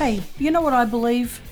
Hey, 0.00 0.22
you 0.38 0.50
know 0.50 0.62
what 0.62 0.72
I 0.72 0.86
believe? 0.86 1.42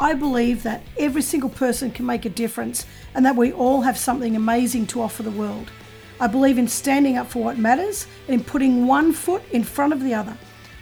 I 0.00 0.14
believe 0.14 0.62
that 0.62 0.82
every 0.96 1.20
single 1.20 1.50
person 1.50 1.90
can 1.90 2.06
make 2.06 2.24
a 2.24 2.30
difference 2.30 2.86
and 3.14 3.26
that 3.26 3.36
we 3.36 3.52
all 3.52 3.82
have 3.82 3.98
something 3.98 4.34
amazing 4.34 4.86
to 4.86 5.02
offer 5.02 5.22
the 5.22 5.30
world. 5.30 5.70
I 6.18 6.26
believe 6.26 6.56
in 6.56 6.68
standing 6.68 7.18
up 7.18 7.26
for 7.26 7.44
what 7.44 7.58
matters 7.58 8.06
and 8.28 8.40
in 8.40 8.44
putting 8.44 8.86
one 8.86 9.12
foot 9.12 9.42
in 9.50 9.62
front 9.62 9.92
of 9.92 10.02
the 10.02 10.14
other. 10.14 10.34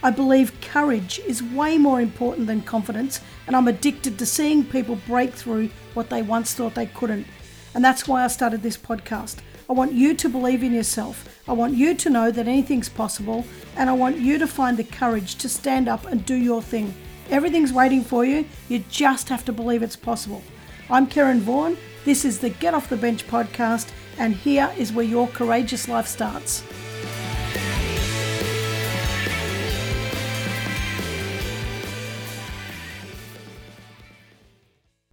I 0.04 0.12
believe 0.12 0.60
courage 0.60 1.18
is 1.26 1.42
way 1.42 1.78
more 1.78 2.00
important 2.00 2.46
than 2.46 2.62
confidence, 2.62 3.20
and 3.48 3.56
I'm 3.56 3.66
addicted 3.66 4.16
to 4.16 4.24
seeing 4.24 4.64
people 4.64 4.94
break 5.08 5.32
through 5.32 5.70
what 5.94 6.10
they 6.10 6.22
once 6.22 6.54
thought 6.54 6.76
they 6.76 6.86
couldn't. 6.86 7.26
And 7.74 7.84
that's 7.84 8.06
why 8.06 8.22
I 8.22 8.28
started 8.28 8.62
this 8.62 8.78
podcast. 8.78 9.38
I 9.68 9.72
want 9.72 9.94
you 9.94 10.14
to 10.14 10.28
believe 10.28 10.62
in 10.62 10.72
yourself. 10.72 11.39
I 11.50 11.52
want 11.52 11.74
you 11.74 11.96
to 11.96 12.10
know 12.10 12.30
that 12.30 12.46
anything's 12.46 12.88
possible, 12.88 13.44
and 13.74 13.90
I 13.90 13.92
want 13.92 14.18
you 14.18 14.38
to 14.38 14.46
find 14.46 14.76
the 14.76 14.84
courage 14.84 15.34
to 15.38 15.48
stand 15.48 15.88
up 15.88 16.06
and 16.06 16.24
do 16.24 16.36
your 16.36 16.62
thing. 16.62 16.94
Everything's 17.28 17.72
waiting 17.72 18.04
for 18.04 18.24
you. 18.24 18.44
You 18.68 18.84
just 18.88 19.28
have 19.30 19.44
to 19.46 19.52
believe 19.52 19.82
it's 19.82 19.96
possible. 19.96 20.44
I'm 20.88 21.08
Karen 21.08 21.40
Vaughan. 21.40 21.76
This 22.04 22.24
is 22.24 22.38
the 22.38 22.50
Get 22.50 22.72
Off 22.72 22.88
the 22.88 22.96
Bench 22.96 23.26
podcast, 23.26 23.90
and 24.16 24.32
here 24.32 24.72
is 24.78 24.92
where 24.92 25.04
your 25.04 25.26
courageous 25.26 25.88
life 25.88 26.06
starts. 26.06 26.62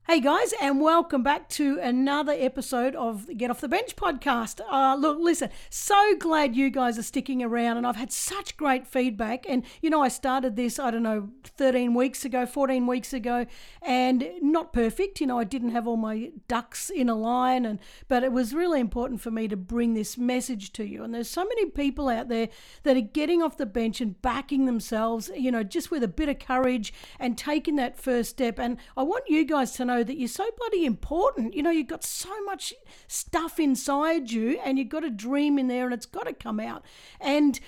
Hey 0.10 0.22
guys, 0.22 0.54
and 0.62 0.80
welcome 0.80 1.22
back 1.22 1.50
to 1.50 1.82
another 1.82 2.32
episode 2.32 2.96
of 2.96 3.28
Get 3.38 3.52
Off 3.52 3.60
the 3.60 3.68
Bench 3.68 3.98
podcast. 3.98 4.62
Uh, 4.72 4.96
look, 4.96 5.20
listen, 5.20 5.50
so 5.70 6.16
glad 6.18 6.56
you 6.56 6.70
guys 6.70 6.98
are 6.98 7.04
sticking 7.04 7.44
around, 7.44 7.76
and 7.76 7.86
I've 7.86 7.98
had 7.98 8.14
such 8.14 8.56
great 8.56 8.88
feedback. 8.88 9.46
And 9.50 9.66
you 9.82 9.90
know, 9.90 10.02
I 10.02 10.08
started 10.08 10.56
this, 10.56 10.80
I 10.80 10.92
don't 10.92 11.04
know, 11.04 11.28
13 11.44 11.94
weeks 11.94 12.24
ago, 12.24 12.46
14 12.46 12.88
weeks 12.88 13.12
ago, 13.12 13.48
and 13.82 14.30
not 14.42 14.72
perfect. 14.72 15.20
You 15.20 15.28
know, 15.28 15.40
I 15.40 15.44
didn't 15.44 15.72
have 15.72 15.86
all 15.86 15.98
my 15.98 16.32
ducks 16.48 16.90
in 16.90 17.10
a 17.10 17.16
line, 17.16 17.66
and 17.66 17.78
but 18.08 18.24
it 18.24 18.32
was 18.32 18.54
really 18.54 18.80
important 18.80 19.20
for 19.20 19.30
me 19.30 19.50
to 19.50 19.58
bring 19.58 19.94
this 19.94 20.18
message 20.18 20.72
to 20.72 20.86
you. 20.86 21.04
And 21.04 21.14
there's 21.14 21.30
so 21.30 21.44
many 21.44 21.66
people 21.66 22.08
out 22.08 22.30
there 22.30 22.48
that 22.84 22.96
are 22.96 23.02
getting 23.02 23.44
off 23.44 23.58
the 23.58 23.66
bench 23.66 24.00
and 24.00 24.22
backing 24.22 24.68
themselves, 24.68 25.30
you 25.36 25.52
know, 25.52 25.64
just 25.64 25.92
with 25.92 26.02
a 26.02 26.08
bit 26.08 26.30
of 26.30 26.40
courage 26.40 26.94
and 27.20 27.38
taking 27.38 27.76
that 27.76 28.00
first 28.00 28.30
step. 28.30 28.58
And 28.58 28.78
I 28.96 29.04
want 29.04 29.26
you 29.28 29.44
guys 29.44 29.74
to 29.74 29.84
know 29.84 29.97
that 30.04 30.18
you're 30.18 30.28
so 30.28 30.50
bloody 30.58 30.86
important. 30.86 31.54
You 31.54 31.64
know, 31.64 31.72
you've 31.72 31.88
got 31.88 32.04
so 32.04 32.44
much 32.44 32.74
stuff 33.08 33.60
inside 33.60 34.32
you 34.32 34.60
and 34.64 34.78
you've 34.78 34.90
got 34.90 35.04
a 35.04 35.10
dream 35.10 35.58
in 35.58 35.68
there 35.68 35.86
and 35.86 35.94
it's 35.94 36.06
got 36.06 36.28
to 36.28 36.34
come 36.34 36.60
out. 36.60 36.84
And 37.20 37.60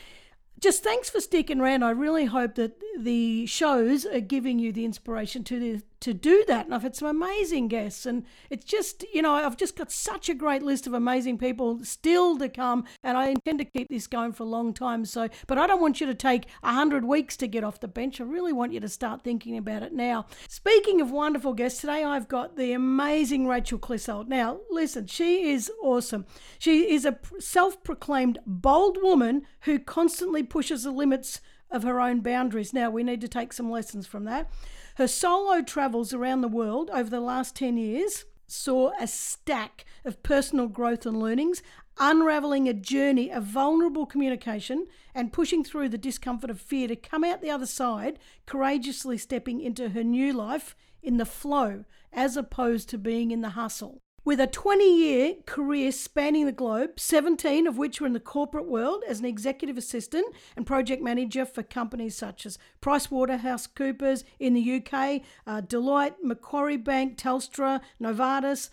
just 0.59 0.83
thanks 0.83 1.09
for 1.09 1.21
sticking 1.21 1.61
around. 1.61 1.83
I 1.83 1.91
really 1.91 2.25
hope 2.25 2.55
that 2.55 2.81
the 2.97 3.45
shows 3.45 4.05
are 4.05 4.19
giving 4.19 4.59
you 4.59 4.71
the 4.71 4.85
inspiration 4.85 5.43
to 5.45 5.81
to 6.01 6.13
do 6.13 6.43
that. 6.47 6.65
And 6.65 6.73
I've 6.73 6.83
had 6.83 6.95
some 6.95 7.07
amazing 7.07 7.67
guests, 7.67 8.05
and 8.05 8.25
it's 8.49 8.65
just 8.65 9.05
you 9.13 9.21
know 9.21 9.33
I've 9.33 9.57
just 9.57 9.75
got 9.75 9.91
such 9.91 10.29
a 10.29 10.33
great 10.33 10.63
list 10.63 10.87
of 10.87 10.93
amazing 10.93 11.37
people 11.37 11.83
still 11.83 12.37
to 12.37 12.49
come, 12.49 12.85
and 13.03 13.17
I 13.17 13.29
intend 13.29 13.59
to 13.59 13.65
keep 13.65 13.89
this 13.89 14.07
going 14.07 14.33
for 14.33 14.43
a 14.43 14.47
long 14.47 14.73
time. 14.73 15.05
So, 15.05 15.29
but 15.47 15.57
I 15.57 15.67
don't 15.67 15.81
want 15.81 16.01
you 16.01 16.07
to 16.07 16.15
take 16.15 16.45
a 16.63 16.73
hundred 16.73 17.05
weeks 17.05 17.37
to 17.37 17.47
get 17.47 17.63
off 17.63 17.79
the 17.79 17.87
bench. 17.87 18.19
I 18.19 18.23
really 18.23 18.53
want 18.53 18.73
you 18.73 18.79
to 18.79 18.89
start 18.89 19.23
thinking 19.23 19.57
about 19.57 19.83
it 19.83 19.93
now. 19.93 20.25
Speaking 20.47 21.01
of 21.01 21.11
wonderful 21.11 21.53
guests, 21.53 21.81
today 21.81 22.03
I've 22.03 22.27
got 22.27 22.55
the 22.55 22.73
amazing 22.73 23.47
Rachel 23.47 23.79
Clissold. 23.79 24.27
Now, 24.27 24.59
listen, 24.69 25.07
she 25.07 25.51
is 25.51 25.71
awesome. 25.81 26.25
She 26.57 26.93
is 26.93 27.05
a 27.05 27.19
self-proclaimed 27.39 28.39
bold 28.45 28.97
woman 29.01 29.43
who 29.61 29.79
constantly 29.79 30.43
pushes 30.43 30.83
the 30.83 30.91
limits 30.91 31.41
of 31.71 31.83
her 31.83 31.99
own 31.99 32.21
boundaries. 32.21 32.73
Now, 32.73 32.89
we 32.89 33.03
need 33.03 33.21
to 33.21 33.27
take 33.27 33.53
some 33.53 33.69
lessons 33.69 34.07
from 34.07 34.23
that. 34.25 34.49
Her 34.99 35.07
solo 35.07 35.61
travels 35.61 36.13
around 36.13 36.41
the 36.41 36.49
world 36.49 36.89
over 36.89 37.09
the 37.09 37.21
last 37.21 37.55
10 37.55 37.77
years 37.77 38.25
saw 38.47 38.91
a 38.99 39.07
stack 39.07 39.85
of 40.03 40.21
personal 40.23 40.67
growth 40.67 41.05
and 41.05 41.21
learnings, 41.21 41.63
unraveling 41.97 42.67
a 42.67 42.73
journey 42.73 43.31
of 43.31 43.45
vulnerable 43.45 44.05
communication 44.05 44.87
and 45.15 45.31
pushing 45.31 45.63
through 45.63 45.87
the 45.87 45.97
discomfort 45.97 46.49
of 46.49 46.59
fear 46.59 46.85
to 46.89 46.97
come 46.97 47.23
out 47.23 47.41
the 47.41 47.49
other 47.49 47.65
side, 47.65 48.19
courageously 48.45 49.17
stepping 49.17 49.61
into 49.61 49.87
her 49.87 50.03
new 50.03 50.33
life 50.33 50.75
in 51.01 51.15
the 51.15 51.25
flow 51.25 51.85
as 52.11 52.35
opposed 52.35 52.89
to 52.89 52.97
being 52.97 53.31
in 53.31 53.39
the 53.39 53.51
hustle. 53.51 54.01
With 54.25 54.41
a 54.41 54.47
20 54.47 54.83
year 54.83 55.35
career 55.45 55.91
spanning 55.91 56.45
the 56.45 56.51
globe, 56.51 56.99
17 56.99 57.67
of 57.67 57.77
which 57.77 58.01
were 58.01 58.07
in 58.07 58.13
the 58.13 58.19
corporate 58.19 58.67
world 58.67 59.03
as 59.07 59.19
an 59.19 59.25
executive 59.25 59.77
assistant 59.77 60.35
and 60.57 60.67
project 60.67 61.01
manager 61.01 61.45
for 61.45 61.63
companies 61.63 62.17
such 62.17 62.45
as 62.45 62.57
PricewaterhouseCoopers 62.81 64.23
in 64.37 64.53
the 64.53 64.75
UK, 64.77 65.21
uh, 65.47 65.61
Deloitte, 65.61 66.15
Macquarie 66.21 66.77
Bank, 66.77 67.17
Telstra, 67.17 67.79
Novartis, 68.01 68.69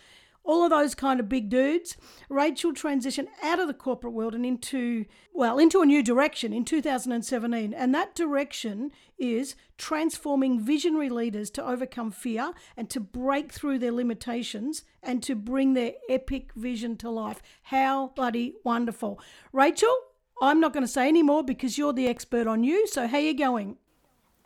all 0.47 0.65
of 0.65 0.71
those 0.71 0.95
kind 0.95 1.21
of 1.21 1.29
big 1.29 1.51
dudes. 1.51 1.97
Rachel 2.29 2.73
transitioned 2.73 3.29
out 3.43 3.59
of 3.59 3.67
the 3.67 3.75
corporate 3.75 4.13
world 4.13 4.35
and 4.35 4.47
into, 4.47 5.05
well, 5.35 5.59
into 5.59 5.83
a 5.83 5.87
new 5.87 6.03
direction 6.03 6.53
in 6.53 6.65
2017. 6.65 7.75
And 7.75 7.95
that 7.95 8.15
direction 8.15 8.93
is 9.19 9.57
transforming 9.77 10.61
visionary 10.61 11.11
leaders 11.11 11.51
to 11.51 11.67
overcome 11.67 12.11
fear 12.11 12.53
and 12.77 12.89
to 12.91 13.01
break 13.01 13.53
through 13.53 13.81
their 13.81 13.93
limitations 13.93 14.85
and 15.03 15.23
to 15.25 15.35
bring 15.35 15.75
their 15.75 15.93
epic 16.09 16.53
vision 16.55 16.97
to 16.99 17.11
life. 17.11 17.43
How 17.65 18.13
bloody 18.15 18.55
wonderful. 18.65 19.21
Rachel, 19.53 19.95
I'm 20.41 20.61
not 20.61 20.73
going 20.73 20.85
to 20.85 20.89
say 20.89 21.09
any 21.09 21.23
more 21.23 21.43
because 21.43 21.77
you're 21.77 21.93
the 21.93 22.09
expert 22.09 22.47
on 22.47 22.63
you. 22.63 22.87
So, 22.87 23.07
how 23.07 23.17
are 23.17 23.21
you 23.21 23.37
going? 23.37 23.79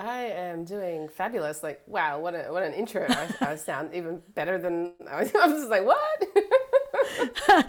I 0.01 0.23
am 0.23 0.65
doing 0.65 1.09
fabulous. 1.09 1.63
Like, 1.63 1.83
wow, 1.87 2.19
what, 2.19 2.35
a, 2.35 2.51
what 2.51 2.63
an 2.63 2.73
intro. 2.73 3.07
I, 3.09 3.29
I 3.41 3.57
sound 3.57 3.95
even 3.95 4.23
better 4.35 4.57
than 4.59 4.95
I 5.11 5.21
was, 5.21 5.35
I 5.35 5.47
was 5.47 5.61
just 5.61 5.71
like, 5.71 5.85
what? 5.85 6.27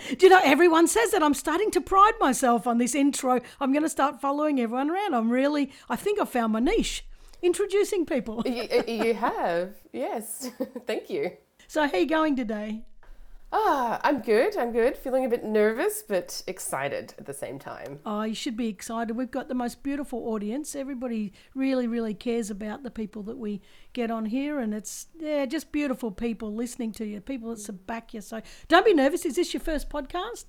Do 0.17 0.25
you 0.25 0.29
know, 0.29 0.39
everyone 0.43 0.87
says 0.87 1.11
that. 1.11 1.21
I'm 1.21 1.33
starting 1.33 1.71
to 1.71 1.81
pride 1.81 2.13
myself 2.19 2.67
on 2.67 2.77
this 2.77 2.95
intro. 2.95 3.41
I'm 3.59 3.73
going 3.73 3.83
to 3.83 3.89
start 3.89 4.21
following 4.21 4.59
everyone 4.59 4.89
around. 4.89 5.13
I'm 5.13 5.29
really, 5.29 5.71
I 5.89 5.95
think 5.95 6.19
I 6.19 6.25
found 6.25 6.53
my 6.53 6.59
niche 6.59 7.05
introducing 7.41 8.05
people. 8.05 8.43
you, 8.45 8.67
you 8.87 9.13
have, 9.13 9.73
yes. 9.91 10.49
Thank 10.87 11.09
you. 11.09 11.31
So, 11.67 11.85
how 11.85 11.93
are 11.93 11.97
you 11.97 12.07
going 12.07 12.35
today? 12.35 12.83
Ah, 13.53 13.99
I'm 14.03 14.21
good. 14.21 14.55
I'm 14.55 14.71
good. 14.71 14.95
Feeling 14.95 15.25
a 15.25 15.29
bit 15.29 15.43
nervous, 15.43 16.03
but 16.07 16.41
excited 16.47 17.13
at 17.17 17.25
the 17.25 17.33
same 17.33 17.59
time. 17.59 17.99
Oh, 18.05 18.23
you 18.23 18.33
should 18.33 18.55
be 18.55 18.69
excited. 18.69 19.15
We've 19.15 19.29
got 19.29 19.49
the 19.49 19.55
most 19.55 19.83
beautiful 19.83 20.29
audience. 20.29 20.73
Everybody 20.73 21.33
really, 21.53 21.87
really 21.87 22.13
cares 22.13 22.49
about 22.49 22.83
the 22.83 22.91
people 22.91 23.23
that 23.23 23.37
we 23.37 23.61
get 23.91 24.09
on 24.09 24.25
here, 24.25 24.59
and 24.59 24.73
it's 24.73 25.07
yeah, 25.19 25.45
just 25.45 25.71
beautiful 25.71 26.11
people 26.11 26.55
listening 26.55 26.93
to 26.93 27.05
you, 27.05 27.19
people 27.19 27.53
that 27.53 27.87
back 27.87 28.13
you. 28.13 28.21
So 28.21 28.41
don't 28.69 28.85
be 28.85 28.93
nervous. 28.93 29.25
Is 29.25 29.35
this 29.35 29.53
your 29.53 29.61
first 29.61 29.89
podcast? 29.89 30.45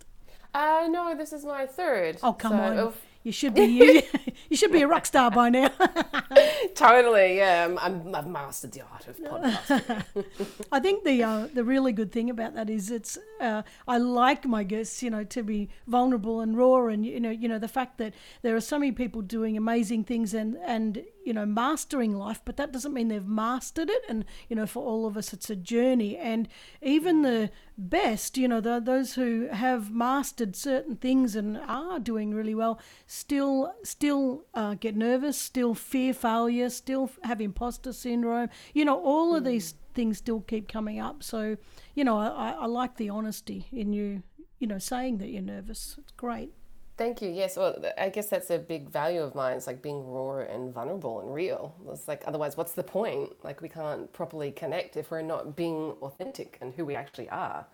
Uh, 0.54 0.86
no, 0.88 1.14
this 1.16 1.32
is 1.32 1.44
my 1.44 1.66
third. 1.66 2.18
Oh, 2.22 2.32
come 2.32 2.52
so 2.52 2.58
on. 2.58 2.78
If, 2.88 2.94
you 3.22 3.32
should 3.32 3.54
be 3.54 3.64
you, 3.64 4.02
you 4.50 4.56
should 4.56 4.72
be 4.72 4.82
a 4.82 4.88
rock 4.88 5.06
star 5.06 5.30
by 5.30 5.48
now. 5.48 5.70
totally, 6.74 7.36
yeah. 7.36 7.74
I'm, 7.80 8.14
I've 8.14 8.26
mastered 8.26 8.72
the 8.72 8.82
art 8.82 9.06
of 9.06 9.18
podcasting. 9.18 10.24
I 10.72 10.80
think 10.80 11.04
the 11.04 11.22
uh, 11.22 11.48
the 11.52 11.64
really 11.64 11.92
good 11.92 12.10
thing 12.10 12.30
about 12.30 12.54
that 12.54 12.68
is 12.68 12.90
it's 12.90 13.18
uh, 13.40 13.62
I 13.86 13.98
like 13.98 14.44
my 14.44 14.64
guests, 14.64 15.02
you 15.02 15.10
know, 15.10 15.24
to 15.24 15.42
be 15.42 15.68
vulnerable 15.86 16.40
and 16.40 16.56
raw, 16.56 16.86
and 16.86 17.06
you 17.06 17.20
know, 17.20 17.30
you 17.30 17.48
know 17.48 17.58
the 17.58 17.68
fact 17.68 17.98
that 17.98 18.14
there 18.42 18.56
are 18.56 18.60
so 18.60 18.78
many 18.78 18.92
people 18.92 19.22
doing 19.22 19.56
amazing 19.56 20.04
things 20.04 20.34
and 20.34 20.56
and 20.64 21.04
you 21.24 21.32
know 21.32 21.46
mastering 21.46 22.16
life, 22.16 22.40
but 22.44 22.56
that 22.56 22.72
doesn't 22.72 22.92
mean 22.92 23.08
they've 23.08 23.26
mastered 23.26 23.88
it. 23.88 24.02
And 24.08 24.24
you 24.48 24.56
know, 24.56 24.66
for 24.66 24.82
all 24.82 25.06
of 25.06 25.16
us, 25.16 25.32
it's 25.32 25.48
a 25.48 25.56
journey. 25.56 26.16
And 26.16 26.48
even 26.80 27.22
the 27.22 27.50
best, 27.78 28.36
you 28.36 28.48
know, 28.48 28.60
the, 28.60 28.80
those 28.80 29.14
who 29.14 29.48
have 29.48 29.90
mastered 29.92 30.54
certain 30.56 30.96
things 30.96 31.34
and 31.34 31.58
are 31.66 31.98
doing 31.98 32.34
really 32.34 32.54
well, 32.54 32.80
still 33.12 33.74
still 33.84 34.44
uh, 34.54 34.74
get 34.74 34.96
nervous, 34.96 35.38
still 35.38 35.74
fear 35.74 36.14
failure, 36.14 36.70
still 36.70 37.10
have 37.24 37.42
imposter 37.42 37.92
syndrome. 37.92 38.48
You 38.72 38.86
know, 38.86 38.98
all 38.98 39.36
of 39.36 39.44
these 39.44 39.74
things 39.92 40.16
still 40.16 40.40
keep 40.40 40.66
coming 40.66 40.98
up. 40.98 41.22
So, 41.22 41.58
you 41.94 42.04
know, 42.04 42.16
I, 42.18 42.56
I 42.58 42.66
like 42.66 42.96
the 42.96 43.10
honesty 43.10 43.66
in 43.70 43.92
you, 43.92 44.22
you 44.58 44.66
know, 44.66 44.78
saying 44.78 45.18
that 45.18 45.28
you're 45.28 45.42
nervous. 45.42 45.96
It's 45.98 46.12
great. 46.12 46.54
Thank 46.96 47.20
you. 47.20 47.28
Yes. 47.28 47.58
Well, 47.58 47.84
I 47.98 48.08
guess 48.08 48.30
that's 48.30 48.48
a 48.48 48.58
big 48.58 48.88
value 48.88 49.20
of 49.20 49.34
mine. 49.34 49.58
It's 49.58 49.66
like 49.66 49.82
being 49.82 50.06
raw 50.06 50.38
and 50.38 50.72
vulnerable 50.72 51.20
and 51.20 51.34
real. 51.34 51.74
It's 51.90 52.08
like, 52.08 52.22
otherwise, 52.26 52.56
what's 52.56 52.72
the 52.72 52.82
point? 52.82 53.30
Like, 53.42 53.60
we 53.60 53.68
can't 53.68 54.10
properly 54.12 54.52
connect 54.52 54.96
if 54.96 55.10
we're 55.10 55.20
not 55.20 55.54
being 55.54 55.92
authentic 56.00 56.56
and 56.62 56.72
who 56.74 56.84
we 56.86 56.94
actually 56.94 57.28
are. 57.28 57.66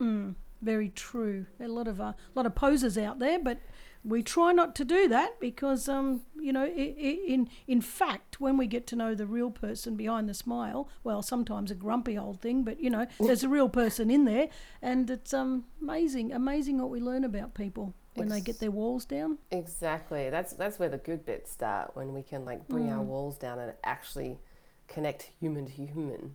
Mm, 0.00 0.34
very 0.62 0.90
true. 0.90 1.46
A 1.60 1.68
lot 1.68 1.88
of 1.88 2.00
uh, 2.00 2.04
a 2.04 2.16
lot 2.34 2.46
of 2.46 2.54
posers 2.54 2.96
out 2.96 3.18
there, 3.18 3.38
but 3.38 3.58
we 4.04 4.22
try 4.22 4.52
not 4.52 4.74
to 4.76 4.84
do 4.84 5.08
that 5.08 5.40
because, 5.40 5.88
um, 5.88 6.22
you 6.38 6.52
know, 6.52 6.66
in 6.66 7.48
in 7.66 7.80
fact, 7.80 8.40
when 8.40 8.56
we 8.56 8.66
get 8.66 8.86
to 8.88 8.96
know 8.96 9.14
the 9.14 9.26
real 9.26 9.50
person 9.50 9.96
behind 9.96 10.28
the 10.28 10.34
smile, 10.34 10.88
well, 11.04 11.22
sometimes 11.22 11.70
a 11.70 11.74
grumpy 11.74 12.16
old 12.16 12.40
thing, 12.40 12.62
but 12.62 12.80
you 12.80 12.90
know, 12.90 13.06
there's 13.20 13.44
a 13.44 13.48
real 13.48 13.68
person 13.68 14.10
in 14.10 14.24
there, 14.24 14.48
and 14.80 15.10
it's 15.10 15.34
um, 15.34 15.64
amazing, 15.82 16.32
amazing 16.32 16.78
what 16.78 16.90
we 16.90 17.00
learn 17.00 17.24
about 17.24 17.54
people 17.54 17.94
when 18.14 18.28
they 18.28 18.40
get 18.40 18.58
their 18.58 18.70
walls 18.70 19.04
down. 19.04 19.38
Exactly. 19.50 20.30
That's 20.30 20.52
that's 20.52 20.78
where 20.78 20.88
the 20.88 20.98
good 20.98 21.24
bits 21.24 21.52
start 21.52 21.94
when 21.94 22.12
we 22.12 22.22
can 22.22 22.44
like 22.44 22.66
bring 22.68 22.86
mm. 22.86 22.96
our 22.96 23.02
walls 23.02 23.38
down 23.38 23.58
and 23.58 23.72
actually 23.84 24.38
connect 24.86 25.30
human 25.40 25.66
to 25.66 25.72
human. 25.72 26.34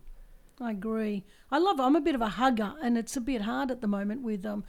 I 0.62 0.72
agree. 0.72 1.24
I 1.52 1.58
love. 1.58 1.80
I'm 1.80 1.96
a 1.96 2.02
bit 2.02 2.16
of 2.16 2.22
a 2.22 2.30
hugger, 2.30 2.74
and 2.82 2.98
it's 2.98 3.18
a 3.18 3.22
bit 3.22 3.42
hard 3.42 3.72
at 3.72 3.82
the 3.82 3.88
moment 3.88 4.22
with 4.22 4.46
um, 4.46 4.64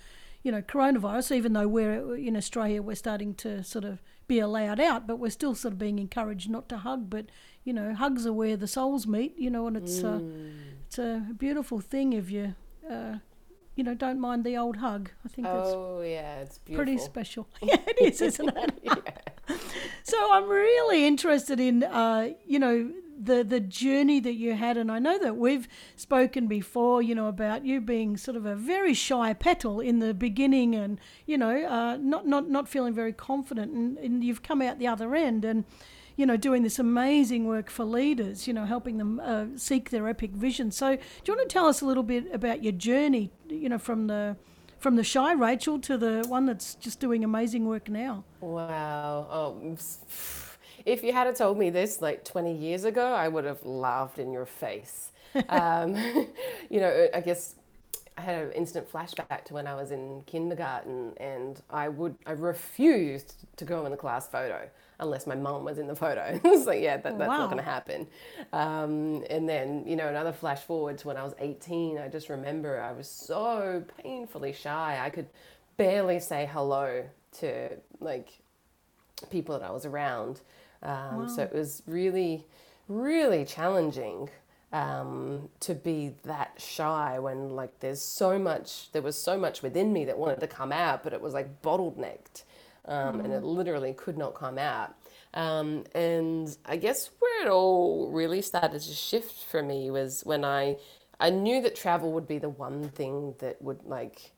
you 0.44 0.52
know, 0.52 0.62
coronavirus. 0.62 1.34
Even 1.34 1.52
though 1.54 1.66
we're 1.66 2.14
in 2.14 2.36
Australia, 2.36 2.80
we're 2.82 2.94
starting 2.94 3.34
to 3.36 3.64
sort 3.64 3.84
of 3.84 4.00
be 4.28 4.38
allowed 4.38 4.78
out, 4.80 5.06
but 5.08 5.18
we're 5.18 5.30
still 5.30 5.54
sort 5.56 5.72
of 5.72 5.78
being 5.78 5.98
encouraged 5.98 6.48
not 6.48 6.68
to 6.68 6.76
hug. 6.78 7.10
But 7.10 7.26
you 7.64 7.72
know, 7.72 7.94
hugs 7.94 8.26
are 8.26 8.32
where 8.32 8.56
the 8.56 8.68
souls 8.68 9.06
meet. 9.06 9.36
You 9.36 9.50
know, 9.50 9.66
and 9.66 9.76
it's 9.76 10.04
uh, 10.04 10.20
Mm. 10.20 10.52
it's 10.86 10.98
a 10.98 11.26
beautiful 11.36 11.80
thing 11.80 12.12
if 12.12 12.30
you 12.30 12.54
uh, 12.88 13.14
you 13.74 13.82
know 13.82 13.94
don't 13.94 14.20
mind 14.20 14.44
the 14.44 14.56
old 14.56 14.76
hug. 14.76 15.10
I 15.24 15.28
think 15.28 15.46
that's 15.48 15.70
Oh 15.74 16.00
yeah, 16.02 16.40
it's 16.42 16.58
beautiful. 16.58 16.84
pretty 16.84 16.98
special. 16.98 17.48
yeah, 17.62 17.76
it 17.88 17.96
is, 18.00 18.20
isn't 18.22 18.48
it? 18.56 18.72
So 20.06 20.16
I'm 20.32 20.48
really 20.48 21.06
interested 21.06 21.58
in, 21.60 21.82
uh, 21.82 22.28
you 22.46 22.58
know, 22.58 22.90
the 23.22 23.44
the 23.44 23.60
journey 23.60 24.20
that 24.20 24.34
you 24.34 24.54
had, 24.54 24.76
and 24.76 24.90
I 24.90 24.98
know 24.98 25.18
that 25.18 25.36
we've 25.36 25.68
spoken 25.96 26.46
before, 26.46 27.02
you 27.02 27.14
know, 27.14 27.26
about 27.26 27.64
you 27.64 27.80
being 27.80 28.16
sort 28.16 28.36
of 28.36 28.46
a 28.46 28.54
very 28.54 28.94
shy 28.94 29.32
petal 29.32 29.80
in 29.80 29.98
the 29.98 30.14
beginning, 30.14 30.74
and 30.74 30.98
you 31.26 31.38
know, 31.38 31.64
uh, 31.64 31.96
not 32.00 32.26
not 32.26 32.48
not 32.48 32.68
feeling 32.68 32.94
very 32.94 33.12
confident, 33.12 33.72
and, 33.72 33.98
and 33.98 34.24
you've 34.24 34.42
come 34.42 34.60
out 34.60 34.78
the 34.78 34.86
other 34.86 35.14
end, 35.14 35.44
and 35.44 35.64
you 36.16 36.26
know, 36.26 36.36
doing 36.36 36.62
this 36.62 36.78
amazing 36.78 37.44
work 37.46 37.68
for 37.68 37.84
leaders, 37.84 38.46
you 38.46 38.52
know, 38.52 38.64
helping 38.64 38.98
them 38.98 39.20
uh, 39.20 39.46
seek 39.56 39.90
their 39.90 40.08
epic 40.08 40.30
vision. 40.30 40.70
So, 40.70 40.96
do 40.96 41.02
you 41.26 41.36
want 41.36 41.48
to 41.48 41.52
tell 41.52 41.66
us 41.66 41.80
a 41.80 41.86
little 41.86 42.04
bit 42.04 42.32
about 42.32 42.62
your 42.62 42.72
journey, 42.72 43.30
you 43.48 43.68
know, 43.68 43.78
from 43.78 44.06
the 44.06 44.36
from 44.78 44.96
the 44.96 45.04
shy 45.04 45.32
Rachel 45.32 45.78
to 45.80 45.96
the 45.96 46.24
one 46.28 46.46
that's 46.46 46.74
just 46.74 47.00
doing 47.00 47.24
amazing 47.24 47.66
work 47.66 47.88
now? 47.88 48.24
Wow. 48.40 49.26
Oh, 49.30 49.76
if 50.84 51.02
you 51.02 51.12
had 51.12 51.34
told 51.36 51.58
me 51.58 51.70
this 51.70 52.02
like 52.02 52.24
20 52.24 52.54
years 52.54 52.84
ago, 52.84 53.12
I 53.12 53.28
would 53.28 53.44
have 53.44 53.64
laughed 53.64 54.18
in 54.18 54.32
your 54.32 54.46
face. 54.46 55.10
um, 55.48 55.94
you 56.70 56.80
know, 56.80 57.08
I 57.14 57.20
guess 57.20 57.56
I 58.16 58.22
had 58.22 58.44
an 58.46 58.52
instant 58.52 58.90
flashback 58.90 59.44
to 59.46 59.54
when 59.54 59.66
I 59.66 59.74
was 59.74 59.90
in 59.90 60.22
kindergarten, 60.26 61.14
and 61.18 61.60
I 61.70 61.88
would 61.88 62.16
I 62.26 62.32
refused 62.32 63.34
to 63.56 63.64
go 63.64 63.84
in 63.86 63.90
the 63.90 63.96
class 63.96 64.28
photo 64.28 64.68
unless 65.00 65.26
my 65.26 65.34
mum 65.34 65.64
was 65.64 65.78
in 65.78 65.88
the 65.88 65.96
photo. 65.96 66.40
like, 66.66 66.80
yeah, 66.80 66.96
that, 66.98 67.18
that's 67.18 67.28
Wow. 67.28 67.38
not 67.38 67.50
going 67.50 67.58
to 67.62 67.68
happen. 67.68 68.06
Um, 68.52 69.24
and 69.28 69.48
then, 69.48 69.84
you 69.86 69.96
know, 69.96 70.08
another 70.08 70.32
flash 70.32 70.60
forward 70.60 70.98
to 70.98 71.08
when 71.08 71.16
I 71.16 71.24
was 71.24 71.34
18, 71.40 71.98
I 71.98 72.08
just 72.08 72.28
remember 72.28 72.80
I 72.80 72.92
was 72.92 73.08
so 73.08 73.84
painfully 74.02 74.52
shy. 74.52 75.00
I 75.02 75.10
could 75.10 75.26
barely 75.76 76.20
say 76.20 76.48
hello 76.50 77.04
to 77.40 77.70
like 78.00 78.30
people 79.30 79.58
that 79.58 79.66
I 79.68 79.70
was 79.72 79.86
around. 79.86 80.40
Um, 80.84 81.28
So 81.28 81.42
it 81.42 81.52
was 81.52 81.82
really, 81.86 82.46
really 82.88 83.44
challenging 83.44 84.30
um, 84.72 85.48
to 85.60 85.74
be 85.74 86.14
that 86.24 86.54
shy 86.58 87.18
when 87.18 87.50
like 87.50 87.80
there's 87.80 88.02
so 88.02 88.38
much, 88.38 88.90
there 88.92 89.02
was 89.02 89.16
so 89.16 89.38
much 89.38 89.62
within 89.62 89.92
me 89.92 90.04
that 90.04 90.18
wanted 90.18 90.40
to 90.40 90.48
come 90.48 90.72
out, 90.72 91.04
but 91.04 91.12
it 91.12 91.20
was 91.20 91.32
like 91.32 91.62
bottlenecked 91.62 92.42
um, 92.86 93.20
and 93.20 93.32
it 93.32 93.42
literally 93.42 93.92
could 93.92 94.18
not 94.18 94.34
come 94.34 94.58
out. 94.58 94.94
Um, 95.32 95.84
and 95.94 96.56
I 96.64 96.76
guess 96.76 97.10
where 97.18 97.46
it 97.46 97.50
all 97.50 98.10
really 98.10 98.42
started 98.42 98.80
to 98.80 98.92
shift 98.92 99.44
for 99.44 99.62
me 99.62 99.90
was 99.90 100.22
when 100.24 100.44
I, 100.44 100.76
I 101.18 101.30
knew 101.30 101.62
that 101.62 101.74
travel 101.74 102.12
would 102.12 102.28
be 102.28 102.38
the 102.38 102.48
one 102.48 102.88
thing 102.90 103.34
that 103.38 103.60
would 103.62 103.84
like 103.84 104.32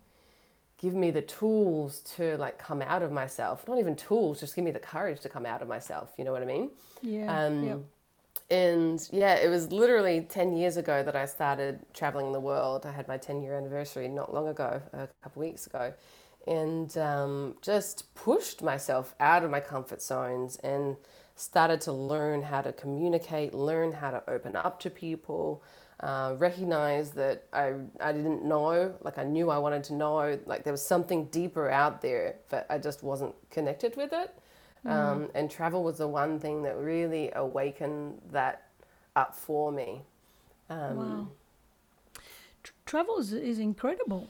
give 0.86 0.94
me 0.94 1.10
the 1.10 1.22
tools 1.22 1.98
to 2.16 2.36
like 2.36 2.58
come 2.58 2.80
out 2.80 3.02
of 3.02 3.10
myself. 3.10 3.66
Not 3.66 3.80
even 3.80 3.96
tools, 3.96 4.38
just 4.38 4.54
give 4.54 4.64
me 4.64 4.70
the 4.70 4.78
courage 4.78 5.20
to 5.22 5.28
come 5.28 5.44
out 5.44 5.60
of 5.60 5.66
myself. 5.66 6.12
You 6.16 6.24
know 6.24 6.30
what 6.30 6.42
I 6.42 6.44
mean? 6.44 6.70
Yeah. 7.02 7.44
Um, 7.44 7.64
yep. 7.64 7.80
And 8.50 9.08
yeah, 9.10 9.34
it 9.34 9.48
was 9.48 9.72
literally 9.72 10.20
10 10.28 10.56
years 10.56 10.76
ago 10.76 11.02
that 11.02 11.16
I 11.16 11.26
started 11.26 11.80
traveling 11.92 12.30
the 12.32 12.38
world. 12.38 12.86
I 12.86 12.92
had 12.92 13.08
my 13.08 13.16
10 13.16 13.42
year 13.42 13.56
anniversary 13.56 14.06
not 14.06 14.32
long 14.32 14.46
ago, 14.46 14.80
a 14.92 15.08
couple 15.24 15.40
weeks 15.42 15.66
ago, 15.66 15.92
and 16.46 16.96
um, 16.96 17.56
just 17.62 18.14
pushed 18.14 18.62
myself 18.62 19.16
out 19.18 19.42
of 19.42 19.50
my 19.50 19.58
comfort 19.58 20.00
zones 20.00 20.56
and 20.58 20.96
started 21.34 21.80
to 21.82 21.92
learn 21.92 22.42
how 22.42 22.60
to 22.62 22.72
communicate, 22.72 23.54
learn 23.54 23.90
how 23.90 24.12
to 24.12 24.22
open 24.30 24.54
up 24.54 24.78
to 24.80 24.88
people. 24.90 25.64
Uh, 26.00 26.34
recognize 26.38 27.12
that 27.12 27.44
I, 27.54 27.72
I 28.00 28.12
didn't 28.12 28.44
know, 28.44 28.94
like 29.02 29.16
I 29.16 29.24
knew 29.24 29.48
I 29.50 29.56
wanted 29.56 29.82
to 29.84 29.94
know, 29.94 30.38
like 30.44 30.62
there 30.62 30.72
was 30.72 30.84
something 30.84 31.24
deeper 31.26 31.70
out 31.70 32.02
there, 32.02 32.34
but 32.50 32.66
I 32.68 32.76
just 32.76 33.02
wasn't 33.02 33.34
connected 33.50 33.96
with 33.96 34.12
it. 34.12 34.34
Um, 34.84 35.30
and 35.34 35.50
travel 35.50 35.82
was 35.82 35.96
the 35.98 36.06
one 36.06 36.38
thing 36.38 36.62
that 36.64 36.76
really 36.76 37.32
awakened 37.34 38.20
that 38.30 38.68
up 39.16 39.34
for 39.34 39.72
me. 39.72 40.02
Um, 40.68 40.96
Wow. 40.98 41.28
Tr- 42.62 42.72
travel 42.84 43.18
is, 43.18 43.32
is 43.32 43.58
incredible. 43.58 44.28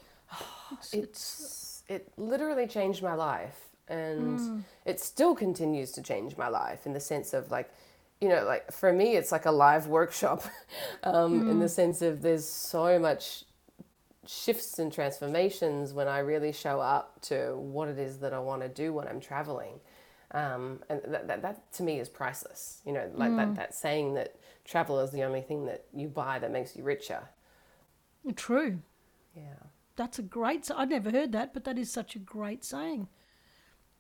It's, 0.73 0.95
It's 0.95 1.83
it 1.89 2.13
literally 2.17 2.67
changed 2.67 3.03
my 3.03 3.15
life, 3.15 3.59
and 3.89 4.39
Mm. 4.39 4.63
it 4.85 5.01
still 5.01 5.35
continues 5.35 5.93
to 5.93 6.03
change 6.03 6.37
my 6.37 6.49
life 6.49 6.87
in 6.87 6.93
the 6.93 7.01
sense 7.01 7.35
of 7.35 7.51
like, 7.51 7.71
you 8.21 8.29
know, 8.29 8.45
like 8.45 8.73
for 8.73 8.93
me, 8.93 9.17
it's 9.17 9.33
like 9.33 9.47
a 9.47 9.51
live 9.51 9.87
workshop, 9.89 10.43
um, 11.05 11.43
in 11.49 11.59
Mm. 11.59 11.61
the 11.61 11.69
sense 11.69 12.03
of 12.03 12.23
there's 12.23 12.49
so 12.49 12.99
much 12.99 13.45
shifts 14.27 14.79
and 14.79 14.93
transformations 14.93 15.93
when 15.93 16.09
I 16.09 16.19
really 16.21 16.53
show 16.53 16.81
up 16.81 17.21
to 17.23 17.57
what 17.57 17.89
it 17.89 17.99
is 17.99 18.19
that 18.19 18.33
I 18.33 18.41
want 18.41 18.63
to 18.63 18.69
do 18.69 18.93
when 18.93 19.07
I'm 19.09 19.21
traveling. 19.21 19.81
Um, 20.33 20.81
and 20.89 21.01
that, 21.07 21.29
that, 21.29 21.43
that 21.43 21.73
to 21.75 21.83
me 21.85 22.01
is 22.01 22.09
priceless. 22.09 22.83
You 22.85 22.93
know, 22.93 23.11
like 23.15 23.37
that, 23.37 23.55
that 23.57 23.75
saying 23.75 24.15
that 24.15 24.37
travel 24.65 25.01
is 25.01 25.13
the 25.13 25.23
only 25.25 25.43
thing 25.43 25.67
that 25.67 25.85
you 25.95 26.09
buy 26.09 26.39
that 26.41 26.51
makes 26.53 26.77
you 26.77 26.83
richer. 26.85 27.29
true. 28.35 28.81
Yeah. 29.35 29.43
That's 29.97 30.19
a 30.19 30.23
great. 30.23 30.71
I'd 30.75 30.91
never 30.91 31.11
heard 31.11 31.33
that, 31.33 31.55
but 31.55 31.65
that 31.65 31.79
is 31.79 31.91
such 31.91 32.17
a 32.17 32.19
great 32.19 32.65
saying. 32.65 33.09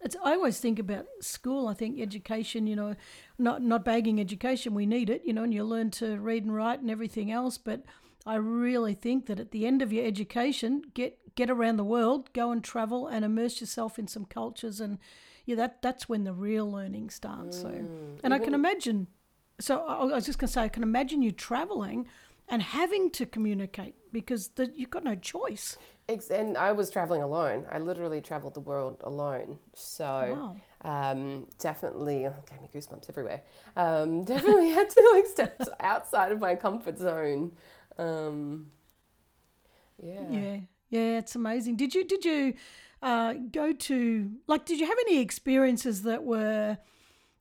It's. 0.06 0.17
I 0.25 0.32
always 0.32 0.58
think 0.58 0.79
about 0.79 1.06
school. 1.20 1.69
I 1.69 1.75
think 1.75 2.00
education. 2.00 2.67
You 2.67 2.76
know, 2.76 2.97
not 3.38 3.62
not 3.62 3.85
bagging 3.85 4.20
education. 4.20 4.75
We 4.75 4.87
need 4.87 5.11
it. 5.11 5.23
You 5.25 5.32
know, 5.32 5.43
and 5.43 5.53
you 5.53 5.64
learn 5.64 5.91
to 5.93 6.19
read 6.19 6.44
and 6.44 6.55
write 6.55 6.81
and 6.81 6.91
everything 6.91 7.31
else. 7.31 7.58
But 7.58 7.82
I 8.25 8.37
really 8.37 8.94
think 8.94 9.26
that 9.26 9.38
at 9.38 9.53
the 9.53 9.67
end 9.67 9.82
of 9.82 9.93
your 9.93 10.05
education, 10.06 10.82
get 10.94 11.19
get 11.35 11.50
around 11.50 11.76
the 11.76 11.85
world, 11.85 12.32
go 12.32 12.50
and 12.50 12.64
travel, 12.64 13.06
and 13.06 13.25
immerse 13.25 13.61
yourself 13.61 13.99
in 13.99 14.08
some 14.08 14.25
cultures, 14.25 14.81
and 14.81 14.98
yeah, 15.44 15.55
that 15.56 15.82
that's 15.82 16.08
when 16.08 16.25
the 16.25 16.32
real 16.32 16.70
learning 16.70 17.10
starts. 17.10 17.60
So, 17.60 17.69
mm. 17.69 18.19
and 18.25 18.34
I 18.34 18.39
can 18.39 18.55
imagine. 18.55 19.06
So 19.60 19.84
I 19.86 20.01
I 20.01 20.05
was 20.05 20.27
just 20.27 20.39
going 20.39 20.48
to 20.48 20.53
say, 20.53 20.63
I 20.63 20.69
can 20.69 20.82
imagine 20.82 21.22
you 21.22 21.32
traveling 21.32 22.06
and 22.48 22.63
having 22.63 23.10
to 23.10 23.27
communicate 23.27 23.94
because 24.13 24.48
the, 24.48 24.72
you've 24.75 24.91
got 24.91 25.05
no 25.05 25.15
choice. 25.15 25.77
And 26.08 26.56
I 26.56 26.70
was 26.72 26.89
traveling 26.91 27.22
alone. 27.22 27.67
I 27.70 27.79
literally 27.79 28.20
traveled 28.20 28.55
the 28.55 28.60
world 28.60 29.01
alone. 29.03 29.58
So 29.75 30.55
um, 30.82 31.48
definitely 31.58 32.27
oh, 32.27 32.34
gave 32.48 32.63
me 32.63 32.69
goosebumps 32.72 33.08
everywhere. 33.08 33.43
Um, 33.77 34.22
definitely 34.25 34.70
had 34.70 34.89
to 34.91 35.10
like 35.15 35.27
step 35.27 35.60
outside 35.81 36.31
of 36.31 36.39
my 36.39 36.55
comfort 36.55 36.98
zone. 36.98 37.53
Um, 37.98 38.67
yeah. 40.01 40.31
Yeah, 40.31 40.56
yeah, 40.91 41.19
it's 41.19 41.34
amazing. 41.34 41.77
Did 41.77 41.94
you 41.94 42.05
did 42.05 42.25
you 42.25 42.55
uh, 43.03 43.34
go 43.51 43.72
to 43.72 44.31
like? 44.46 44.65
Did 44.65 44.79
you 44.79 44.86
have 44.86 44.98
any 45.06 45.19
experiences 45.19 46.03
that 46.03 46.22
were 46.22 46.79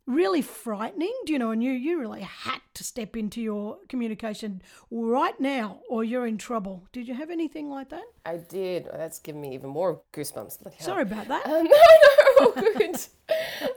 really 0.07 0.41
frightening? 0.41 1.13
Do 1.25 1.33
you 1.33 1.39
know? 1.39 1.51
And 1.51 1.63
you 1.63 1.71
you 1.71 1.99
really 1.99 2.21
had 2.21 2.59
to 2.75 2.83
step 2.83 3.15
into 3.15 3.41
your 3.41 3.77
communication 3.89 4.61
right 4.91 5.39
now, 5.39 5.79
or 5.89 6.03
you're 6.03 6.27
in 6.27 6.37
trouble. 6.37 6.83
Did 6.91 7.07
you 7.07 7.13
have 7.13 7.29
anything 7.29 7.69
like 7.69 7.89
that? 7.89 8.03
I 8.25 8.37
did. 8.37 8.87
That's 8.91 9.19
given 9.19 9.41
me 9.41 9.53
even 9.53 9.69
more 9.69 10.01
goosebumps. 10.13 10.81
Sorry 10.81 11.03
about 11.03 11.27
that. 11.27 11.45
Um, 11.45 11.63
no, 12.39 12.51
no, 12.55 12.73
good. 12.73 12.95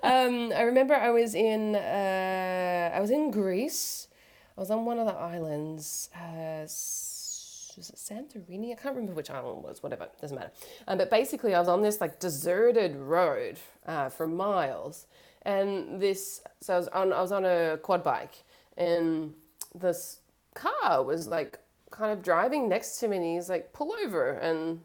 um, 0.02 0.52
I 0.56 0.62
remember 0.62 0.94
I 0.94 1.10
was 1.10 1.34
in 1.34 1.74
uh, 1.74 2.90
I 2.94 3.00
was 3.00 3.10
in 3.10 3.30
Greece. 3.30 4.08
I 4.56 4.60
was 4.60 4.70
on 4.70 4.84
one 4.84 4.98
of 4.98 5.06
the 5.06 5.14
islands. 5.14 6.10
Uh, 6.14 6.66
was 7.78 7.90
it 7.90 7.96
Santorini? 7.96 8.72
I 8.72 8.74
can't 8.74 8.94
remember 8.96 9.14
which 9.14 9.30
island 9.30 9.58
it 9.58 9.68
was. 9.68 9.82
Whatever, 9.82 10.08
doesn't 10.20 10.36
matter. 10.36 10.50
Um, 10.86 10.98
but 10.98 11.10
basically, 11.10 11.54
I 11.54 11.60
was 11.60 11.68
on 11.68 11.82
this 11.82 12.00
like 12.00 12.18
deserted 12.18 12.96
road 12.96 13.56
uh, 13.86 14.08
for 14.08 14.26
miles, 14.26 15.06
and 15.48 16.00
this. 16.00 16.42
So 16.60 16.74
I 16.74 16.76
was 16.78 16.88
on. 16.88 17.12
I 17.12 17.20
was 17.20 17.32
on 17.32 17.44
a 17.44 17.78
quad 17.82 18.04
bike, 18.04 18.44
and 18.76 19.34
this 19.74 20.20
car 20.54 21.02
was 21.02 21.26
like 21.26 21.58
kind 21.90 22.12
of 22.12 22.22
driving 22.22 22.68
next 22.68 22.98
to 23.00 23.08
me, 23.08 23.16
and 23.16 23.26
he's 23.26 23.48
like, 23.48 23.72
"Pull 23.72 23.94
over," 24.04 24.30
and 24.32 24.80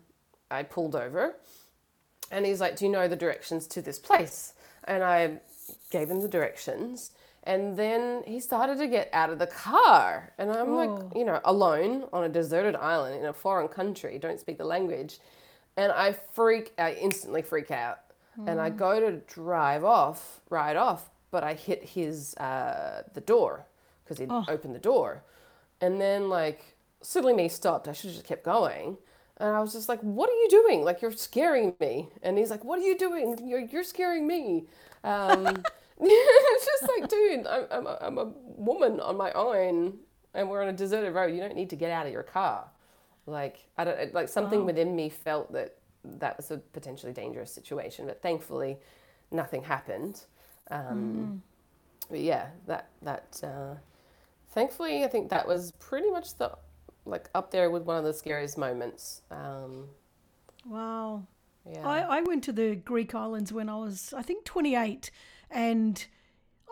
I 0.50 0.64
pulled 0.64 0.96
over. 0.96 1.36
And 2.32 2.46
he's 2.46 2.60
like, 2.60 2.76
Do 2.78 2.86
you 2.86 2.92
know 2.92 3.08
the 3.08 3.16
directions 3.16 3.68
to 3.68 3.82
this 3.82 4.00
place? 4.00 4.54
And 4.86 5.04
I 5.04 5.40
gave 5.92 6.10
him 6.10 6.20
the 6.22 6.28
directions. 6.28 7.12
And 7.44 7.78
then 7.78 8.24
he 8.26 8.40
started 8.40 8.78
to 8.80 8.88
get 8.88 9.10
out 9.14 9.30
of 9.30 9.38
the 9.38 9.48
car. 9.48 10.32
And 10.40 10.50
I'm 10.52 10.70
Oh. 10.72 10.76
like, 10.76 11.16
you 11.16 11.26
know, 11.26 11.40
alone 11.44 12.06
on 12.12 12.24
a 12.24 12.30
deserted 12.30 12.76
island 12.76 13.20
in 13.20 13.26
a 13.26 13.34
foreign 13.34 13.68
country, 13.68 14.18
don't 14.18 14.40
speak 14.40 14.58
the 14.58 14.66
language. 14.66 15.20
And 15.78 15.92
I 15.92 16.14
freak, 16.14 16.74
I 16.78 16.94
instantly 16.94 17.42
freak 17.42 17.70
out. 17.70 18.00
And 18.48 18.60
I 18.60 18.70
go 18.70 19.00
to 19.00 19.18
drive 19.34 19.84
off, 19.84 20.42
ride 20.50 20.76
off, 20.76 21.10
but 21.32 21.44
I 21.44 21.54
hit 21.54 21.84
his, 21.84 22.36
uh, 22.36 23.04
the 23.14 23.22
door 23.22 23.66
because 24.04 24.18
he'd 24.18 24.30
Oh. 24.32 24.46
opened 24.48 24.76
the 24.76 24.80
door. 24.80 25.24
And 25.82 26.00
then, 26.00 26.30
like, 26.30 26.76
silly 27.02 27.34
me 27.34 27.48
stopped. 27.50 27.88
I 27.88 27.94
should 27.94 28.10
have 28.10 28.16
just 28.16 28.28
kept 28.28 28.44
going. 28.44 28.98
And 29.38 29.56
I 29.56 29.60
was 29.60 29.74
just 29.74 29.90
like, 29.90 30.00
what 30.02 30.30
are 30.30 30.34
you 30.34 30.50
doing? 30.50 30.84
Like, 30.84 31.02
you're 31.02 31.12
scaring 31.12 31.76
me. 31.80 32.10
And 32.22 32.38
he's 32.38 32.50
like, 32.50 32.64
what 32.64 32.80
are 32.80 32.84
you 32.84 32.98
doing? 32.98 33.48
You're, 33.48 33.60
you're 33.62 33.84
scaring 33.84 34.28
me. 34.28 34.68
Um, 35.04 35.48
it's 36.00 36.66
just 36.66 36.84
like, 36.90 37.10
dude, 37.10 37.46
I'm, 37.48 37.66
I'm, 37.72 37.88
a, 37.88 37.98
I'm 38.02 38.18
a 38.18 38.26
woman 38.46 39.00
on 39.00 39.18
my 39.18 39.32
own 39.34 40.00
and 40.34 40.50
we're 40.50 40.62
on 40.62 40.70
a 40.70 40.74
deserted 40.74 41.14
road. 41.14 41.34
You 41.34 41.42
don't 41.42 41.56
need 41.56 41.70
to 41.72 41.76
get 41.76 41.92
out 41.92 42.06
of 42.08 42.14
your 42.14 42.24
car. 42.24 42.68
Like, 43.26 43.66
I 43.78 43.84
don't, 43.84 44.14
like 44.14 44.30
something 44.30 44.66
within 44.66 44.96
me 44.96 45.10
felt 45.10 45.52
that 45.54 45.78
that 46.04 46.38
was 46.38 46.52
a 46.52 46.58
potentially 46.58 47.14
dangerous 47.14 47.52
situation. 47.52 48.06
But 48.06 48.22
thankfully, 48.22 48.78
nothing 49.32 49.64
happened. 49.64 50.22
Um, 50.70 51.42
But 52.10 52.20
yeah, 52.20 52.48
that, 52.68 52.90
that, 53.02 53.40
uh, 53.44 53.76
thankfully, 54.52 55.04
I 55.04 55.08
think 55.08 55.30
that 55.30 55.48
was 55.48 55.72
pretty 55.80 56.12
much 56.12 56.36
the, 56.36 56.52
like, 57.06 57.30
up 57.34 57.52
there 57.52 57.70
with 57.72 57.84
one 57.84 57.98
of 57.98 58.04
the 58.04 58.14
scariest 58.14 58.58
moments. 58.58 59.22
Um, 59.32 59.88
Wow. 60.66 61.24
yeah. 61.66 61.88
I, 61.88 62.18
I 62.18 62.22
went 62.22 62.44
to 62.46 62.52
the 62.54 62.76
Greek 62.76 63.16
islands 63.16 63.52
when 63.54 63.70
I 63.70 63.76
was, 63.78 64.14
I 64.16 64.22
think, 64.22 64.46
28, 64.46 65.12
and 65.50 66.06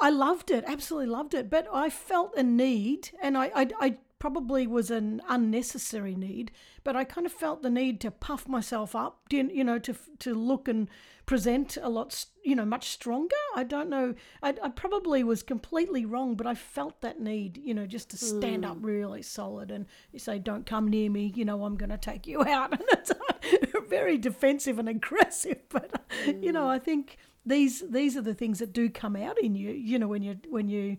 I 0.02 0.10
loved 0.10 0.52
it, 0.52 0.64
absolutely 0.68 1.08
loved 1.10 1.34
it. 1.34 1.50
But 1.50 1.68
I 1.72 1.90
felt 1.90 2.36
a 2.36 2.44
need, 2.44 3.12
and 3.22 3.38
I, 3.38 3.52
I, 3.56 3.68
I 3.80 3.98
probably 4.22 4.68
was 4.68 4.92
an 4.92 5.20
unnecessary 5.28 6.13
need, 6.13 6.51
but 6.84 6.96
I 6.96 7.04
kind 7.04 7.25
of 7.25 7.34
felt 7.34 7.63
the 7.63 7.72
need 7.72 8.00
to 8.01 8.12
puff 8.12 8.48
myself 8.48 8.96
up, 8.96 9.24
you 9.32 9.63
know, 9.63 9.80
to 9.80 9.96
to 10.20 10.36
look 10.36 10.68
and 10.68 10.88
present 11.25 11.75
a 11.82 11.90
lot, 11.90 12.25
you 12.44 12.56
know, 12.56 12.63
much 12.63 12.90
stronger. 12.90 13.36
I 13.56 13.63
don't 13.63 13.90
know. 13.90 14.13
I, 14.44 14.50
I 14.62 14.70
probably 14.70 15.24
was 15.24 15.42
completely 15.42 16.06
wrong, 16.06 16.36
but 16.36 16.46
I 16.46 16.54
felt 16.54 17.01
that 17.01 17.20
need, 17.20 17.58
you 17.58 17.74
know, 17.74 17.88
just 17.88 18.12
to 18.12 18.18
stand 18.18 18.63
up 18.63 18.78
mm. 18.78 18.86
really 18.86 19.24
solid 19.24 19.72
and 19.72 19.88
you 20.12 20.20
say, 20.20 20.38
"Don't 20.38 20.68
come 20.68 20.88
near 20.88 21.10
me," 21.10 21.34
you 21.36 21.44
know, 21.44 21.66
I'm 21.66 21.75
going 21.75 21.90
to 21.90 21.98
take 21.98 22.28
you 22.28 22.44
out, 22.48 22.74
and 22.74 22.84
it's 22.90 23.12
very 23.90 24.20
defensive 24.20 24.78
and 24.78 24.88
aggressive. 24.88 25.58
But 25.70 26.00
you 26.28 26.51
know, 26.51 26.66
mm. 26.66 26.75
I 26.75 26.78
think 26.78 27.18
these 27.44 27.84
these 27.90 28.16
are 28.16 28.22
the 28.22 28.36
things 28.36 28.60
that 28.60 28.72
do 28.72 28.88
come 28.88 29.16
out 29.16 29.42
in 29.42 29.56
you. 29.56 29.72
You 29.72 29.98
know, 29.98 30.08
when 30.08 30.22
you 30.22 30.38
when 30.48 30.70
you 30.70 30.98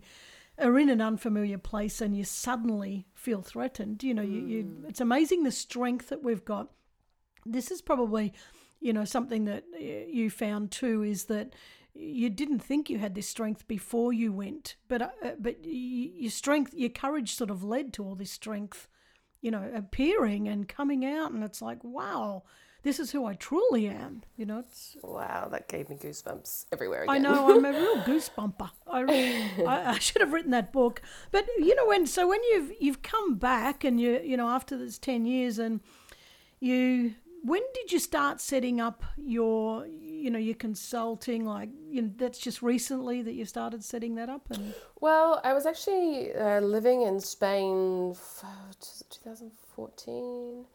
are 0.57 0.77
in 0.77 0.89
an 0.89 1.01
unfamiliar 1.01 1.57
place 1.57 2.01
and 2.01 2.15
you 2.15 2.23
suddenly 2.23 3.07
feel 3.13 3.41
threatened. 3.41 4.03
You 4.03 4.13
know, 4.13 4.21
you, 4.21 4.39
you 4.45 4.85
it's 4.87 5.01
amazing 5.01 5.43
the 5.43 5.51
strength 5.51 6.09
that 6.09 6.23
we've 6.23 6.45
got. 6.45 6.69
This 7.45 7.71
is 7.71 7.81
probably, 7.81 8.33
you 8.79 8.93
know, 8.93 9.05
something 9.05 9.45
that 9.45 9.63
uh, 9.75 9.79
you 9.79 10.29
found 10.29 10.71
too 10.71 11.03
is 11.03 11.25
that 11.25 11.53
you 11.93 12.29
didn't 12.29 12.59
think 12.59 12.89
you 12.89 12.97
had 12.97 13.15
this 13.15 13.29
strength 13.29 13.67
before 13.67 14.13
you 14.13 14.33
went, 14.33 14.75
but 14.87 15.01
uh, 15.01 15.09
uh, 15.23 15.31
but 15.39 15.57
your 15.63 16.31
strength, 16.31 16.73
your 16.73 16.89
courage, 16.89 17.35
sort 17.35 17.51
of 17.51 17.63
led 17.63 17.93
to 17.93 18.03
all 18.03 18.15
this 18.15 18.31
strength, 18.31 18.87
you 19.41 19.51
know, 19.51 19.69
appearing 19.75 20.47
and 20.47 20.67
coming 20.67 21.05
out, 21.05 21.31
and 21.31 21.43
it's 21.43 21.61
like, 21.61 21.83
wow, 21.83 22.43
this 22.83 22.99
is 22.99 23.11
who 23.11 23.25
I 23.25 23.33
truly 23.33 23.87
am. 23.87 24.23
You 24.37 24.45
know, 24.45 24.59
it's 24.59 24.95
wow, 25.01 25.47
that 25.51 25.67
gave 25.67 25.89
me 25.89 25.95
goosebumps 25.95 26.65
everywhere 26.71 27.05
I 27.07 27.17
know 27.17 27.49
I'm 27.49 27.65
a 27.65 27.71
real 27.81 27.97
goosebumper. 28.03 28.69
I, 28.87 29.63
I, 29.65 29.91
I 29.91 29.99
should 29.99 30.21
have 30.21 30.33
written 30.33 30.51
that 30.51 30.71
book. 30.71 31.01
But 31.31 31.47
you 31.57 31.75
know 31.75 31.87
when 31.87 32.05
so 32.07 32.27
when 32.27 32.41
you've 32.51 32.71
you've 32.79 33.01
come 33.01 33.35
back 33.35 33.83
and 33.83 33.99
you 33.99 34.19
you 34.23 34.37
know 34.37 34.49
after 34.49 34.77
this 34.77 34.97
ten 34.97 35.25
years 35.25 35.57
and 35.59 35.79
you 36.59 37.15
when 37.45 37.61
did 37.73 37.91
you 37.91 37.99
start 37.99 38.39
setting 38.39 38.79
up 38.79 39.03
your 39.17 39.85
you 39.87 40.29
know 40.31 40.39
your 40.39 40.55
consulting 40.55 41.45
like 41.45 41.69
you 41.89 42.01
know 42.01 42.11
that's 42.15 42.39
just 42.39 42.61
recently 42.61 43.21
that 43.21 43.33
you 43.33 43.43
started 43.43 43.83
setting 43.83 44.15
that 44.15 44.29
up 44.29 44.49
and 44.51 44.73
Well, 45.01 45.41
I 45.43 45.51
was 45.53 45.65
actually 45.65 46.33
uh, 46.33 46.61
living 46.61 47.01
in 47.01 47.19
Spain 47.19 48.11
f- 48.11 48.45
2014. 49.09 50.65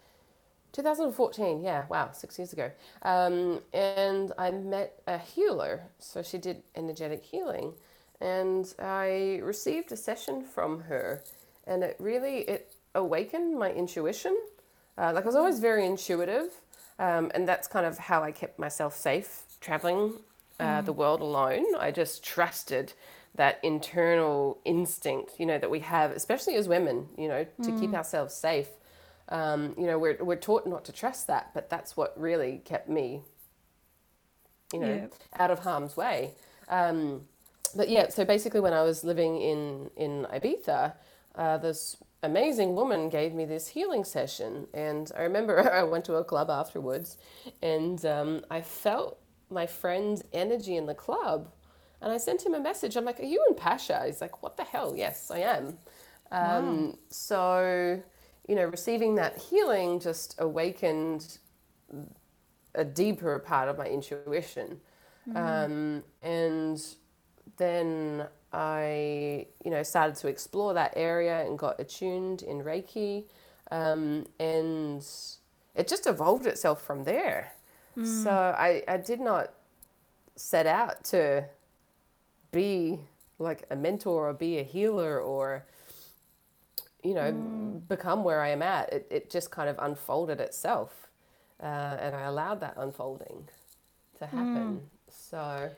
2014, 0.78 1.62
yeah, 1.62 1.84
wow, 1.88 2.10
six 2.12 2.38
years 2.38 2.52
ago. 2.52 2.70
Um, 3.02 3.60
and 3.72 4.32
I 4.38 4.52
met 4.52 5.02
a 5.08 5.18
healer. 5.18 5.82
So 5.98 6.22
she 6.22 6.38
did 6.38 6.62
energetic 6.76 7.24
healing. 7.24 7.72
And 8.20 8.72
I 8.78 9.40
received 9.42 9.90
a 9.92 9.96
session 9.96 10.44
from 10.44 10.80
her. 10.82 11.24
And 11.66 11.82
it 11.82 11.96
really, 11.98 12.38
it 12.42 12.74
awakened 12.94 13.58
my 13.58 13.72
intuition. 13.72 14.38
Uh, 14.96 15.12
like 15.14 15.24
I 15.24 15.26
was 15.26 15.36
always 15.36 15.58
very 15.58 15.84
intuitive. 15.84 16.52
Um, 17.00 17.30
and 17.34 17.46
that's 17.46 17.66
kind 17.66 17.84
of 17.84 17.98
how 17.98 18.22
I 18.22 18.30
kept 18.32 18.58
myself 18.58 18.94
safe 18.94 19.42
traveling 19.60 20.14
uh, 20.60 20.80
the 20.82 20.92
world 20.92 21.20
alone. 21.20 21.64
I 21.78 21.90
just 21.90 22.24
trusted 22.24 22.92
that 23.34 23.60
internal 23.62 24.58
instinct, 24.64 25.32
you 25.38 25.46
know, 25.46 25.58
that 25.58 25.70
we 25.70 25.80
have, 25.80 26.12
especially 26.12 26.54
as 26.54 26.68
women, 26.68 27.08
you 27.16 27.28
know, 27.28 27.46
to 27.62 27.72
keep 27.78 27.94
ourselves 27.94 28.34
safe. 28.34 28.68
Um, 29.30 29.74
you 29.78 29.86
know, 29.86 29.98
we're, 29.98 30.18
we're 30.24 30.36
taught 30.36 30.66
not 30.66 30.84
to 30.86 30.92
trust 30.92 31.26
that, 31.28 31.50
but 31.54 31.68
that's 31.70 31.96
what 31.96 32.18
really 32.20 32.62
kept 32.64 32.88
me, 32.88 33.22
you 34.72 34.80
know, 34.80 35.00
Yeah. 35.00 35.08
out 35.38 35.50
of 35.50 35.60
harm's 35.60 35.96
way. 35.96 36.34
Um, 36.68 37.22
but 37.76 37.88
yeah, 37.88 38.08
so 38.08 38.24
basically, 38.24 38.60
when 38.60 38.72
I 38.72 38.82
was 38.82 39.04
living 39.04 39.40
in 39.40 39.90
in 39.96 40.26
Ibiza, 40.32 40.94
uh, 41.34 41.58
this 41.58 41.96
amazing 42.22 42.74
woman 42.74 43.08
gave 43.08 43.34
me 43.34 43.44
this 43.44 43.68
healing 43.68 44.04
session, 44.04 44.66
and 44.74 45.10
I 45.16 45.22
remember 45.22 45.70
I 45.72 45.82
went 45.84 46.04
to 46.06 46.14
a 46.16 46.24
club 46.24 46.50
afterwards, 46.50 47.18
and 47.62 48.04
um, 48.06 48.44
I 48.50 48.62
felt 48.62 49.18
my 49.50 49.66
friend's 49.66 50.22
energy 50.32 50.76
in 50.76 50.86
the 50.86 50.94
club, 50.94 51.50
and 52.00 52.12
I 52.12 52.18
sent 52.18 52.44
him 52.44 52.54
a 52.54 52.60
message. 52.60 52.96
I'm 52.96 53.04
like, 53.04 53.20
"Are 53.20 53.24
you 53.24 53.44
in 53.48 53.54
Pacha?" 53.54 54.02
He's 54.06 54.20
like, 54.20 54.42
"What 54.42 54.56
the 54.56 54.64
hell? 54.64 54.94
Yes, 54.96 55.30
I 55.30 55.40
am." 55.40 55.78
Um, 56.30 56.98
So, 57.10 58.02
you 58.48 58.54
know, 58.56 58.64
receiving 58.64 59.14
that 59.16 59.38
healing 59.38 60.00
just 60.00 60.34
awakened 60.38 61.38
a 62.74 62.84
deeper 62.84 63.38
part 63.38 63.68
of 63.68 63.78
my 63.78 63.86
intuition. 63.86 64.80
Um, 65.36 66.02
and 66.22 66.82
then 67.58 68.26
I, 68.52 69.46
you 69.64 69.70
know, 69.70 69.82
started 69.82 70.16
to 70.16 70.28
explore 70.28 70.72
that 70.74 70.94
area 70.96 71.44
and 71.46 71.58
got 71.58 71.78
attuned 71.78 72.42
in 72.42 72.62
Reiki. 72.62 73.24
Um, 73.70 74.26
and 74.40 75.06
it 75.74 75.86
just 75.86 76.06
evolved 76.06 76.46
itself 76.46 76.80
from 76.82 77.04
there. 77.04 77.52
So 78.22 78.30
I, 78.30 78.82
I 78.88 78.96
did 78.96 79.20
not 79.20 79.52
set 80.36 80.66
out 80.66 81.04
to 81.06 81.44
be 82.52 83.00
like 83.38 83.64
a 83.70 83.76
mentor 83.76 84.28
or 84.28 84.32
be 84.32 84.58
a 84.58 84.62
healer 84.62 85.20
or, 85.20 85.66
you 87.02 87.14
know, 87.14 87.32
become 87.88 88.24
where 88.24 88.40
I 88.40 88.48
am 88.48 88.62
at. 88.62 88.92
It, 88.92 89.06
it 89.10 89.30
just 89.30 89.50
kind 89.50 89.68
of 89.68 89.76
unfolded 89.78 90.40
itself. 90.40 91.08
Uh, 91.62 91.96
and 92.00 92.14
I 92.14 92.22
allowed 92.22 92.60
that 92.60 92.74
unfolding 92.76 93.48
to 94.18 94.26
happen. 94.26 94.82
So, 95.08 95.70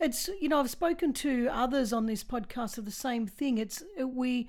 it's 0.00 0.28
you 0.40 0.48
know 0.48 0.60
I've 0.60 0.70
spoken 0.70 1.12
to 1.14 1.48
others 1.50 1.92
on 1.92 2.06
this 2.06 2.24
podcast 2.24 2.78
of 2.78 2.84
the 2.84 2.90
same 2.90 3.26
thing. 3.26 3.58
It's 3.58 3.82
uh, 4.00 4.06
we, 4.06 4.48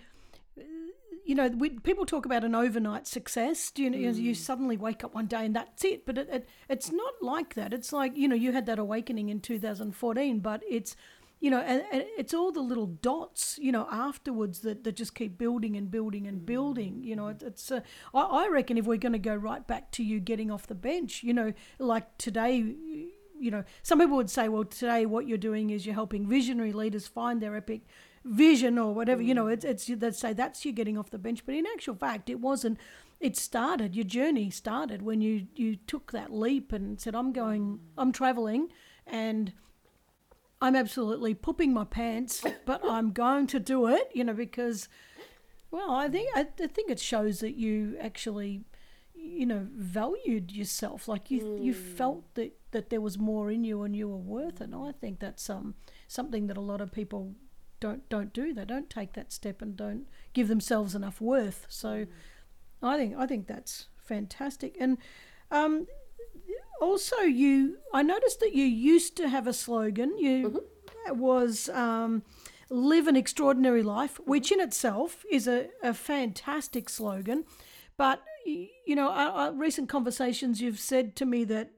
you 1.26 1.36
know, 1.36 1.48
we, 1.50 1.70
people 1.70 2.06
talk 2.06 2.26
about 2.26 2.44
an 2.44 2.56
overnight 2.56 3.06
success. 3.06 3.70
Do 3.72 3.84
you 3.84 3.90
know 3.90 3.98
you 3.98 4.34
suddenly 4.34 4.78
wake 4.78 5.04
up 5.04 5.14
one 5.14 5.28
day 5.28 5.46
and 5.46 5.56
that's 5.56 5.86
it? 5.86 6.06
But 6.06 6.18
it, 6.18 6.30
it 6.32 6.50
it's 6.70 6.92
not 6.92 7.14
like 7.22 7.54
that. 7.54 7.74
It's 7.74 7.94
like 7.94 8.18
you 8.18 8.28
know 8.28 8.36
you 8.36 8.52
had 8.52 8.66
that 8.66 8.80
awakening 8.80 9.30
in 9.30 9.40
2014, 9.40 10.40
but 10.40 10.62
it's 10.68 10.96
you 11.40 11.52
know 11.52 11.60
and, 11.60 11.84
and 11.92 12.04
it's 12.18 12.34
all 12.34 12.52
the 12.52 12.62
little 12.62 12.88
dots 12.88 13.60
you 13.62 13.72
know 13.72 13.88
afterwards 13.92 14.60
that, 14.60 14.84
that 14.84 14.96
just 14.96 15.14
keep 15.16 15.38
building 15.38 15.76
and 15.76 15.92
building 15.92 16.28
and 16.28 16.42
mm. 16.42 16.46
building 16.46 17.04
you 17.04 17.16
know 17.16 17.28
it, 17.28 17.44
it's 17.44 17.72
uh, 17.72 17.82
I, 18.14 18.22
I 18.22 18.48
reckon 18.48 18.78
if 18.78 18.86
we're 18.86 18.98
going 18.98 19.14
to 19.14 19.20
go 19.20 19.36
right 19.36 19.66
back 19.66 19.92
to 19.92 20.04
you 20.04 20.20
getting 20.20 20.50
off 20.50 20.68
the 20.68 20.76
bench 20.76 21.24
you 21.24 21.34
know 21.34 21.54
like 21.80 22.18
today 22.18 22.76
you 23.40 23.52
know, 23.52 23.64
some 23.84 24.00
people 24.00 24.18
would 24.18 24.30
say, 24.30 24.50
well, 24.50 24.64
today 24.64 25.06
what 25.06 25.28
you're 25.28 25.38
doing 25.38 25.70
is 25.70 25.86
you're 25.86 25.96
helping 25.96 26.28
visionary 26.28 26.74
leaders 26.74 27.08
find 27.08 27.42
their 27.42 27.56
epic 27.56 27.82
vision 28.24 28.78
or 28.78 28.94
whatever. 28.94 29.22
You 29.22 29.34
know, 29.34 29.46
mm. 29.46 29.54
it's, 29.54 29.66
it's 29.66 29.86
they'd 29.86 30.16
say 30.16 30.34
that's 30.34 30.66
you 30.66 30.72
getting 30.72 30.98
off 30.98 31.10
the 31.10 31.18
bench, 31.18 31.46
but 31.46 31.56
in 31.56 31.66
actual 31.66 31.96
fact, 31.96 32.30
it 32.30 32.40
wasn't. 32.40 32.78
It 33.20 33.36
started. 33.36 33.96
Your 33.96 34.06
journey 34.06 34.50
started 34.50 35.02
when 35.02 35.22
you 35.22 35.48
you 35.56 35.76
took 35.76 36.12
that 36.12 36.32
leap 36.32 36.72
and 36.72 37.00
said, 37.00 37.16
"I'm 37.16 37.32
going. 37.32 37.64
Mm. 37.64 37.80
I'm 37.98 38.12
traveling, 38.12 38.70
and." 39.06 39.54
I'm 40.62 40.76
absolutely 40.76 41.34
pooping 41.34 41.74
my 41.74 41.84
pants, 41.86 42.44
but 42.66 42.82
I'm 42.88 43.12
going 43.12 43.48
to 43.48 43.60
do 43.60 43.88
it, 43.88 44.10
you 44.14 44.24
know, 44.24 44.34
because, 44.34 44.88
well, 45.72 45.92
I 45.92 46.10
think 46.10 46.30
I, 46.36 46.48
I 46.62 46.68
think 46.68 46.90
it 46.90 47.00
shows 47.00 47.40
that 47.42 47.56
you 47.56 47.96
actually, 48.00 48.64
you 49.14 49.46
know, 49.46 49.68
valued 49.74 50.52
yourself. 50.52 51.08
Like 51.08 51.30
you 51.30 51.60
you 51.62 51.74
felt 51.74 52.34
that 52.36 52.58
that 52.72 52.90
there 52.90 53.02
was 53.02 53.18
more 53.18 53.52
in 53.52 53.64
you 53.64 53.84
and 53.84 53.96
you 53.96 54.08
were 54.08 54.18
worth 54.18 54.62
it. 54.62 54.66
And 54.66 54.76
I 54.76 54.92
think 54.92 55.20
that's 55.20 55.50
um 55.50 55.76
something 56.08 56.48
that 56.48 56.58
a 56.58 56.62
lot 56.62 56.82
of 56.82 56.92
people 56.92 57.36
don't 57.80 58.08
don't 58.10 58.34
do. 58.34 58.54
They 58.54 58.66
don't 58.66 58.90
take 58.90 59.14
that 59.14 59.32
step 59.32 59.62
and 59.62 59.76
don't 59.76 60.08
give 60.34 60.48
themselves 60.48 60.96
enough 60.96 61.22
worth. 61.22 61.66
So, 61.70 62.08
I 62.82 62.98
think 62.98 63.16
I 63.16 63.28
think 63.28 63.48
that's 63.48 63.88
fantastic. 64.04 64.76
And 64.80 64.98
um, 65.52 65.88
also, 66.82 67.18
you 67.22 67.78
I 67.94 68.04
noticed 68.04 68.40
that 68.40 68.54
you 68.54 68.66
used 68.66 69.16
to 69.18 69.30
have 69.30 69.48
a 69.48 69.54
slogan. 69.54 70.18
You 70.18 70.64
it 71.08 71.16
was 71.16 71.70
um, 71.70 72.24
live 72.70 73.08
an 73.08 73.16
extraordinary 73.16 73.84
life, 73.84 74.20
which 74.26 74.52
in 74.52 74.60
itself 74.60 75.26
is 75.32 75.48
a, 75.48 75.68
a 75.82 75.94
fantastic 75.94 76.90
slogan. 76.90 77.46
But, 77.98 78.22
you 78.46 78.96
know, 78.96 79.10
uh, 79.10 79.48
uh, 79.48 79.52
recent 79.56 79.90
conversations, 79.90 80.62
you've 80.62 80.80
said 80.80 81.16
to 81.16 81.26
me 81.26 81.44
that 81.46 81.72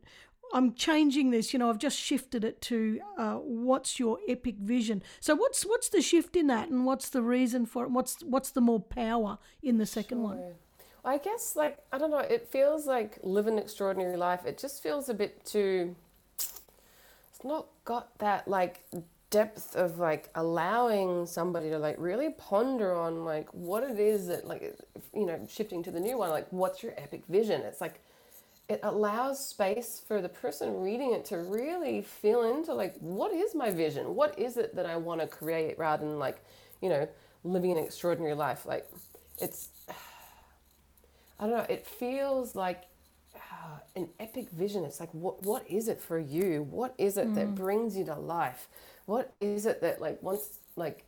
I'm 0.54 0.74
changing 0.74 1.30
this. 1.30 1.54
You 1.54 1.60
know, 1.60 1.70
I've 1.70 1.78
just 1.78 1.98
shifted 1.98 2.44
it 2.44 2.62
to 2.64 3.00
uh, 3.18 3.36
what's 3.36 4.00
your 4.00 4.18
epic 4.28 4.56
vision. 4.58 5.04
So 5.20 5.36
what's 5.36 5.64
what's 5.64 5.90
the 5.90 6.02
shift 6.02 6.36
in 6.36 6.48
that, 6.48 6.70
and 6.70 6.86
what's 6.86 7.10
the 7.10 7.22
reason 7.22 7.66
for 7.66 7.86
it? 7.86 7.92
What's 7.92 8.22
what's 8.24 8.52
the 8.52 8.62
more 8.62 8.82
power 8.82 9.38
in 9.62 9.78
the 9.78 9.86
second 9.86 10.18
sure. 10.18 10.26
one? 10.26 10.42
I 11.04 11.18
guess 11.18 11.56
like 11.56 11.78
I 11.92 11.98
don't 11.98 12.12
know. 12.12 12.20
It 12.20 12.48
feels 12.48 12.86
like 12.86 13.20
live 13.24 13.48
an 13.48 13.58
extraordinary 13.58 14.18
life. 14.18 14.46
It 14.46 14.58
just 14.58 14.84
feels 14.84 15.10
a 15.10 15.14
bit 15.14 15.46
too. 15.46 15.96
It's 16.38 17.44
not 17.44 17.68
got 17.86 18.18
that 18.20 18.48
like 18.48 18.82
depth 19.30 19.76
of 19.76 20.00
like 20.00 20.30
allowing 20.36 21.26
somebody 21.26 21.70
to 21.70 21.78
like 21.78 21.96
really 22.00 22.32
ponder 22.32 22.96
on 22.96 23.26
like 23.26 23.48
what 23.54 23.84
it 23.84 24.00
is 24.00 24.28
that 24.28 24.48
like 24.48 24.76
you 25.14 25.26
know 25.26 25.40
shifting 25.48 25.84
to 25.84 25.92
the 25.92 26.00
new 26.00 26.18
one 26.18 26.30
like 26.32 26.48
what's 26.52 26.82
your 26.82 26.94
epic 26.98 27.22
vision 27.30 27.62
it's 27.62 27.80
like 27.80 28.00
it 28.68 28.80
allows 28.82 29.46
space 29.46 30.02
for 30.08 30.22
the 30.22 30.30
person 30.30 30.82
reading 30.82 31.14
it 31.14 31.26
to 31.26 31.38
really 31.38 32.02
feel 32.02 32.42
into 32.42 32.74
like 32.74 32.96
what 33.00 33.32
is 33.32 33.54
my 33.54 33.70
vision 33.70 34.16
what 34.16 34.38
is 34.40 34.58
it 34.58 34.76
that 34.76 34.88
i 34.88 34.96
want 34.96 35.22
to 35.22 35.28
create 35.28 35.78
rather 35.78 36.06
than 36.06 36.18
like 36.18 36.44
you 36.82 36.90
know 36.90 37.08
living 37.44 37.72
an 37.72 37.78
extraordinary 37.78 38.34
life 38.34 38.66
like 38.66 38.88
it's 39.40 39.70
i 41.40 41.48
don't 41.48 41.58
know 41.58 41.66
it 41.70 41.86
feels 41.86 42.56
like 42.56 42.84
uh, 43.36 43.80
an 43.96 44.10
epic 44.20 44.50
vision. 44.52 44.84
It's 44.84 45.00
like 45.00 45.14
what 45.14 45.44
what 45.44 45.70
is 45.70 45.88
it 45.88 46.02
for 46.02 46.20
you? 46.20 46.64
What 46.64 46.94
is 46.98 47.18
it 47.18 47.28
mm. 47.28 47.36
that 47.36 47.56
brings 47.56 47.98
you 47.98 48.06
to 48.06 48.16
life? 48.16 48.68
What 49.06 49.34
is 49.42 49.66
it 49.66 49.82
that 49.82 50.02
like 50.02 50.22
once 50.22 50.60
like 50.76 51.04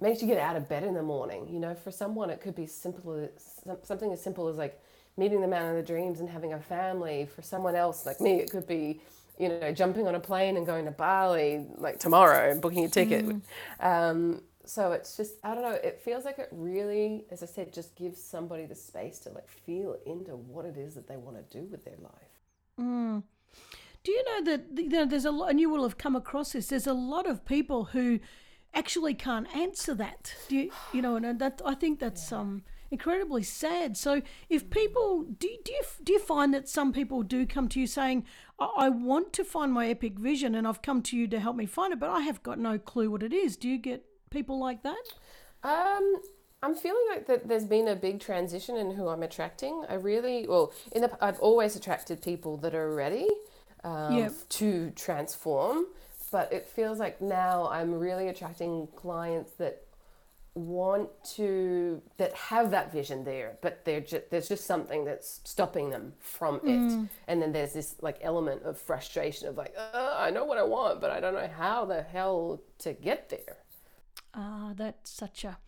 makes 0.00 0.22
you 0.22 0.28
get 0.28 0.38
out 0.38 0.56
of 0.56 0.68
bed 0.68 0.84
in 0.84 0.94
the 0.94 1.02
morning? 1.02 1.48
You 1.50 1.60
know 1.60 1.74
for 1.74 1.90
someone 1.90 2.30
it 2.30 2.40
could 2.40 2.54
be 2.54 2.66
simple 2.66 3.14
as 3.14 3.60
something 3.82 4.12
as 4.12 4.22
simple 4.22 4.48
as 4.48 4.56
like 4.56 4.80
meeting 5.16 5.40
the 5.40 5.48
man 5.48 5.68
of 5.68 5.76
the 5.76 5.82
dreams 5.82 6.20
and 6.20 6.28
having 6.28 6.52
a 6.52 6.60
family. 6.60 7.28
For 7.34 7.42
someone 7.42 7.74
else 7.74 8.06
like 8.06 8.20
me 8.20 8.34
it 8.40 8.50
could 8.50 8.66
be 8.66 9.00
you 9.38 9.48
know 9.48 9.72
jumping 9.72 10.06
on 10.06 10.14
a 10.14 10.20
plane 10.20 10.56
and 10.56 10.66
going 10.66 10.84
to 10.84 10.90
bali 10.90 11.64
like 11.76 11.98
tomorrow 11.98 12.50
and 12.50 12.60
booking 12.60 12.84
a 12.84 12.88
ticket. 12.88 13.24
Mm. 13.26 13.40
um, 13.80 14.42
so 14.68 14.92
it's 14.92 15.16
just 15.16 15.34
i 15.44 15.54
don't 15.54 15.62
know 15.62 15.78
it 15.82 16.00
feels 16.00 16.24
like 16.24 16.38
it 16.38 16.48
really 16.52 17.24
as 17.30 17.42
i 17.42 17.46
said 17.46 17.72
just 17.72 17.96
gives 17.96 18.22
somebody 18.22 18.66
the 18.66 18.74
space 18.74 19.18
to 19.18 19.30
like 19.30 19.48
feel 19.48 19.96
into 20.06 20.32
what 20.32 20.64
it 20.64 20.76
is 20.76 20.94
that 20.94 21.08
they 21.08 21.16
want 21.16 21.36
to 21.36 21.58
do 21.58 21.64
with 21.66 21.84
their 21.84 21.96
life 22.02 22.40
mm. 22.80 23.22
Do 24.04 24.12
you 24.12 24.24
know 24.24 24.44
that 24.44 24.64
you 24.74 24.88
know, 24.88 25.04
there's 25.06 25.24
a 25.24 25.30
lot, 25.30 25.50
and 25.50 25.60
you 25.60 25.68
will 25.68 25.82
have 25.82 25.98
come 25.98 26.16
across 26.16 26.52
this. 26.52 26.68
There's 26.68 26.86
a 26.86 26.94
lot 26.94 27.26
of 27.26 27.44
people 27.44 27.86
who 27.86 28.20
actually 28.72 29.14
can't 29.14 29.54
answer 29.54 29.94
that. 29.94 30.34
Do 30.48 30.56
you, 30.56 30.70
you 30.92 31.02
know, 31.02 31.16
and 31.16 31.38
that 31.38 31.60
I 31.64 31.74
think 31.74 31.98
that's 31.98 32.30
yeah. 32.30 32.38
um 32.38 32.62
incredibly 32.90 33.42
sad. 33.42 33.96
So 33.96 34.22
if 34.48 34.70
people 34.70 35.24
do, 35.24 35.48
do 35.64 35.72
you 35.72 35.82
do 36.02 36.12
you 36.14 36.20
find 36.20 36.54
that 36.54 36.68
some 36.68 36.92
people 36.92 37.22
do 37.22 37.44
come 37.44 37.68
to 37.68 37.80
you 37.80 37.86
saying, 37.86 38.24
I, 38.58 38.70
I 38.78 38.88
want 38.88 39.32
to 39.34 39.44
find 39.44 39.72
my 39.72 39.88
epic 39.88 40.18
vision, 40.18 40.54
and 40.54 40.66
I've 40.66 40.80
come 40.80 41.02
to 41.02 41.16
you 41.16 41.26
to 41.28 41.40
help 41.40 41.56
me 41.56 41.66
find 41.66 41.92
it, 41.92 42.00
but 42.00 42.10
I 42.10 42.20
have 42.20 42.42
got 42.42 42.58
no 42.58 42.78
clue 42.78 43.10
what 43.10 43.22
it 43.22 43.32
is. 43.32 43.56
Do 43.56 43.68
you 43.68 43.78
get 43.78 44.06
people 44.30 44.58
like 44.58 44.82
that? 44.82 45.04
Um, 45.62 46.20
I'm 46.62 46.74
feeling 46.74 47.04
like 47.10 47.26
that 47.26 47.48
there's 47.48 47.64
been 47.64 47.88
a 47.88 47.96
big 47.96 48.20
transition 48.20 48.76
in 48.76 48.92
who 48.92 49.08
I'm 49.08 49.22
attracting. 49.22 49.84
I 49.88 49.94
really, 49.94 50.46
well, 50.46 50.72
in 50.92 51.02
the, 51.02 51.24
I've 51.24 51.38
always 51.40 51.76
attracted 51.76 52.22
people 52.22 52.56
that 52.58 52.74
are 52.74 52.94
ready 52.94 53.28
um, 53.84 54.16
yep. 54.16 54.32
to 54.50 54.90
transform. 54.90 55.86
But 56.30 56.52
it 56.52 56.66
feels 56.66 56.98
like 56.98 57.22
now 57.22 57.68
I'm 57.68 57.94
really 57.94 58.28
attracting 58.28 58.88
clients 58.94 59.52
that 59.52 59.82
want 60.54 61.08
to 61.22 62.02
that 62.16 62.34
have 62.34 62.70
that 62.72 62.92
vision 62.92 63.22
there 63.24 63.56
but 63.62 63.84
they're 63.84 64.00
just, 64.00 64.28
there's 64.30 64.48
just 64.48 64.66
something 64.66 65.04
that's 65.04 65.40
stopping 65.44 65.90
them 65.90 66.12
from 66.18 66.58
mm. 66.60 67.04
it 67.04 67.08
and 67.28 67.40
then 67.40 67.52
there's 67.52 67.72
this 67.72 67.94
like 68.00 68.18
element 68.22 68.62
of 68.64 68.76
frustration 68.76 69.46
of 69.46 69.56
like 69.56 69.72
i 69.94 70.30
know 70.30 70.44
what 70.44 70.58
i 70.58 70.62
want 70.62 71.00
but 71.00 71.10
i 71.10 71.20
don't 71.20 71.34
know 71.34 71.48
how 71.56 71.84
the 71.84 72.02
hell 72.02 72.60
to 72.78 72.92
get 72.92 73.28
there 73.28 73.58
ah 74.34 74.72
that's 74.76 75.10
such 75.10 75.44
a 75.44 75.58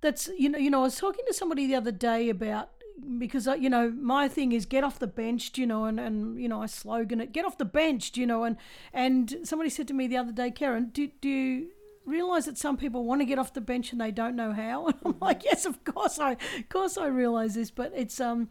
that's 0.00 0.28
you 0.38 0.48
know 0.48 0.58
you 0.58 0.70
know 0.70 0.80
i 0.80 0.84
was 0.84 0.96
talking 0.96 1.24
to 1.26 1.34
somebody 1.34 1.66
the 1.66 1.74
other 1.74 1.92
day 1.92 2.28
about 2.28 2.70
because 3.18 3.46
uh, 3.46 3.54
you 3.54 3.70
know 3.70 3.90
my 3.90 4.28
thing 4.28 4.52
is 4.52 4.66
get 4.66 4.84
off 4.84 4.98
the 4.98 5.06
bench 5.06 5.56
you 5.56 5.66
know 5.66 5.84
and, 5.84 6.00
and 6.00 6.40
you 6.40 6.48
know 6.48 6.62
I 6.62 6.66
slogan 6.66 7.20
it 7.20 7.32
get 7.32 7.44
off 7.44 7.58
the 7.58 7.64
bench 7.64 8.16
you 8.16 8.26
know 8.26 8.44
and 8.44 8.56
and 8.92 9.36
somebody 9.44 9.70
said 9.70 9.88
to 9.88 9.94
me 9.94 10.06
the 10.06 10.16
other 10.16 10.32
day 10.32 10.50
Karen 10.50 10.90
do, 10.92 11.08
do 11.20 11.28
you 11.28 11.68
realize 12.04 12.46
that 12.46 12.58
some 12.58 12.76
people 12.76 13.04
want 13.04 13.20
to 13.20 13.24
get 13.24 13.38
off 13.38 13.52
the 13.52 13.60
bench 13.60 13.92
and 13.92 14.00
they 14.00 14.10
don't 14.10 14.34
know 14.34 14.52
how? 14.52 14.86
And 14.88 14.96
I'm 15.04 15.16
like 15.20 15.44
yes 15.44 15.64
of 15.64 15.84
course 15.84 16.18
I 16.18 16.32
of 16.32 16.68
course 16.68 16.96
I 16.96 17.06
realize 17.06 17.54
this 17.54 17.70
but 17.70 17.92
it's 17.94 18.20
um 18.20 18.48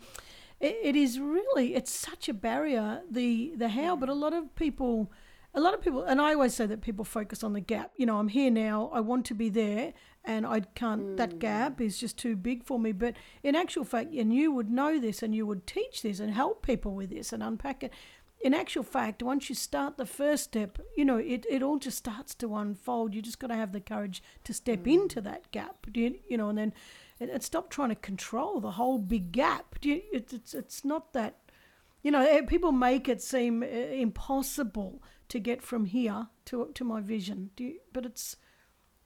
it, 0.60 0.78
it 0.82 0.96
is 0.96 1.20
really 1.20 1.76
it's 1.76 1.92
such 1.92 2.30
a 2.30 2.34
barrier 2.34 3.02
the 3.10 3.54
the 3.56 3.70
how 3.70 3.96
but 3.96 4.10
a 4.10 4.14
lot 4.14 4.34
of 4.34 4.56
people 4.56 5.12
a 5.58 5.60
lot 5.60 5.74
of 5.74 5.82
people 5.82 6.04
and 6.04 6.22
I 6.22 6.34
always 6.34 6.54
say 6.54 6.66
that 6.68 6.82
people 6.82 7.04
focus 7.04 7.44
on 7.44 7.54
the 7.54 7.60
gap 7.60 7.92
you 7.98 8.06
know 8.06 8.18
I'm 8.18 8.28
here 8.30 8.52
now 8.52 8.90
I 8.94 9.02
want 9.02 9.26
to 9.26 9.34
be 9.34 9.50
there 9.50 9.94
and 10.28 10.46
I 10.46 10.60
can't. 10.60 11.02
Mm. 11.02 11.18
That 11.18 11.40
gap 11.40 11.80
is 11.82 11.98
just 11.98 12.18
too 12.18 12.36
big 12.36 12.64
for 12.66 12.78
me. 12.78 12.92
But 12.92 13.16
in 13.42 13.56
actual 13.56 13.86
fact, 13.86 14.14
and 14.14 14.34
you 14.34 14.52
would 14.52 14.70
know 14.70 15.00
this, 15.00 15.24
and 15.24 15.34
you 15.34 15.48
would 15.48 15.66
teach 15.66 16.02
this, 16.02 16.20
and 16.20 16.34
help 16.34 16.66
people 16.66 16.94
with 16.94 17.10
this, 17.10 17.32
and 17.34 17.42
unpack 17.42 17.82
it. 17.82 17.94
In 18.42 18.54
actual 18.54 18.84
fact, 18.84 19.24
once 19.24 19.50
you 19.50 19.56
start 19.56 19.98
the 19.98 20.06
first 20.06 20.44
step, 20.44 20.78
you 20.96 21.06
know 21.06 21.18
it, 21.18 21.46
it 21.50 21.64
all 21.64 21.80
just 21.80 21.98
starts 21.98 22.36
to 22.36 22.56
unfold. 22.56 23.16
You 23.16 23.22
just 23.22 23.40
got 23.40 23.48
to 23.48 23.56
have 23.56 23.72
the 23.72 23.80
courage 23.80 24.22
to 24.44 24.54
step 24.54 24.84
mm. 24.84 24.94
into 24.94 25.22
that 25.22 25.50
gap, 25.52 25.88
you, 25.94 26.20
you 26.28 26.38
know, 26.38 26.50
and 26.50 26.58
then 26.58 26.74
and, 27.20 27.42
stop 27.42 27.72
trying 27.72 27.90
to 27.90 27.96
control 27.96 28.60
the 28.60 28.72
whole 28.72 29.00
big 29.00 29.32
gap. 29.32 29.78
You, 29.82 30.02
it, 30.12 30.34
it's 30.34 30.54
it's 30.54 30.84
not 30.84 31.14
that, 31.14 31.40
you 32.08 32.12
know, 32.12 32.42
people 32.44 32.72
make 32.72 33.10
it 33.10 33.22
seem 33.22 33.62
uh, 33.62 33.66
impossible 33.66 35.04
to 35.28 35.40
get 35.40 35.62
from 35.62 35.84
here 35.84 36.28
to 36.46 36.72
to 36.74 36.86
my 36.86 37.02
vision. 37.02 37.50
You, 37.58 37.80
but 37.92 38.06
it's 38.06 38.38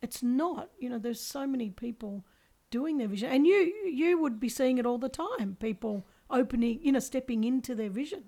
it's 0.03 0.21
not. 0.21 0.69
You 0.77 0.89
know, 0.89 0.99
there's 0.99 1.19
so 1.19 1.47
many 1.47 1.71
people 1.71 2.23
doing 2.69 2.99
their 2.99 3.07
vision, 3.07 3.31
and 3.31 3.47
you 3.47 3.73
you 3.91 4.19
would 4.19 4.39
be 4.39 4.49
seeing 4.49 4.77
it 4.77 4.85
all 4.85 4.99
the 4.99 5.09
time. 5.09 5.57
People 5.59 6.05
opening, 6.29 6.79
you 6.83 6.91
know, 6.91 6.99
stepping 6.99 7.43
into 7.43 7.73
their 7.73 7.89
vision. 7.89 8.25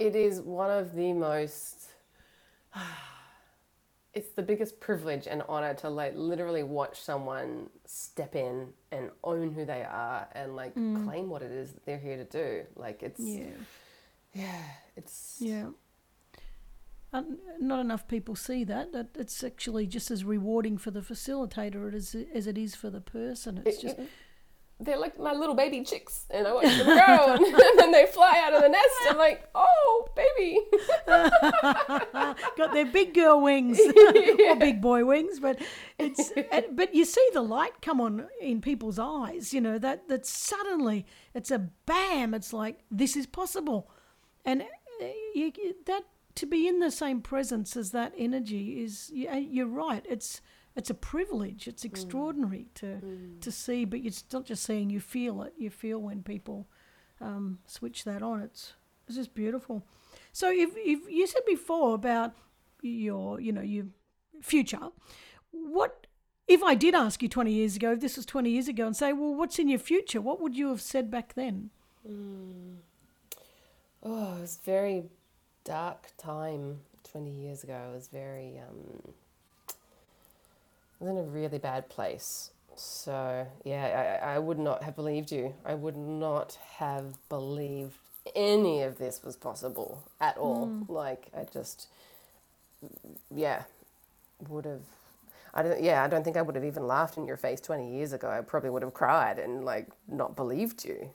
It 0.00 0.16
is 0.16 0.40
one 0.40 0.72
of 0.72 0.96
the 0.96 1.12
most. 1.12 1.90
It's 4.16 4.30
the 4.30 4.42
biggest 4.42 4.80
privilege 4.80 5.28
and 5.28 5.42
honor 5.48 5.74
to 5.74 5.88
like 5.88 6.14
literally 6.16 6.62
watch 6.62 7.00
someone 7.00 7.68
step 7.84 8.34
in 8.34 8.68
and 8.90 9.10
own 9.22 9.52
who 9.52 9.64
they 9.64 9.82
are 9.82 10.26
and 10.32 10.56
like 10.56 10.74
mm. 10.74 11.04
claim 11.04 11.28
what 11.28 11.42
it 11.42 11.52
is 11.52 11.72
that 11.72 11.86
they're 11.86 11.98
here 11.98 12.16
to 12.16 12.24
do. 12.24 12.62
Like 12.74 13.02
it's 13.02 13.20
yeah, 13.20 13.44
yeah, 14.32 14.62
it's 14.96 15.36
yeah 15.38 15.66
not 17.60 17.80
enough 17.80 18.08
people 18.08 18.36
see 18.36 18.64
that. 18.64 18.92
That 18.92 19.08
it's 19.14 19.42
actually 19.44 19.86
just 19.86 20.10
as 20.10 20.24
rewarding 20.24 20.78
for 20.78 20.90
the 20.90 21.00
facilitator 21.00 21.92
as 21.94 22.16
as 22.34 22.46
it 22.46 22.58
is 22.58 22.74
for 22.74 22.90
the 22.90 23.00
person. 23.00 23.62
It's 23.64 23.80
just. 23.80 23.96
They're 24.78 24.98
like 24.98 25.18
my 25.18 25.32
little 25.32 25.54
baby 25.54 25.82
chicks, 25.82 26.26
and 26.30 26.46
I 26.46 26.52
watch 26.52 26.64
them 26.64 26.84
grow, 26.86 27.34
and, 27.34 27.78
then 27.78 27.92
they 27.92 28.06
fly 28.06 28.42
out 28.44 28.52
of 28.52 28.62
the 28.62 28.68
nest. 28.68 28.90
I'm 29.08 29.16
like, 29.16 29.48
oh, 29.54 30.08
baby! 30.14 30.60
Got 32.58 32.74
their 32.74 32.84
big 32.84 33.14
girl 33.14 33.40
wings 33.40 33.80
or 34.48 34.56
big 34.56 34.82
boy 34.82 35.04
wings, 35.04 35.40
but 35.40 35.62
it's 35.98 36.30
but 36.72 36.94
you 36.94 37.06
see 37.06 37.26
the 37.32 37.40
light 37.40 37.80
come 37.80 38.00
on 38.00 38.28
in 38.40 38.60
people's 38.60 38.98
eyes. 38.98 39.54
You 39.54 39.62
know 39.62 39.78
that 39.78 40.08
that 40.08 40.26
suddenly 40.26 41.06
it's 41.32 41.50
a 41.50 41.70
bam. 41.86 42.34
It's 42.34 42.52
like 42.52 42.80
this 42.90 43.16
is 43.16 43.26
possible, 43.26 43.90
and 44.44 44.62
uh, 44.62 45.06
you, 45.34 45.52
that 45.86 46.02
to 46.34 46.44
be 46.44 46.68
in 46.68 46.80
the 46.80 46.90
same 46.90 47.22
presence 47.22 47.78
as 47.78 47.92
that 47.92 48.12
energy 48.16 48.82
is 48.82 49.10
you're 49.14 49.66
right 49.66 50.04
it's 50.06 50.42
it's 50.76 50.90
a 50.90 50.94
privilege 50.94 51.66
it's 51.66 51.82
mm. 51.82 51.86
extraordinary 51.86 52.66
to 52.74 52.86
mm. 52.86 53.40
to 53.40 53.50
see 53.50 53.84
but 53.84 54.00
it's 54.00 54.24
not 54.32 54.44
just 54.44 54.62
seeing 54.62 54.90
you 54.90 55.00
feel 55.00 55.42
it 55.42 55.52
you 55.58 55.70
feel 55.70 55.98
when 55.98 56.22
people 56.22 56.66
um, 57.20 57.58
switch 57.66 58.04
that 58.04 58.22
on 58.22 58.40
it's 58.40 58.74
it's 59.08 59.16
just 59.16 59.34
beautiful 59.34 59.82
so 60.32 60.50
if, 60.50 60.70
if 60.76 61.00
you 61.10 61.26
said 61.26 61.42
before 61.46 61.94
about 61.94 62.32
your 62.82 63.40
you 63.40 63.52
know 63.52 63.62
your 63.62 63.86
future 64.40 64.90
what 65.50 66.06
if 66.48 66.62
I 66.62 66.74
did 66.74 66.94
ask 66.94 67.22
you 67.22 67.28
20 67.28 67.50
years 67.50 67.76
ago, 67.76 67.92
if 67.92 68.00
this 68.00 68.16
was 68.16 68.24
20 68.24 68.50
years 68.50 68.68
ago, 68.68 68.86
and 68.86 68.96
say, 68.96 69.12
well, 69.12 69.34
what's 69.34 69.58
in 69.58 69.68
your 69.68 69.78
future? 69.78 70.20
What 70.20 70.40
would 70.40 70.56
you 70.56 70.68
have 70.68 70.80
said 70.80 71.10
back 71.10 71.34
then? 71.34 71.70
Mm. 72.08 72.76
Oh, 74.02 74.36
it 74.36 74.40
was 74.42 74.60
very 74.64 75.04
dark 75.64 76.12
time 76.16 76.78
20 77.10 77.30
years 77.30 77.64
ago. 77.64 77.88
It 77.90 77.94
was 77.94 78.08
very, 78.08 78.60
um, 78.60 79.12
was 80.98 81.10
in 81.10 81.16
a 81.16 81.22
really 81.22 81.58
bad 81.58 81.88
place. 81.88 82.50
So, 82.74 83.46
yeah, 83.64 84.20
I, 84.22 84.34
I 84.34 84.38
would 84.38 84.58
not 84.58 84.82
have 84.82 84.94
believed 84.94 85.32
you. 85.32 85.54
I 85.64 85.74
would 85.74 85.96
not 85.96 86.58
have 86.76 87.14
believed 87.28 87.96
any 88.34 88.82
of 88.82 88.98
this 88.98 89.22
was 89.24 89.36
possible 89.36 90.02
at 90.20 90.36
all. 90.36 90.66
Mm. 90.66 90.88
Like, 90.88 91.28
I 91.36 91.44
just, 91.44 91.88
yeah, 93.34 93.62
would 94.48 94.64
have. 94.64 94.82
I 95.54 95.62
don't. 95.62 95.82
Yeah, 95.82 96.04
I 96.04 96.08
don't 96.08 96.22
think 96.22 96.36
I 96.36 96.42
would 96.42 96.54
have 96.54 96.64
even 96.64 96.86
laughed 96.86 97.16
in 97.16 97.26
your 97.26 97.38
face 97.38 97.60
twenty 97.60 97.96
years 97.96 98.12
ago. 98.12 98.28
I 98.28 98.42
probably 98.42 98.68
would 98.68 98.82
have 98.82 98.92
cried 98.92 99.38
and 99.38 99.64
like 99.64 99.88
not 100.06 100.36
believed 100.36 100.84
you. 100.84 101.08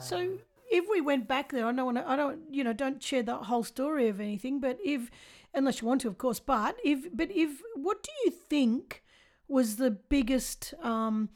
So 0.00 0.38
if 0.70 0.84
we 0.90 1.00
went 1.00 1.26
back 1.26 1.50
there, 1.50 1.66
I 1.66 1.72
don't 1.72 1.86
want 1.86 1.96
to, 1.96 2.08
I 2.08 2.14
don't, 2.16 2.40
you 2.50 2.62
know, 2.62 2.74
don't 2.74 3.02
share 3.02 3.22
the 3.22 3.36
whole 3.36 3.64
story 3.64 4.08
of 4.08 4.20
anything, 4.20 4.60
but 4.60 4.78
if, 4.84 5.10
unless 5.54 5.80
you 5.80 5.88
want 5.88 6.00
to, 6.02 6.08
of 6.08 6.18
course, 6.18 6.40
but 6.40 6.76
if, 6.84 7.04
but 7.12 7.30
if, 7.30 7.60
what 7.74 8.02
do 8.02 8.10
you 8.24 8.30
think 8.30 9.02
was 9.48 9.76
the 9.76 9.90
biggest 9.90 10.74
um, 10.82 11.30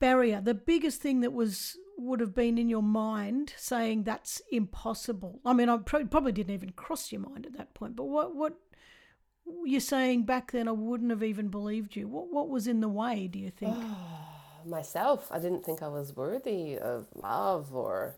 barrier, 0.00 0.40
the 0.40 0.54
biggest 0.54 1.00
thing 1.00 1.20
that 1.20 1.32
was 1.32 1.76
would 1.96 2.18
have 2.18 2.34
been 2.34 2.58
in 2.58 2.68
your 2.68 2.82
mind 2.82 3.54
saying 3.56 4.02
that's 4.02 4.42
impossible? 4.50 5.40
I 5.44 5.52
mean, 5.52 5.68
I 5.68 5.76
probably 5.78 6.32
didn't 6.32 6.54
even 6.54 6.70
cross 6.70 7.12
your 7.12 7.20
mind 7.20 7.46
at 7.46 7.56
that 7.56 7.74
point, 7.74 7.96
but 7.96 8.04
what, 8.04 8.34
what 8.34 8.54
you're 9.64 9.80
saying 9.80 10.24
back 10.24 10.52
then, 10.52 10.68
I 10.68 10.72
wouldn't 10.72 11.10
have 11.10 11.22
even 11.22 11.48
believed 11.48 11.96
you. 11.96 12.08
What, 12.08 12.32
what 12.32 12.48
was 12.48 12.66
in 12.66 12.80
the 12.80 12.88
way? 12.88 13.28
Do 13.28 13.38
you 13.38 13.50
think? 13.50 13.76
myself. 14.66 15.28
I 15.30 15.38
didn't 15.38 15.64
think 15.64 15.82
I 15.82 15.88
was 15.88 16.16
worthy 16.16 16.78
of 16.78 17.06
love 17.14 17.74
or 17.74 18.16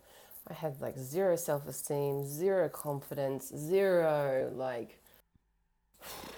I 0.48 0.54
had 0.54 0.80
like 0.80 0.96
zero 0.98 1.36
self 1.36 1.66
esteem, 1.66 2.24
zero 2.24 2.68
confidence, 2.68 3.52
zero 3.54 4.52
like 4.54 5.00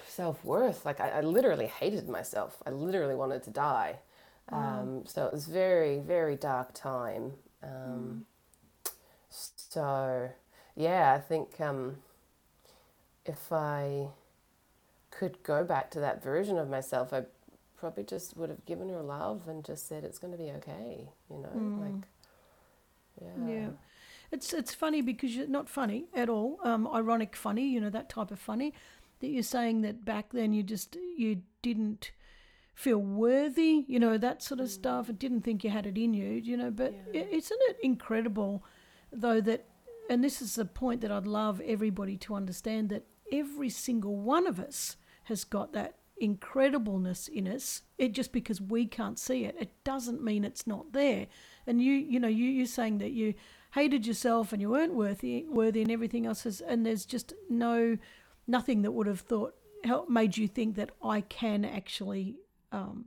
self 0.07 0.43
worth. 0.43 0.85
Like 0.85 0.99
I, 0.99 1.09
I, 1.09 1.21
literally 1.21 1.67
hated 1.67 2.09
myself. 2.09 2.61
I 2.65 2.71
literally 2.71 3.15
wanted 3.15 3.43
to 3.43 3.51
die. 3.51 3.99
Um, 4.51 5.03
so 5.05 5.25
it 5.27 5.33
was 5.33 5.45
very, 5.45 5.99
very 5.99 6.35
dark 6.35 6.73
time. 6.73 7.33
Um, 7.61 8.25
mm. 8.85 8.91
So 9.29 10.29
yeah, 10.75 11.13
I 11.13 11.19
think 11.19 11.61
um, 11.61 11.97
if 13.25 13.51
I 13.51 14.07
could 15.11 15.43
go 15.43 15.63
back 15.63 15.91
to 15.91 15.99
that 15.99 16.23
version 16.23 16.57
of 16.57 16.67
myself, 16.67 17.13
I 17.13 17.25
probably 17.77 18.03
just 18.03 18.35
would 18.37 18.49
have 18.49 18.65
given 18.65 18.89
her 18.89 19.01
love 19.01 19.47
and 19.47 19.63
just 19.63 19.87
said 19.87 20.03
it's 20.03 20.17
going 20.17 20.33
to 20.33 20.39
be 20.39 20.49
okay. 20.51 21.09
You 21.29 21.37
know, 21.37 21.49
mm. 21.55 21.79
like 21.81 22.07
yeah. 23.21 23.47
Yeah. 23.47 23.67
It's 24.31 24.53
it's 24.53 24.73
funny 24.73 25.01
because 25.01 25.35
you're 25.35 25.47
not 25.47 25.69
funny 25.69 26.05
at 26.13 26.29
all. 26.29 26.59
Um, 26.63 26.87
ironic 26.93 27.35
funny, 27.35 27.67
you 27.67 27.81
know 27.81 27.89
that 27.89 28.09
type 28.09 28.31
of 28.31 28.39
funny. 28.39 28.73
That 29.19 29.27
you're 29.27 29.43
saying 29.43 29.81
that 29.81 30.05
back 30.05 30.31
then 30.31 30.53
you 30.53 30.63
just 30.63 30.97
you 31.17 31.41
didn't 31.61 32.11
feel 32.75 32.99
worthy, 32.99 33.83
you 33.87 33.99
know 33.99 34.17
that 34.17 34.41
sort 34.41 34.59
of 34.59 34.67
mm. 34.67 34.71
stuff, 34.71 35.09
and 35.09 35.19
didn't 35.19 35.41
think 35.41 35.63
you 35.63 35.69
had 35.69 35.85
it 35.85 35.97
in 35.97 36.13
you, 36.13 36.29
you 36.29 36.55
know. 36.55 36.71
But 36.71 36.93
yeah. 37.13 37.23
isn't 37.23 37.59
it 37.63 37.77
incredible, 37.83 38.63
though 39.11 39.41
that, 39.41 39.65
and 40.09 40.23
this 40.23 40.41
is 40.41 40.55
the 40.55 40.65
point 40.65 41.01
that 41.01 41.11
I'd 41.11 41.27
love 41.27 41.61
everybody 41.65 42.15
to 42.17 42.35
understand 42.35 42.89
that 42.89 43.05
every 43.31 43.69
single 43.69 44.15
one 44.15 44.47
of 44.47 44.59
us 44.59 44.95
has 45.23 45.43
got 45.43 45.73
that 45.73 45.95
incredibleness 46.21 47.27
in 47.29 47.47
us. 47.47 47.81
It 47.97 48.13
just 48.13 48.31
because 48.31 48.61
we 48.61 48.85
can't 48.85 49.17
see 49.17 49.45
it, 49.45 49.55
it 49.59 49.71
doesn't 49.83 50.23
mean 50.23 50.43
it's 50.43 50.67
not 50.67 50.93
there. 50.93 51.27
And 51.65 51.81
you, 51.81 51.93
you 51.93 52.19
know, 52.19 52.27
you 52.27 52.45
you're 52.45 52.65
saying 52.65 52.99
that 52.99 53.11
you 53.11 53.33
hated 53.71 54.07
yourself 54.07 54.51
and 54.51 54.61
you 54.61 54.69
weren't 54.69 54.93
worthy, 54.93 55.45
worthy, 55.47 55.81
and 55.81 55.91
everything 55.91 56.25
else 56.25 56.45
is, 56.45 56.61
and 56.61 56.85
there's 56.85 57.05
just 57.05 57.33
no, 57.49 57.97
nothing 58.47 58.81
that 58.81 58.91
would 58.91 59.07
have 59.07 59.21
thought 59.21 59.55
help 59.83 60.09
made 60.09 60.37
you 60.37 60.47
think 60.47 60.75
that 60.75 60.91
I 61.03 61.21
can 61.21 61.63
actually 61.63 62.35
um, 62.71 63.05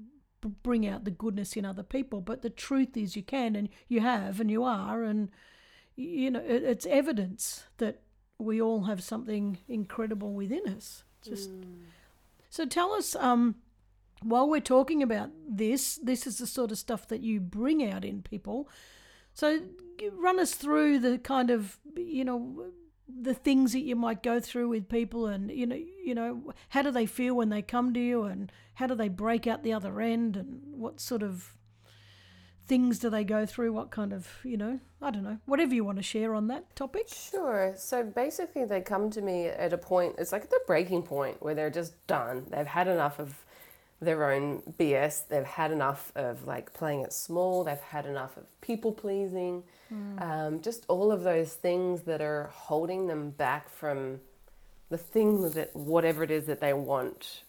bring 0.62 0.86
out 0.86 1.04
the 1.04 1.10
goodness 1.10 1.56
in 1.56 1.64
other 1.64 1.82
people. 1.82 2.20
But 2.20 2.42
the 2.42 2.50
truth 2.50 2.96
is, 2.96 3.16
you 3.16 3.22
can, 3.22 3.56
and 3.56 3.68
you 3.88 4.00
have, 4.00 4.40
and 4.40 4.50
you 4.50 4.64
are, 4.64 5.02
and 5.02 5.30
you 5.96 6.30
know, 6.30 6.40
it, 6.40 6.62
it's 6.62 6.86
evidence 6.86 7.64
that 7.78 8.00
we 8.38 8.60
all 8.60 8.84
have 8.84 9.02
something 9.02 9.58
incredible 9.68 10.32
within 10.32 10.68
us. 10.68 11.04
Just 11.22 11.50
mm. 11.50 11.82
so 12.50 12.66
tell 12.66 12.92
us. 12.92 13.14
Um, 13.16 13.56
while 14.24 14.48
we're 14.48 14.60
talking 14.60 15.02
about 15.02 15.30
this, 15.48 15.96
this 15.96 16.26
is 16.26 16.38
the 16.38 16.46
sort 16.46 16.70
of 16.70 16.78
stuff 16.78 17.08
that 17.08 17.22
you 17.22 17.40
bring 17.40 17.84
out 17.84 18.04
in 18.04 18.22
people. 18.22 18.68
So 19.34 19.60
run 20.12 20.40
us 20.40 20.54
through 20.54 20.98
the 20.98 21.18
kind 21.18 21.50
of 21.50 21.78
you 21.96 22.24
know 22.24 22.66
the 23.08 23.34
things 23.34 23.72
that 23.72 23.80
you 23.80 23.94
might 23.94 24.22
go 24.22 24.40
through 24.40 24.68
with 24.68 24.88
people 24.88 25.26
and 25.26 25.50
you 25.50 25.66
know 25.66 25.76
you 25.76 26.14
know 26.14 26.52
how 26.70 26.82
do 26.82 26.90
they 26.90 27.06
feel 27.06 27.34
when 27.34 27.50
they 27.50 27.62
come 27.62 27.92
to 27.94 28.00
you 28.00 28.24
and 28.24 28.50
how 28.74 28.86
do 28.86 28.94
they 28.94 29.08
break 29.08 29.46
out 29.46 29.62
the 29.62 29.72
other 29.72 30.00
end 30.00 30.36
and 30.36 30.60
what 30.72 31.00
sort 31.00 31.22
of 31.22 31.54
things 32.66 32.98
do 32.98 33.10
they 33.10 33.24
go 33.24 33.44
through? 33.44 33.72
What 33.72 33.90
kind 33.90 34.12
of 34.12 34.28
you 34.44 34.56
know 34.56 34.78
i 35.00 35.10
don't 35.10 35.24
know 35.24 35.38
whatever 35.46 35.74
you 35.74 35.84
want 35.84 35.98
to 35.98 36.02
share 36.02 36.34
on 36.34 36.48
that 36.48 36.74
topic. 36.74 37.08
Sure. 37.08 37.74
So 37.76 38.02
basically 38.02 38.64
they 38.64 38.80
come 38.80 39.10
to 39.10 39.20
me 39.20 39.46
at 39.46 39.72
a 39.72 39.78
point 39.78 40.16
it's 40.18 40.32
like 40.32 40.48
the 40.48 40.60
breaking 40.66 41.02
point 41.02 41.42
where 41.42 41.54
they're 41.54 41.70
just 41.70 42.06
done. 42.06 42.46
They've 42.50 42.66
had 42.66 42.88
enough 42.88 43.18
of 43.18 43.44
their 44.02 44.30
own 44.30 44.62
BS. 44.78 45.28
They've 45.28 45.44
had 45.44 45.70
enough 45.70 46.12
of 46.16 46.46
like 46.46 46.74
playing 46.74 47.00
it 47.02 47.12
small. 47.12 47.64
They've 47.64 47.78
had 47.78 48.04
enough 48.04 48.36
of 48.36 48.44
people 48.60 48.92
pleasing. 48.92 49.62
Mm. 49.92 50.22
Um, 50.22 50.60
just 50.60 50.84
all 50.88 51.12
of 51.12 51.22
those 51.22 51.54
things 51.54 52.02
that 52.02 52.20
are 52.20 52.50
holding 52.52 53.06
them 53.06 53.30
back 53.30 53.70
from 53.70 54.20
the 54.90 54.98
thing 54.98 55.48
that 55.50 55.74
whatever 55.74 56.22
it 56.22 56.30
is 56.30 56.46
that 56.46 56.60
they 56.60 56.72
want 56.72 57.44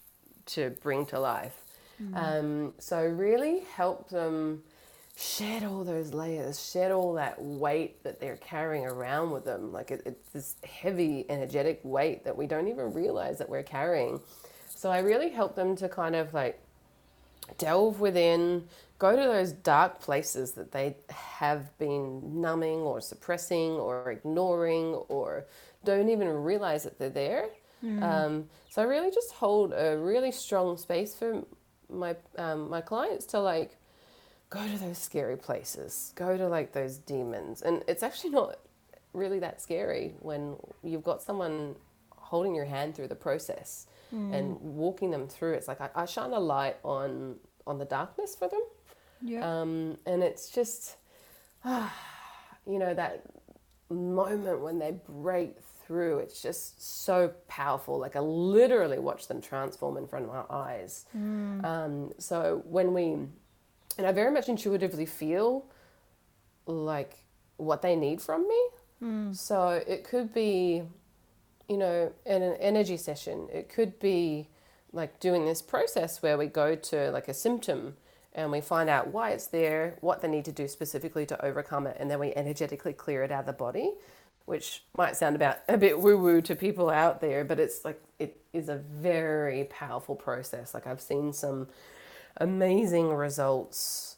to 0.45 0.69
bring 0.81 1.05
to 1.07 1.19
life. 1.19 1.59
Mm. 2.01 2.15
Um, 2.15 2.73
so 2.77 3.03
really 3.03 3.61
help 3.75 4.09
them 4.09 4.63
shed 5.17 5.63
all 5.63 5.83
those 5.83 6.13
layers, 6.13 6.71
shed 6.71 6.91
all 6.91 7.13
that 7.13 7.41
weight 7.41 8.03
that 8.03 8.19
they're 8.19 8.37
carrying 8.37 8.85
around 8.85 9.31
with 9.31 9.45
them. 9.45 9.71
Like 9.71 9.91
it, 9.91 10.03
it's 10.05 10.29
this 10.29 10.55
heavy, 10.63 11.25
energetic 11.29 11.79
weight 11.83 12.23
that 12.25 12.35
we 12.37 12.47
don't 12.47 12.67
even 12.67 12.93
realize 12.93 13.39
that 13.39 13.49
we're 13.49 13.63
carrying. 13.63 14.19
So 14.83 14.91
I 14.91 14.99
really 14.99 15.29
help 15.29 15.55
them 15.55 15.77
to 15.77 15.87
kind 15.87 16.13
of 16.13 16.33
like 16.33 16.59
delve 17.57 18.01
within, 18.01 18.65
go 18.99 19.15
to 19.15 19.21
those 19.21 19.53
dark 19.53 20.01
places 20.01 20.51
that 20.55 20.73
they 20.73 20.97
have 21.07 21.77
been 21.77 22.41
numbing 22.41 22.79
or 22.79 22.99
suppressing 22.99 23.71
or 23.75 24.11
ignoring 24.11 24.95
or 25.07 25.45
don't 25.85 26.09
even 26.09 26.27
realize 26.27 26.83
that 26.83 26.99
they're 26.99 27.09
there. 27.09 27.45
Mm. 27.81 28.03
Um, 28.03 28.49
so 28.69 28.81
I 28.81 28.85
really 28.85 29.09
just 29.09 29.31
hold 29.31 29.71
a 29.71 29.97
really 29.97 30.33
strong 30.33 30.75
space 30.75 31.15
for 31.15 31.45
my 31.89 32.17
um, 32.37 32.69
my 32.69 32.81
clients 32.81 33.25
to 33.27 33.39
like 33.39 33.77
go 34.49 34.67
to 34.67 34.77
those 34.77 34.97
scary 34.97 35.37
places, 35.37 36.11
go 36.15 36.35
to 36.35 36.49
like 36.49 36.73
those 36.73 36.97
demons, 36.97 37.61
and 37.61 37.85
it's 37.87 38.03
actually 38.03 38.31
not 38.31 38.59
really 39.13 39.39
that 39.39 39.61
scary 39.61 40.13
when 40.19 40.57
you've 40.83 41.05
got 41.05 41.21
someone 41.21 41.75
holding 42.09 42.53
your 42.53 42.65
hand 42.65 42.95
through 42.95 43.07
the 43.07 43.15
process 43.15 43.87
mm. 44.13 44.33
and 44.33 44.59
walking 44.59 45.11
them 45.11 45.27
through. 45.27 45.53
It's 45.53 45.67
like 45.67 45.81
I, 45.81 45.89
I, 45.95 46.05
shine 46.05 46.31
a 46.31 46.39
light 46.39 46.77
on 46.83 47.37
on 47.65 47.79
the 47.79 47.85
darkness 47.85 48.35
for 48.35 48.47
them. 48.47 48.61
Yeah. 49.21 49.61
Um, 49.61 49.97
and 50.05 50.21
it's 50.21 50.49
just, 50.49 50.97
ah, 51.63 51.93
you 52.67 52.77
know, 52.77 52.93
that 52.93 53.23
moment 53.89 54.61
when 54.61 54.79
they 54.79 54.95
break 55.07 55.57
through. 55.85 56.19
It's 56.19 56.41
just 56.41 57.03
so 57.03 57.33
powerful. 57.47 57.99
Like 57.99 58.15
I 58.15 58.19
literally 58.19 58.99
watch 58.99 59.27
them 59.27 59.41
transform 59.41 59.97
in 59.97 60.07
front 60.07 60.25
of 60.25 60.31
my 60.31 60.43
eyes. 60.55 61.05
Mm. 61.17 61.63
Um, 61.63 62.11
so 62.17 62.63
when 62.65 62.93
we, 62.93 63.03
and 63.97 64.07
I 64.07 64.11
very 64.11 64.31
much 64.31 64.49
intuitively 64.49 65.05
feel 65.05 65.65
like 66.65 67.23
what 67.57 67.81
they 67.81 67.95
need 67.95 68.21
from 68.21 68.47
me. 68.47 68.67
Mm. 69.01 69.35
So 69.35 69.83
it 69.85 70.03
could 70.03 70.33
be 70.33 70.83
you 71.67 71.77
know, 71.77 72.11
in 72.25 72.41
an 72.41 72.55
energy 72.57 72.97
session, 72.97 73.47
it 73.51 73.69
could 73.69 73.99
be 73.99 74.49
like 74.91 75.19
doing 75.19 75.45
this 75.45 75.61
process 75.61 76.21
where 76.21 76.37
we 76.37 76.45
go 76.45 76.75
to 76.75 77.11
like 77.11 77.27
a 77.27 77.33
symptom 77.33 77.95
and 78.33 78.51
we 78.51 78.61
find 78.61 78.89
out 78.89 79.07
why 79.07 79.31
it's 79.31 79.47
there, 79.47 79.97
what 80.01 80.21
they 80.21 80.27
need 80.27 80.45
to 80.45 80.51
do 80.51 80.67
specifically 80.67 81.25
to 81.25 81.45
overcome 81.45 81.85
it, 81.87 81.97
and 81.99 82.09
then 82.09 82.19
we 82.19 82.33
energetically 82.35 82.93
clear 82.93 83.23
it 83.23 83.31
out 83.31 83.41
of 83.41 83.45
the 83.45 83.53
body, 83.53 83.91
which 84.45 84.83
might 84.97 85.15
sound 85.15 85.35
about 85.35 85.57
a 85.69 85.77
bit 85.77 85.99
woo 85.99 86.17
woo 86.17 86.41
to 86.41 86.55
people 86.55 86.89
out 86.89 87.21
there, 87.21 87.43
but 87.43 87.59
it's 87.59 87.85
like 87.85 88.01
it 88.19 88.41
is 88.51 88.69
a 88.69 88.77
very 88.77 89.65
powerful 89.65 90.15
process. 90.15 90.73
Like 90.73 90.87
I've 90.87 91.01
seen 91.01 91.31
some 91.31 91.67
amazing 92.37 93.09
results 93.09 94.17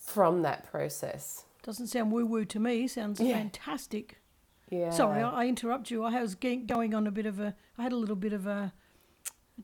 from 0.00 0.42
that 0.42 0.70
process. 0.70 1.44
Doesn't 1.62 1.88
sound 1.88 2.12
woo 2.12 2.24
woo 2.24 2.44
to 2.46 2.60
me. 2.60 2.88
Sounds 2.88 3.20
yeah. 3.20 3.34
fantastic. 3.34 4.16
Yeah. 4.70 4.90
Sorry, 4.90 5.22
I, 5.22 5.42
I 5.42 5.46
interrupt 5.46 5.90
you. 5.90 6.02
I 6.02 6.20
was 6.20 6.34
going 6.34 6.94
on 6.94 7.06
a 7.06 7.10
bit 7.10 7.26
of 7.26 7.38
a. 7.38 7.54
I 7.78 7.82
had 7.82 7.92
a 7.92 7.96
little 7.96 8.16
bit 8.16 8.32
of 8.32 8.46
a 8.46 8.72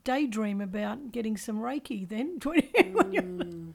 daydream 0.05 0.61
about 0.61 1.13
getting 1.13 1.37
some 1.37 1.59
Reiki 1.59 2.09
then. 2.09 2.39
mm. 2.41 3.73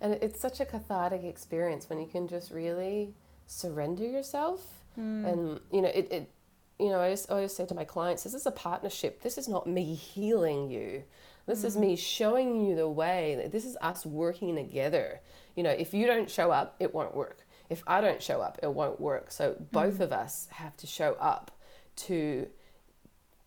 and 0.00 0.14
it's 0.14 0.40
such 0.40 0.60
a 0.60 0.64
cathartic 0.64 1.24
experience 1.24 1.88
when 1.88 1.98
you 1.98 2.06
can 2.06 2.28
just 2.28 2.50
really 2.50 3.14
surrender 3.46 4.04
yourself. 4.04 4.82
Mm. 4.98 5.32
And 5.32 5.60
you 5.72 5.82
know, 5.82 5.88
it, 5.88 6.08
it 6.12 6.30
you 6.78 6.88
know, 6.88 7.00
I 7.00 7.10
just 7.10 7.30
always 7.30 7.54
say 7.54 7.66
to 7.66 7.74
my 7.74 7.84
clients, 7.84 8.22
this 8.22 8.34
is 8.34 8.46
a 8.46 8.50
partnership. 8.50 9.22
This 9.22 9.38
is 9.38 9.48
not 9.48 9.66
me 9.66 9.94
healing 9.94 10.70
you. 10.70 11.04
This 11.46 11.62
mm. 11.62 11.66
is 11.66 11.76
me 11.76 11.96
showing 11.96 12.64
you 12.66 12.76
the 12.76 12.88
way. 12.88 13.48
This 13.50 13.64
is 13.64 13.78
us 13.80 14.04
working 14.04 14.56
together. 14.56 15.20
You 15.56 15.62
know, 15.62 15.70
if 15.70 15.94
you 15.94 16.06
don't 16.06 16.30
show 16.30 16.50
up, 16.50 16.76
it 16.78 16.94
won't 16.94 17.14
work 17.14 17.46
if 17.70 17.82
I 17.86 18.00
don't 18.00 18.22
show 18.22 18.40
up, 18.42 18.58
it 18.62 18.74
won't 18.74 19.00
work. 19.00 19.30
So 19.30 19.56
both 19.70 19.98
mm. 19.98 20.00
of 20.00 20.12
us 20.12 20.48
have 20.50 20.76
to 20.78 20.86
show 20.86 21.16
up 21.20 21.52
to 21.96 22.48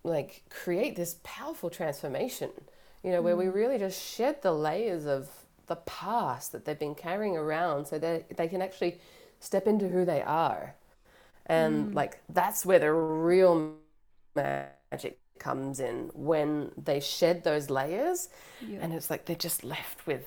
like 0.04 0.44
create 0.50 0.96
this 0.96 1.18
powerful 1.24 1.70
transformation, 1.70 2.50
you 3.04 3.12
know, 3.12 3.22
where 3.22 3.38
we 3.38 3.48
really 3.48 3.78
just 3.78 4.02
shed 4.02 4.42
the 4.42 4.54
layers 4.54 5.06
of 5.06 5.30
the 5.68 5.76
past 5.76 6.52
that 6.54 6.66
they've 6.66 6.80
been 6.80 6.96
carrying 6.96 7.38
around 7.38 7.86
so 7.86 8.00
that 8.00 8.36
they 8.36 8.48
can 8.48 8.62
actually 8.62 9.00
step 9.40 9.68
into 9.68 9.90
who 9.90 10.06
they 10.06 10.22
are. 10.22 10.76
And 11.46 11.94
like 11.94 12.22
that's 12.30 12.66
where 12.66 12.80
the 12.80 12.92
real 12.92 13.76
magic 14.36 15.20
comes 15.38 15.82
in 15.82 16.10
when 16.14 16.72
they 16.82 17.02
shed 17.02 17.44
those 17.44 17.70
layers 17.70 18.30
and 18.82 18.94
it's 18.94 19.10
like 19.10 19.26
they're 19.26 19.36
just 19.36 19.64
left 19.64 20.08
with 20.08 20.26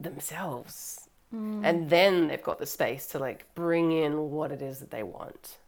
themselves. 0.00 1.07
Mm. 1.34 1.60
And 1.64 1.90
then 1.90 2.28
they've 2.28 2.42
got 2.42 2.58
the 2.58 2.66
space 2.66 3.06
to 3.08 3.18
like 3.18 3.52
bring 3.54 3.92
in 3.92 4.30
what 4.30 4.50
it 4.50 4.62
is 4.62 4.78
that 4.78 4.90
they 4.90 5.02
want, 5.02 5.58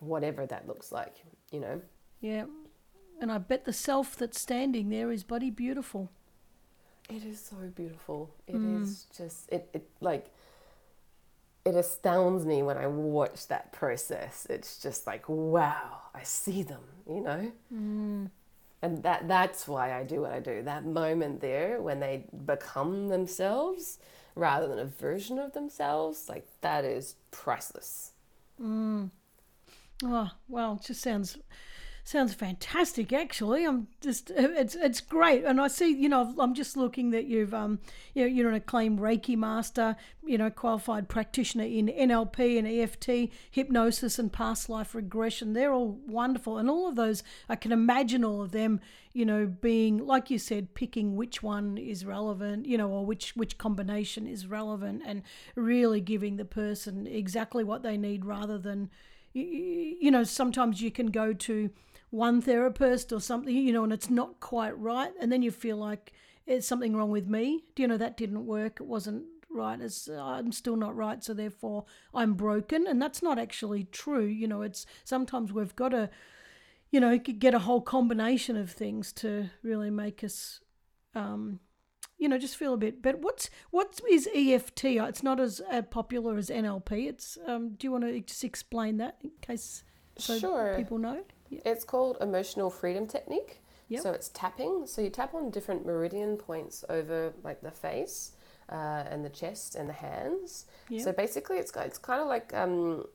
whatever 0.00 0.46
that 0.46 0.66
looks 0.66 0.90
like, 0.90 1.14
you 1.52 1.60
know? 1.60 1.80
Yeah. 2.20 2.44
And 3.20 3.30
I 3.30 3.38
bet 3.38 3.64
the 3.64 3.72
self 3.72 4.16
that's 4.16 4.40
standing 4.40 4.90
there 4.90 5.10
is 5.12 5.22
bloody 5.22 5.50
beautiful. 5.50 6.10
It 7.08 7.24
is 7.24 7.40
so 7.40 7.56
beautiful. 7.74 8.34
It 8.46 8.56
mm. 8.56 8.82
is 8.82 9.06
just 9.16 9.48
it, 9.50 9.68
it 9.72 9.88
like 10.00 10.26
it 11.64 11.74
astounds 11.74 12.44
me 12.44 12.62
when 12.62 12.76
I 12.76 12.88
watch 12.88 13.46
that 13.46 13.72
process. 13.72 14.46
It's 14.50 14.78
just 14.78 15.06
like 15.06 15.28
wow, 15.28 16.00
I 16.14 16.24
see 16.24 16.62
them, 16.62 16.82
you 17.08 17.20
know. 17.20 17.52
Mm. 17.72 18.30
And 18.82 19.02
that 19.04 19.28
that's 19.28 19.68
why 19.68 19.98
I 19.98 20.02
do 20.02 20.22
what 20.22 20.32
I 20.32 20.40
do. 20.40 20.62
That 20.62 20.84
moment 20.84 21.40
there 21.40 21.80
when 21.80 22.00
they 22.00 22.24
become 22.44 23.08
themselves 23.08 23.98
rather 24.36 24.68
than 24.68 24.78
a 24.78 24.84
version 24.84 25.38
of 25.38 25.52
themselves, 25.54 26.28
like 26.28 26.46
that 26.60 26.84
is 26.84 27.16
priceless. 27.32 28.12
Mm. 28.62 29.10
Oh, 30.04 30.30
well, 30.46 30.78
it 30.80 30.86
just 30.86 31.02
sounds 31.02 31.38
sounds 32.06 32.32
fantastic. 32.32 33.12
Actually, 33.12 33.64
I'm 33.64 33.88
just 34.00 34.30
it's 34.30 34.76
it's 34.76 35.00
great, 35.00 35.44
and 35.44 35.60
I 35.60 35.66
see 35.66 35.92
you 35.92 36.08
know 36.08 36.34
I'm 36.38 36.54
just 36.54 36.76
looking 36.76 37.10
that 37.10 37.26
you've 37.26 37.52
um 37.52 37.80
you 38.14 38.22
know, 38.22 38.28
you're 38.28 38.48
an 38.48 38.54
acclaimed 38.54 39.00
Reiki 39.00 39.36
master, 39.36 39.96
you 40.24 40.38
know 40.38 40.48
qualified 40.48 41.08
practitioner 41.08 41.64
in 41.64 41.88
NLP 41.88 42.58
and 42.58 42.68
EFT, 42.68 43.32
hypnosis 43.50 44.20
and 44.20 44.32
past 44.32 44.68
life 44.68 44.94
regression. 44.94 45.52
They're 45.52 45.72
all 45.72 45.98
wonderful, 46.06 46.58
and 46.58 46.70
all 46.70 46.88
of 46.88 46.94
those 46.94 47.24
I 47.48 47.56
can 47.56 47.72
imagine 47.72 48.24
all 48.24 48.40
of 48.40 48.52
them 48.52 48.80
you 49.12 49.24
know 49.24 49.46
being 49.46 50.06
like 50.06 50.30
you 50.30 50.38
said 50.38 50.74
picking 50.74 51.16
which 51.16 51.42
one 51.42 51.78
is 51.78 52.04
relevant 52.04 52.66
you 52.66 52.76
know 52.78 52.90
or 52.90 53.04
which 53.04 53.34
which 53.34 53.56
combination 53.56 54.26
is 54.26 54.46
relevant 54.46 55.02
and 55.06 55.22
really 55.54 56.02
giving 56.02 56.36
the 56.36 56.44
person 56.44 57.06
exactly 57.06 57.64
what 57.64 57.82
they 57.82 57.96
need 57.96 58.24
rather 58.26 58.58
than 58.58 58.90
you 59.36 60.10
know, 60.10 60.24
sometimes 60.24 60.80
you 60.80 60.90
can 60.90 61.08
go 61.08 61.32
to 61.32 61.70
one 62.10 62.40
therapist 62.40 63.12
or 63.12 63.20
something, 63.20 63.54
you 63.54 63.72
know, 63.72 63.84
and 63.84 63.92
it's 63.92 64.10
not 64.10 64.40
quite 64.40 64.78
right. 64.78 65.12
And 65.20 65.30
then 65.30 65.42
you 65.42 65.50
feel 65.50 65.76
like 65.76 66.12
it's 66.46 66.66
something 66.66 66.96
wrong 66.96 67.10
with 67.10 67.26
me. 67.26 67.64
Do 67.74 67.82
you 67.82 67.88
know 67.88 67.96
that 67.96 68.16
didn't 68.16 68.46
work? 68.46 68.80
It 68.80 68.86
wasn't 68.86 69.24
right. 69.50 69.80
It's, 69.80 70.08
I'm 70.08 70.52
still 70.52 70.76
not 70.76 70.94
right. 70.94 71.22
So 71.24 71.34
therefore 71.34 71.84
I'm 72.14 72.34
broken. 72.34 72.86
And 72.86 73.02
that's 73.02 73.22
not 73.22 73.38
actually 73.38 73.84
true. 73.84 74.24
You 74.24 74.46
know, 74.46 74.62
it's 74.62 74.86
sometimes 75.04 75.52
we've 75.52 75.74
got 75.74 75.88
to, 75.88 76.08
you 76.90 77.00
know, 77.00 77.18
get 77.18 77.54
a 77.54 77.60
whole 77.60 77.80
combination 77.80 78.56
of 78.56 78.70
things 78.70 79.12
to 79.14 79.50
really 79.62 79.90
make 79.90 80.22
us, 80.22 80.60
um, 81.14 81.58
you 82.18 82.28
know, 82.28 82.38
just 82.38 82.56
feel 82.56 82.72
a 82.72 82.78
bit 82.78 83.02
But 83.02 83.20
What's 83.20 83.50
what 83.70 84.00
is 84.08 84.28
EFT? 84.34 84.84
It's 84.84 85.22
not 85.22 85.40
as 85.40 85.60
uh, 85.70 85.82
popular 85.82 86.36
as 86.38 86.48
NLP. 86.48 87.08
It's 87.08 87.36
um, 87.46 87.70
do 87.74 87.86
you 87.86 87.92
want 87.92 88.04
to 88.04 88.20
just 88.20 88.44
explain 88.44 88.98
that 88.98 89.18
in 89.22 89.32
case 89.42 89.82
so 90.16 90.38
Sure. 90.38 90.74
people 90.78 90.98
know? 90.98 91.24
Yeah. 91.50 91.60
It's 91.64 91.84
called 91.84 92.18
emotional 92.20 92.70
freedom 92.70 93.06
technique. 93.06 93.62
Yep. 93.88 94.02
So 94.02 94.12
it's 94.12 94.28
tapping. 94.30 94.86
So 94.86 95.00
you 95.00 95.10
tap 95.10 95.34
on 95.34 95.50
different 95.50 95.86
meridian 95.86 96.36
points 96.36 96.84
over 96.88 97.32
like 97.44 97.60
the 97.60 97.70
face 97.70 98.32
uh, 98.70 99.04
and 99.08 99.24
the 99.24 99.30
chest 99.30 99.76
and 99.76 99.88
the 99.88 99.92
hands. 99.92 100.66
Yep. 100.88 101.02
So 101.02 101.12
basically, 101.12 101.58
it's 101.58 101.70
got- 101.70 101.86
it's 101.86 101.98
kind 101.98 102.20
of 102.20 102.26
like 102.26 102.52
um, 102.52 103.06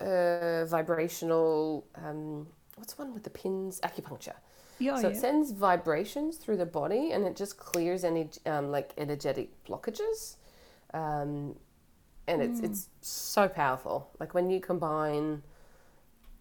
uh, 0.00 0.64
vibrational. 0.66 1.86
Um, 1.94 2.46
what's 2.76 2.96
one 2.96 3.12
with 3.12 3.24
the 3.24 3.30
pins? 3.30 3.80
Acupuncture. 3.82 4.34
Yeah, 4.78 4.96
so 4.96 5.08
yeah. 5.08 5.14
it 5.14 5.20
sends 5.20 5.52
vibrations 5.52 6.36
through 6.36 6.58
the 6.58 6.66
body 6.66 7.12
and 7.12 7.24
it 7.24 7.34
just 7.34 7.56
clears 7.56 8.04
any 8.04 8.28
um, 8.44 8.70
like 8.70 8.92
energetic 8.98 9.48
blockages. 9.64 10.36
Um, 10.92 11.56
and 12.28 12.42
it's 12.42 12.60
it's 12.60 12.88
so 13.00 13.48
powerful. 13.48 14.10
Like 14.18 14.34
when 14.34 14.50
you 14.50 14.60
combine 14.60 15.42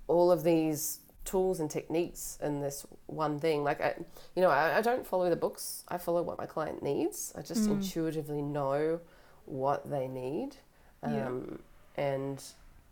all 0.07 0.31
of 0.31 0.43
these 0.43 0.99
tools 1.25 1.59
and 1.59 1.69
techniques 1.69 2.37
in 2.41 2.61
this 2.61 2.85
one 3.07 3.39
thing. 3.39 3.63
Like 3.63 3.81
I, 3.81 3.95
you 4.35 4.41
know, 4.41 4.49
I, 4.49 4.77
I 4.77 4.81
don't 4.81 5.05
follow 5.05 5.29
the 5.29 5.35
books. 5.35 5.83
I 5.87 5.97
follow 5.97 6.21
what 6.21 6.37
my 6.37 6.45
client 6.45 6.81
needs. 6.81 7.33
I 7.35 7.41
just 7.41 7.67
intuitively 7.69 8.41
know 8.41 9.01
what 9.45 9.89
they 9.89 10.07
need. 10.07 10.57
Yeah. 11.03 11.27
Um, 11.27 11.59
and 11.97 12.41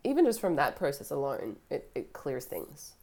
even 0.03 0.25
just 0.25 0.41
from 0.41 0.55
that 0.57 0.75
process 0.75 1.11
alone, 1.11 1.57
it, 1.69 1.89
it 1.95 2.13
clears 2.13 2.45
things. 2.45 2.93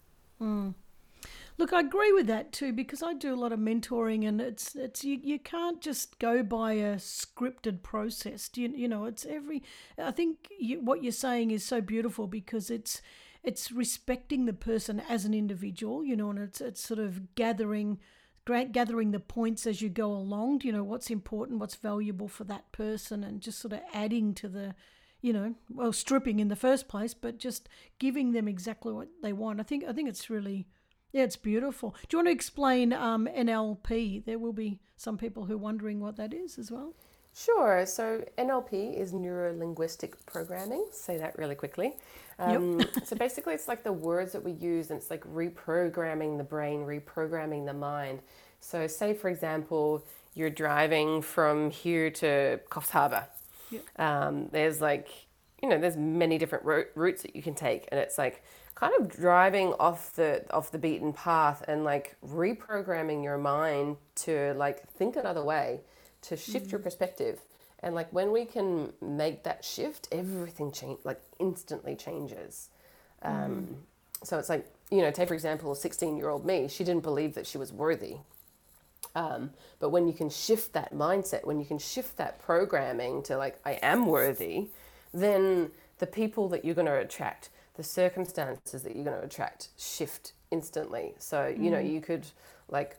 Look, 1.59 1.75
I 1.75 1.81
agree 1.81 2.13
with 2.13 2.27
that 2.29 2.53
too 2.53 2.73
because 2.73 3.03
I 3.03 3.13
do 3.13 3.35
a 3.35 3.37
lot 3.37 3.53
of 3.53 3.59
mentoring, 3.59 4.27
and 4.27 4.41
it's 4.41 4.75
it's 4.75 5.05
you, 5.05 5.21
you 5.23 5.39
can't 5.39 5.81
just 5.81 6.19
go 6.19 6.43
by 6.43 6.73
a 6.73 6.97
scripted 6.97 7.83
process. 7.83 8.49
Do 8.49 8.63
you 8.63 8.71
you 8.75 8.89
know 8.89 9.05
it's 9.05 9.27
every. 9.27 9.63
I 9.99 10.11
think 10.11 10.49
you, 10.59 10.81
what 10.81 11.03
you're 11.03 11.13
saying 11.13 11.51
is 11.51 11.63
so 11.63 11.83
beautiful 11.83 12.27
because 12.27 12.71
it's 12.71 13.03
it's 13.43 13.73
respecting 13.73 14.45
the 14.45 14.53
person 14.53 15.01
as 15.09 15.25
an 15.25 15.35
individual, 15.35 16.05
you 16.05 16.17
know, 16.17 16.31
and 16.31 16.39
it's 16.39 16.61
it's 16.61 16.81
sort 16.81 17.01
of 17.01 17.35
gathering 17.35 17.99
gra- 18.45 18.67
gathering 18.67 19.11
the 19.13 19.21
points 19.21 19.67
as 19.67 19.81
you 19.81 19.89
go 19.89 20.13
along. 20.13 20.61
You 20.63 20.73
know 20.73 20.85
what's 20.85 21.11
important, 21.11 21.61
what's 21.61 21.77
valuable 21.77 22.29
for 22.29 22.45
that 22.45 22.71
person, 22.73 23.25
and 23.25 23.41
just 23.41 23.59
sort 23.59 23.73
of 23.73 23.81
adding 23.93 24.35
to 24.35 24.49
the 24.49 24.75
you 25.23 25.33
know, 25.33 25.55
well, 25.69 25.93
stripping 25.93 26.41
in 26.41 26.49
the 26.49 26.57
first 26.57 26.89
place, 26.89 27.15
but 27.15 27.39
just 27.39 27.69
giving 27.99 28.33
them 28.33 28.49
exactly 28.49 28.93
what 28.93 29.09
they 29.23 29.33
want. 29.33 29.61
I 29.61 29.63
think 29.63 29.85
I 29.85 29.93
think 29.93 30.09
it's 30.09 30.31
really, 30.31 30.67
yeah, 31.13 31.25
it's 31.25 31.37
beautiful. 31.37 31.95
Do 32.09 32.17
you 32.17 32.19
want 32.19 32.29
to 32.29 32.33
explain 32.33 32.93
um, 32.93 33.29
NLP? 33.31 34.25
There 34.25 34.39
will 34.39 34.53
be 34.53 34.81
some 34.97 35.19
people 35.19 35.45
who 35.45 35.55
are 35.55 35.59
wondering 35.59 36.01
what 36.01 36.17
that 36.17 36.33
is 36.33 36.59
as 36.59 36.71
well. 36.71 36.95
Sure. 37.35 37.87
So 37.87 38.25
NLP 38.39 38.99
is 38.99 39.13
neuro 39.13 39.57
linguistic 39.57 40.25
programming. 40.27 40.87
Say 40.93 41.17
that 41.19 41.39
really 41.39 41.55
quickly. 41.55 41.95
Um, 42.39 42.81
so 43.05 43.17
basically, 43.17 43.55
it's 43.55 43.69
like 43.69 43.83
the 43.85 43.93
words 43.93 44.33
that 44.33 44.43
we 44.43 44.53
use, 44.53 44.91
and 44.91 44.99
it's 45.01 45.11
like 45.11 45.23
reprogramming 45.25 46.39
the 46.39 46.45
brain, 46.45 46.81
reprogramming 46.81 47.67
the 47.67 47.75
mind. 47.75 48.21
So, 48.61 48.87
say 48.87 49.15
for 49.15 49.29
example, 49.29 50.05
you're 50.35 50.51
driving 50.51 51.23
from 51.23 51.71
here 51.71 52.11
to 52.11 52.61
Coffs 52.71 52.91
Harbour. 52.91 53.27
Um, 53.97 54.49
there's 54.53 54.81
like, 54.81 55.09
you 55.63 55.69
know, 55.69 55.79
there's 55.79 55.97
many 55.97 56.39
different 56.39 56.65
ro- 56.65 56.85
routes 56.95 57.23
that 57.23 57.37
you 57.37 57.43
can 57.43 57.55
take, 57.55 57.89
and 57.93 58.01
it's 58.01 58.19
like 58.19 58.43
kind 58.75 58.93
of 58.99 59.09
driving 59.09 59.75
off 59.75 60.15
the 60.15 60.45
off 60.53 60.71
the 60.73 60.79
beaten 60.79 61.13
path 61.13 61.63
and 61.69 61.85
like 61.85 62.17
reprogramming 62.27 63.23
your 63.23 63.37
mind 63.39 63.97
to 64.17 64.55
like 64.55 64.89
think 64.89 65.17
another 65.17 65.45
way, 65.45 65.81
to 66.23 66.37
shift 66.37 66.71
your 66.73 66.81
perspective. 66.81 67.41
And 67.83 67.95
like 67.95 68.13
when 68.13 68.31
we 68.33 68.45
can 68.45 68.93
make 69.01 69.43
that 69.45 69.65
shift, 69.65 70.09
everything 70.13 70.73
change 70.73 70.99
like 71.05 71.21
instantly 71.39 71.97
changes. 71.97 72.69
Um, 73.23 73.77
So 74.23 74.39
it's 74.39 74.51
like 74.51 74.67
you 74.91 75.03
know, 75.03 75.11
take 75.11 75.29
for 75.29 75.35
example, 75.35 75.75
sixteen 75.75 76.17
year 76.17 76.29
old 76.29 76.45
me. 76.45 76.69
She 76.69 76.85
didn't 76.85 77.03
believe 77.03 77.35
that 77.35 77.47
she 77.47 77.59
was 77.59 77.73
worthy. 77.73 78.17
Um, 79.15 79.51
but 79.79 79.91
when 79.91 80.07
you 80.07 80.13
can 80.13 80.31
shift 80.31 80.73
that 80.75 80.95
mindset, 80.95 81.45
when 81.45 81.59
you 81.59 81.65
can 81.65 81.79
shift 81.79 82.17
that 82.19 82.39
programming 82.39 83.23
to 83.25 83.37
like, 83.37 83.59
I 83.65 83.73
am 83.83 84.07
worthy, 84.07 84.69
then 85.13 85.71
the 85.99 86.07
people 86.07 86.49
that 86.51 86.65
you're 86.65 86.77
going 86.77 86.87
to 86.87 86.99
attract, 86.99 87.51
the 87.75 87.83
circumstances 87.83 88.83
that 88.83 88.95
you're 88.95 89.05
going 89.05 89.19
to 89.19 89.25
attract 89.25 89.69
shift 89.77 90.33
instantly. 90.51 91.15
So, 91.19 91.47
you 91.47 91.71
know, 91.71 91.81
you 91.81 92.01
could 92.01 92.27
like, 92.69 92.99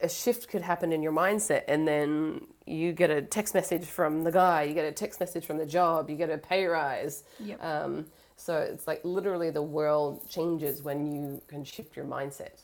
a 0.00 0.08
shift 0.08 0.48
could 0.48 0.62
happen 0.62 0.92
in 0.92 1.02
your 1.02 1.12
mindset 1.12 1.62
and 1.66 1.86
then 1.86 2.46
you 2.66 2.92
get 2.92 3.10
a 3.10 3.20
text 3.20 3.54
message 3.54 3.84
from 3.84 4.22
the 4.22 4.30
guy, 4.30 4.62
you 4.62 4.74
get 4.74 4.84
a 4.84 4.92
text 4.92 5.18
message 5.20 5.44
from 5.44 5.58
the 5.58 5.66
job, 5.66 6.08
you 6.08 6.16
get 6.16 6.30
a 6.30 6.38
pay 6.38 6.66
rise. 6.66 7.24
Yep. 7.40 7.64
Um, 7.64 8.06
so 8.36 8.58
it's 8.58 8.86
like 8.86 9.00
literally 9.02 9.50
the 9.50 9.62
world 9.62 10.28
changes 10.28 10.82
when 10.82 11.10
you 11.12 11.42
can 11.48 11.64
shift 11.64 11.96
your 11.96 12.04
mindset. 12.04 12.62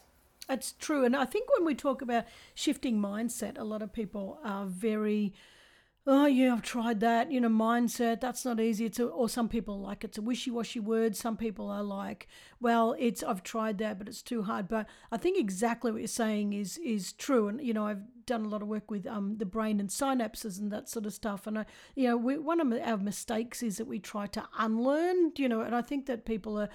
It's 0.49 0.73
true. 0.73 1.05
And 1.05 1.17
I 1.17 1.25
think 1.25 1.49
when 1.57 1.65
we 1.65 1.75
talk 1.75 2.03
about 2.03 2.27
shifting 2.55 3.01
mindset, 3.01 3.59
a 3.59 3.65
lot 3.65 3.83
of 3.83 3.93
people 3.93 4.39
are 4.45 4.67
very, 4.67 5.33
oh, 6.07 6.27
yeah, 6.27 6.53
I've 6.53 6.63
tried 6.63 7.01
that, 7.01 7.33
you 7.33 7.41
know, 7.41 7.49
mindset, 7.49 8.21
that's 8.21 8.45
not 8.45 8.61
easy. 8.61 8.91
A, 8.99 9.05
or 9.05 9.29
some 9.29 9.49
people 9.49 9.81
like 9.81 10.05
it's 10.05 10.19
a 10.19 10.23
wishy 10.23 10.51
washy 10.51 10.81
word. 10.81 11.17
Some 11.17 11.37
people 11.37 11.71
are 11.71 11.83
like, 11.83 12.29
well, 12.61 12.95
it's, 12.99 13.23
I've 13.23 13.43
tried 13.43 13.79
that, 13.79 13.99
but 13.99 14.09
it's 14.09 14.23
too 14.23 14.43
hard. 14.43 14.69
But 14.69 14.87
I 15.11 15.17
think 15.17 15.39
exactly 15.39 15.91
what 15.91 16.03
you're 16.03 16.09
saying 16.09 16.53
is, 16.53 16.77
is 16.79 17.15
true. 17.15 17.49
And, 17.49 17.61
you 17.61 17.73
know, 17.73 17.87
I've 17.87 18.03
done 18.27 18.45
a 18.45 18.49
lot 18.49 18.61
of 18.61 18.69
work 18.69 18.91
with 18.91 19.07
um, 19.07 19.39
the 19.39 19.47
brain 19.47 19.81
and 19.81 19.89
synapses 19.89 20.59
and 20.59 20.71
that 20.73 20.91
sort 20.91 21.07
of 21.07 21.15
stuff. 21.15 21.47
And, 21.47 21.61
I, 21.61 21.67
you 21.95 22.09
know, 22.09 22.19
we, 22.19 22.37
one 22.37 22.61
of 22.61 22.71
our 22.83 22.99
mistakes 22.99 23.63
is 23.63 23.79
that 23.79 23.87
we 23.87 23.99
try 23.99 24.27
to 24.27 24.47
unlearn, 24.59 25.33
you 25.37 25.49
know, 25.49 25.63
and 25.63 25.75
I 25.75 25.81
think 25.81 26.05
that 26.07 26.27
people 26.27 26.59
are, 26.59 26.69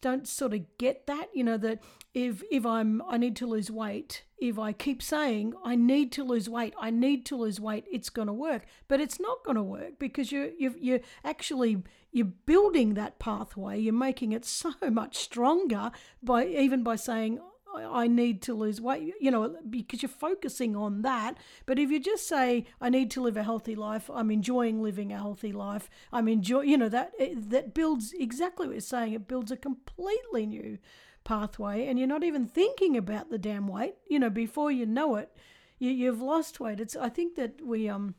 don't 0.00 0.26
sort 0.26 0.54
of 0.54 0.60
get 0.78 1.06
that. 1.06 1.28
You 1.34 1.44
know 1.44 1.56
that 1.58 1.80
if 2.14 2.42
if 2.50 2.66
I'm 2.66 3.02
I 3.08 3.16
need 3.16 3.36
to 3.36 3.46
lose 3.46 3.70
weight, 3.70 4.24
if 4.38 4.58
I 4.58 4.72
keep 4.72 5.02
saying 5.02 5.54
I 5.64 5.76
need 5.76 6.12
to 6.12 6.24
lose 6.24 6.48
weight, 6.48 6.74
I 6.78 6.90
need 6.90 7.24
to 7.26 7.36
lose 7.36 7.60
weight, 7.60 7.84
it's 7.90 8.10
going 8.10 8.28
to 8.28 8.32
work. 8.32 8.64
But 8.88 9.00
it's 9.00 9.20
not 9.20 9.44
going 9.44 9.56
to 9.56 9.62
work 9.62 9.98
because 9.98 10.32
you 10.32 10.52
you 10.58 10.74
you're 10.78 11.00
actually 11.24 11.82
you're 12.10 12.26
building 12.26 12.94
that 12.94 13.18
pathway. 13.18 13.78
You're 13.80 13.94
making 13.94 14.32
it 14.32 14.44
so 14.44 14.72
much 14.90 15.16
stronger 15.16 15.90
by 16.22 16.46
even 16.46 16.82
by 16.82 16.96
saying 16.96 17.40
I 17.74 18.06
need 18.06 18.42
to 18.42 18.54
lose 18.54 18.80
weight, 18.80 19.14
you 19.20 19.30
know, 19.30 19.56
because 19.68 20.02
you're 20.02 20.08
focusing 20.08 20.76
on 20.76 21.02
that. 21.02 21.36
But 21.66 21.78
if 21.78 21.90
you 21.90 22.00
just 22.00 22.28
say, 22.28 22.66
I 22.80 22.88
need 22.88 23.10
to 23.12 23.22
live 23.22 23.36
a 23.36 23.42
healthy 23.42 23.74
life, 23.74 24.10
I'm 24.12 24.30
enjoying 24.30 24.82
living 24.82 25.12
a 25.12 25.16
healthy 25.16 25.52
life, 25.52 25.88
I'm 26.12 26.28
enjoy, 26.28 26.62
you 26.62 26.76
know, 26.76 26.88
that 26.88 27.12
that 27.18 27.74
builds 27.74 28.12
exactly 28.12 28.66
what 28.66 28.74
you're 28.74 28.80
saying. 28.80 29.12
It 29.12 29.28
builds 29.28 29.50
a 29.50 29.56
completely 29.56 30.46
new 30.46 30.78
pathway, 31.24 31.86
and 31.86 31.98
you're 31.98 32.08
not 32.08 32.24
even 32.24 32.46
thinking 32.46 32.96
about 32.96 33.30
the 33.30 33.38
damn 33.38 33.68
weight. 33.68 33.94
You 34.08 34.18
know, 34.18 34.30
before 34.30 34.70
you 34.70 34.86
know 34.86 35.16
it, 35.16 35.34
you, 35.78 35.90
you've 35.90 36.22
lost 36.22 36.60
weight. 36.60 36.80
It's 36.80 36.96
I 36.96 37.08
think 37.08 37.36
that 37.36 37.64
we 37.64 37.88
um. 37.88 38.14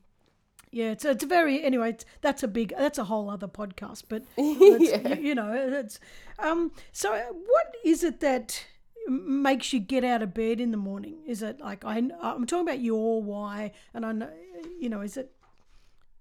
Yeah, 0.71 0.91
it's 0.91 1.05
it's 1.05 1.23
very 1.23 1.63
anyway. 1.63 1.91
It's, 1.91 2.05
that's 2.21 2.41
a 2.41 2.47
big 2.47 2.73
that's 2.75 2.97
a 2.97 3.03
whole 3.03 3.29
other 3.29 3.47
podcast, 3.47 4.05
but 4.09 4.23
yeah. 4.37 5.15
you, 5.15 5.27
you 5.27 5.35
know 5.35 5.51
it's 5.53 5.99
um. 6.39 6.71
So 6.91 7.11
what 7.11 7.75
is 7.85 8.03
it 8.03 8.21
that 8.21 8.65
makes 9.07 9.73
you 9.73 9.79
get 9.79 10.03
out 10.03 10.21
of 10.21 10.33
bed 10.33 10.59
in 10.59 10.71
the 10.71 10.77
morning? 10.77 11.17
Is 11.27 11.41
it 11.41 11.59
like 11.59 11.83
I, 11.85 11.97
I'm 12.21 12.45
talking 12.45 12.67
about 12.67 12.79
your 12.79 13.21
why, 13.21 13.71
and 13.93 14.05
I 14.05 14.11
know, 14.11 14.29
you 14.79 14.89
know, 14.89 15.01
is 15.01 15.17
it 15.17 15.31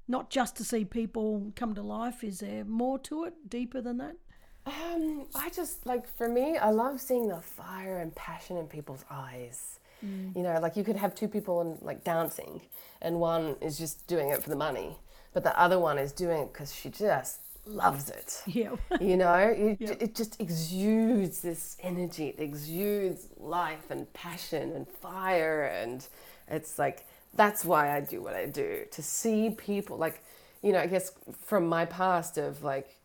not 0.09 0.31
just 0.31 0.57
to 0.57 0.65
see 0.65 0.85
people 0.85 1.53
come 1.57 1.75
to 1.75 1.83
life? 1.83 2.25
Is 2.25 2.41
there 2.41 2.65
more 2.65 2.99
to 3.01 3.25
it, 3.25 3.49
deeper 3.49 3.81
than 3.81 3.99
that? 3.99 4.17
Um, 4.65 5.27
I 5.35 5.51
just 5.51 5.87
like 5.87 6.09
for 6.09 6.29
me, 6.29 6.57
I 6.57 6.71
love 6.71 7.01
seeing 7.01 7.29
the 7.29 7.41
fire 7.41 7.99
and 7.99 8.15
passion 8.15 8.57
in 8.57 8.67
people's 8.67 9.05
eyes. 9.11 9.81
Mm. 10.05 10.37
You 10.37 10.43
know, 10.43 10.59
like 10.61 10.77
you 10.77 10.85
could 10.85 10.97
have 10.97 11.15
two 11.15 11.29
people 11.29 11.61
in, 11.61 11.79
like 11.81 12.05
dancing, 12.05 12.61
and 13.01 13.19
one 13.21 13.57
is 13.61 13.79
just 13.79 14.07
doing 14.07 14.31
it 14.31 14.43
for 14.43 14.51
the 14.51 14.57
money, 14.57 14.97
but 15.33 15.43
the 15.43 15.59
other 15.59 15.79
one 15.79 15.99
is 15.99 16.13
doing 16.13 16.43
it 16.43 16.53
because 16.53 16.75
she 16.75 16.91
just 16.91 17.41
loves 17.67 18.11
it. 18.11 18.43
Yeah. 18.47 18.77
you 19.01 19.17
know, 19.17 19.35
it, 19.35 19.77
yeah. 19.81 19.95
it 20.01 20.15
just 20.15 20.41
exudes 20.41 21.41
this 21.41 21.77
energy. 21.81 22.29
It 22.29 22.41
exudes 22.41 23.29
life 23.37 23.91
and 23.91 24.13
passion 24.13 24.73
and 24.73 24.89
fire. 24.89 25.65
And 25.65 26.07
it's 26.49 26.79
like, 26.79 27.07
that's 27.35 27.65
why 27.65 27.97
I 27.97 28.01
do 28.01 28.23
what 28.23 28.35
I 28.35 28.47
do 28.47 28.85
to 28.91 29.03
see 29.03 29.51
people 29.51 29.97
like, 29.97 30.23
you 30.63 30.73
know, 30.73 30.79
I 30.79 30.87
guess 30.87 31.13
from 31.45 31.67
my 31.67 31.85
past 31.85 32.39
of 32.39 32.63
like 32.63 32.97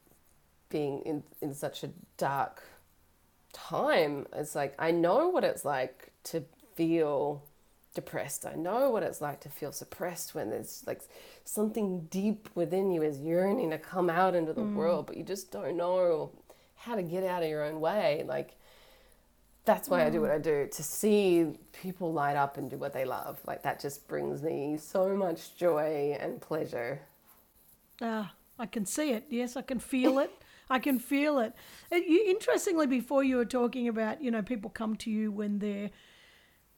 being 0.69 1.01
in, 1.01 1.23
in 1.41 1.53
such 1.53 1.83
a 1.83 1.89
dark 2.17 2.63
time, 3.53 4.27
it's 4.33 4.53
like, 4.55 4.75
I 4.77 4.91
know 4.91 5.29
what 5.29 5.43
it's 5.43 5.63
like 5.63 6.11
to 6.25 6.43
feel 6.75 7.41
depressed. 7.97 8.45
I 8.45 8.53
know 8.53 8.91
what 8.91 9.01
it's 9.01 9.21
like 9.21 9.39
to 9.41 9.49
feel 9.49 9.71
suppressed 9.71 10.35
when 10.35 10.51
there's 10.51 10.83
like 10.85 11.01
something 11.45 12.01
deep 12.11 12.47
within 12.53 12.91
you 12.91 13.01
is 13.01 13.17
yearning 13.17 13.71
to 13.71 13.79
come 13.79 14.07
out 14.07 14.35
into 14.35 14.53
the 14.53 14.61
mm. 14.61 14.75
world, 14.75 15.07
but 15.07 15.17
you 15.17 15.23
just 15.23 15.51
don't 15.51 15.75
know 15.75 16.31
how 16.75 16.93
to 16.93 17.01
get 17.01 17.23
out 17.23 17.41
of 17.41 17.49
your 17.49 17.65
own 17.65 17.81
way. 17.81 18.23
Like 18.27 18.55
that's 19.65 19.89
why 19.89 20.01
mm. 20.01 20.05
I 20.05 20.09
do 20.11 20.21
what 20.21 20.29
mm. 20.29 20.35
I 20.35 20.37
do 20.37 20.69
to 20.71 20.83
see 20.83 21.53
people 21.73 22.13
light 22.13 22.35
up 22.35 22.57
and 22.57 22.69
do 22.69 22.77
what 22.77 22.93
they 22.93 23.03
love. 23.03 23.39
Like 23.47 23.63
that 23.63 23.79
just 23.79 24.07
brings 24.07 24.43
me 24.43 24.77
so 24.77 25.15
much 25.15 25.57
joy 25.57 26.15
and 26.19 26.39
pleasure. 26.39 26.99
Ah, 27.99 28.31
I 28.59 28.67
can 28.67 28.85
see 28.85 29.09
it. 29.09 29.25
Yes, 29.31 29.57
I 29.57 29.63
can 29.63 29.79
feel 29.79 30.19
it. 30.19 30.29
I 30.69 30.77
can 30.77 30.99
feel 30.99 31.39
it. 31.39 31.53
it 31.89 32.05
you, 32.07 32.25
interestingly, 32.27 32.85
before 32.85 33.23
you 33.23 33.37
were 33.37 33.45
talking 33.45 33.87
about, 33.87 34.21
you 34.21 34.29
know, 34.29 34.43
people 34.43 34.69
come 34.69 34.95
to 34.97 35.09
you 35.09 35.31
when 35.31 35.57
they're 35.57 35.89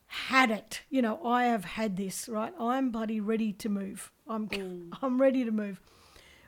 had 0.10 0.50
it. 0.50 0.82
You 0.90 1.04
know, 1.04 1.24
I 1.24 1.46
have 1.46 1.64
had 1.64 1.96
this, 1.96 2.28
right? 2.28 2.54
I'm 2.60 2.90
bloody 2.90 3.20
ready 3.20 3.54
to 3.54 3.70
move. 3.70 4.12
I'm 4.28 4.50
mm. 4.50 4.90
I'm 5.02 5.22
ready 5.22 5.46
to 5.46 5.52
move. 5.52 5.80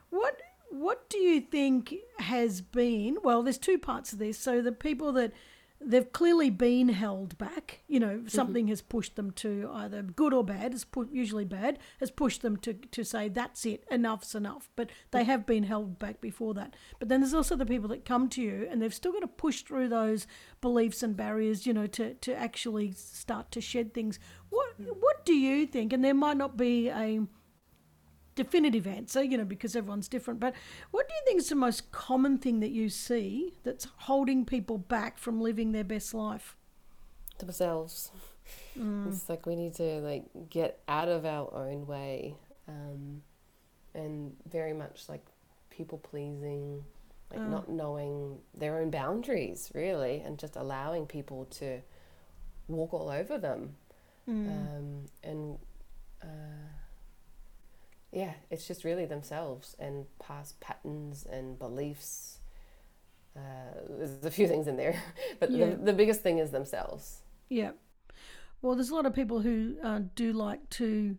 What 0.09 0.41
what 0.69 1.09
do 1.09 1.19
you 1.19 1.41
think 1.41 1.93
has 2.19 2.61
been? 2.61 3.17
Well, 3.23 3.43
there's 3.43 3.59
two 3.59 3.77
parts 3.77 4.13
of 4.13 4.19
this. 4.19 4.37
So 4.37 4.61
the 4.61 4.71
people 4.71 5.11
that 5.13 5.31
they've 5.83 6.11
clearly 6.11 6.49
been 6.49 6.89
held 6.89 7.37
back. 7.37 7.81
You 7.87 7.99
know, 7.99 8.17
mm-hmm. 8.17 8.27
something 8.27 8.65
mm-hmm. 8.65 8.71
has 8.71 8.81
pushed 8.81 9.15
them 9.15 9.31
to 9.31 9.69
either 9.73 10.01
good 10.01 10.33
or 10.33 10.43
bad, 10.43 10.73
is 10.73 10.83
put, 10.83 11.11
usually 11.11 11.45
bad, 11.45 11.79
has 11.99 12.11
pushed 12.11 12.41
them 12.41 12.57
to, 12.57 12.73
to 12.73 13.03
say, 13.03 13.29
that's 13.29 13.65
it, 13.65 13.83
enough's 13.91 14.35
enough. 14.35 14.69
But 14.75 14.89
they 15.11 15.23
have 15.23 15.45
been 15.45 15.63
held 15.63 15.99
back 15.99 16.21
before 16.21 16.53
that. 16.55 16.75
But 16.99 17.09
then 17.09 17.21
there's 17.21 17.33
also 17.33 17.55
the 17.55 17.65
people 17.65 17.89
that 17.89 18.05
come 18.05 18.29
to 18.29 18.41
you 18.41 18.67
and 18.69 18.81
they've 18.81 18.93
still 18.93 19.13
got 19.13 19.21
to 19.21 19.27
push 19.27 19.61
through 19.61 19.89
those 19.89 20.27
beliefs 20.61 21.03
and 21.03 21.15
barriers, 21.15 21.65
you 21.65 21.73
know, 21.73 21.87
to, 21.87 22.13
to 22.15 22.35
actually 22.35 22.91
start 22.91 23.51
to 23.51 23.61
shed 23.61 23.93
things. 23.93 24.19
What, 24.49 24.69
what 24.77 25.25
do 25.25 25.33
you 25.33 25.65
think? 25.65 25.93
And 25.93 26.03
there 26.03 26.13
might 26.13 26.37
not 26.37 26.57
be 26.57 26.89
a 26.89 27.21
definitive 28.43 28.87
answer, 28.87 29.21
you 29.23 29.37
know, 29.37 29.45
because 29.45 29.75
everyone's 29.75 30.07
different. 30.07 30.39
But 30.39 30.53
what 30.89 31.07
do 31.07 31.13
you 31.13 31.21
think 31.25 31.39
is 31.39 31.49
the 31.49 31.55
most 31.55 31.91
common 31.91 32.37
thing 32.37 32.59
that 32.61 32.71
you 32.71 32.89
see 32.89 33.53
that's 33.63 33.87
holding 33.97 34.45
people 34.45 34.77
back 34.77 35.17
from 35.19 35.39
living 35.39 35.71
their 35.71 35.83
best 35.83 36.13
life? 36.13 36.55
Themselves. 37.37 38.11
Mm. 38.77 39.07
It's 39.07 39.29
like 39.29 39.45
we 39.45 39.55
need 39.55 39.75
to 39.75 39.99
like 40.01 40.23
get 40.49 40.79
out 40.87 41.07
of 41.07 41.25
our 41.25 41.53
own 41.53 41.85
way, 41.85 42.35
um, 42.67 43.21
and 43.93 44.35
very 44.49 44.73
much 44.73 45.07
like 45.07 45.25
people 45.69 45.99
pleasing, 45.99 46.83
like 47.31 47.47
not 47.47 47.69
knowing 47.69 48.39
their 48.55 48.79
own 48.79 48.89
boundaries 48.89 49.71
really, 49.73 50.21
and 50.25 50.39
just 50.39 50.55
allowing 50.55 51.05
people 51.05 51.45
to 51.59 51.79
walk 52.67 52.93
all 52.93 53.09
over 53.09 53.37
them, 53.37 53.75
mm. 54.27 54.47
um, 54.49 55.05
and. 55.23 55.59
Uh, 56.23 56.27
yeah, 58.11 58.33
it's 58.49 58.67
just 58.67 58.83
really 58.83 59.05
themselves 59.05 59.75
and 59.79 60.05
past 60.19 60.59
patterns 60.59 61.25
and 61.29 61.57
beliefs. 61.57 62.39
Uh, 63.35 63.39
there's 63.89 64.25
a 64.25 64.31
few 64.31 64.47
things 64.47 64.67
in 64.67 64.75
there, 64.75 65.01
but 65.39 65.51
yeah. 65.51 65.69
the, 65.69 65.75
the 65.77 65.93
biggest 65.93 66.21
thing 66.21 66.37
is 66.37 66.51
themselves. 66.51 67.21
Yeah. 67.49 67.71
Well, 68.61 68.75
there's 68.75 68.89
a 68.89 68.95
lot 68.95 69.05
of 69.05 69.13
people 69.13 69.39
who 69.41 69.75
uh, 69.81 70.01
do 70.15 70.33
like 70.33 70.69
to 70.71 71.17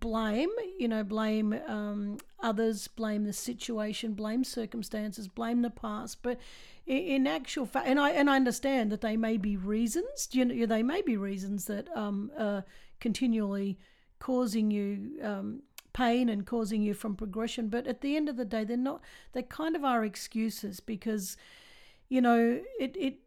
blame, 0.00 0.48
you 0.78 0.88
know, 0.88 1.04
blame 1.04 1.54
um, 1.66 2.18
others, 2.40 2.88
blame 2.88 3.24
the 3.24 3.32
situation, 3.32 4.14
blame 4.14 4.42
circumstances, 4.42 5.28
blame 5.28 5.62
the 5.62 5.70
past. 5.70 6.22
But 6.22 6.38
in, 6.86 6.96
in 6.96 7.26
actual 7.26 7.66
fact, 7.66 7.86
and 7.86 8.00
I 8.00 8.10
and 8.10 8.30
I 8.30 8.36
understand 8.36 8.90
that 8.90 9.00
they 9.00 9.16
may 9.16 9.36
be 9.36 9.56
reasons. 9.56 10.28
You 10.32 10.46
know, 10.46 10.66
they 10.66 10.82
may 10.82 11.02
be 11.02 11.16
reasons 11.16 11.66
that 11.66 11.94
um, 11.96 12.32
are 12.38 12.64
continually 13.00 13.78
causing 14.18 14.70
you 14.70 15.20
um, 15.22 15.62
pain 15.92 16.28
and 16.28 16.46
causing 16.46 16.82
you 16.82 16.94
from 16.94 17.16
progression. 17.16 17.68
But 17.68 17.86
at 17.86 18.00
the 18.00 18.16
end 18.16 18.28
of 18.28 18.36
the 18.36 18.44
day, 18.44 18.64
they're 18.64 18.76
not. 18.76 19.02
They 19.32 19.42
kind 19.42 19.76
of 19.76 19.84
are 19.84 20.04
excuses 20.04 20.80
because, 20.80 21.36
you 22.08 22.20
know, 22.20 22.60
it 22.78 22.96
it. 22.98 23.18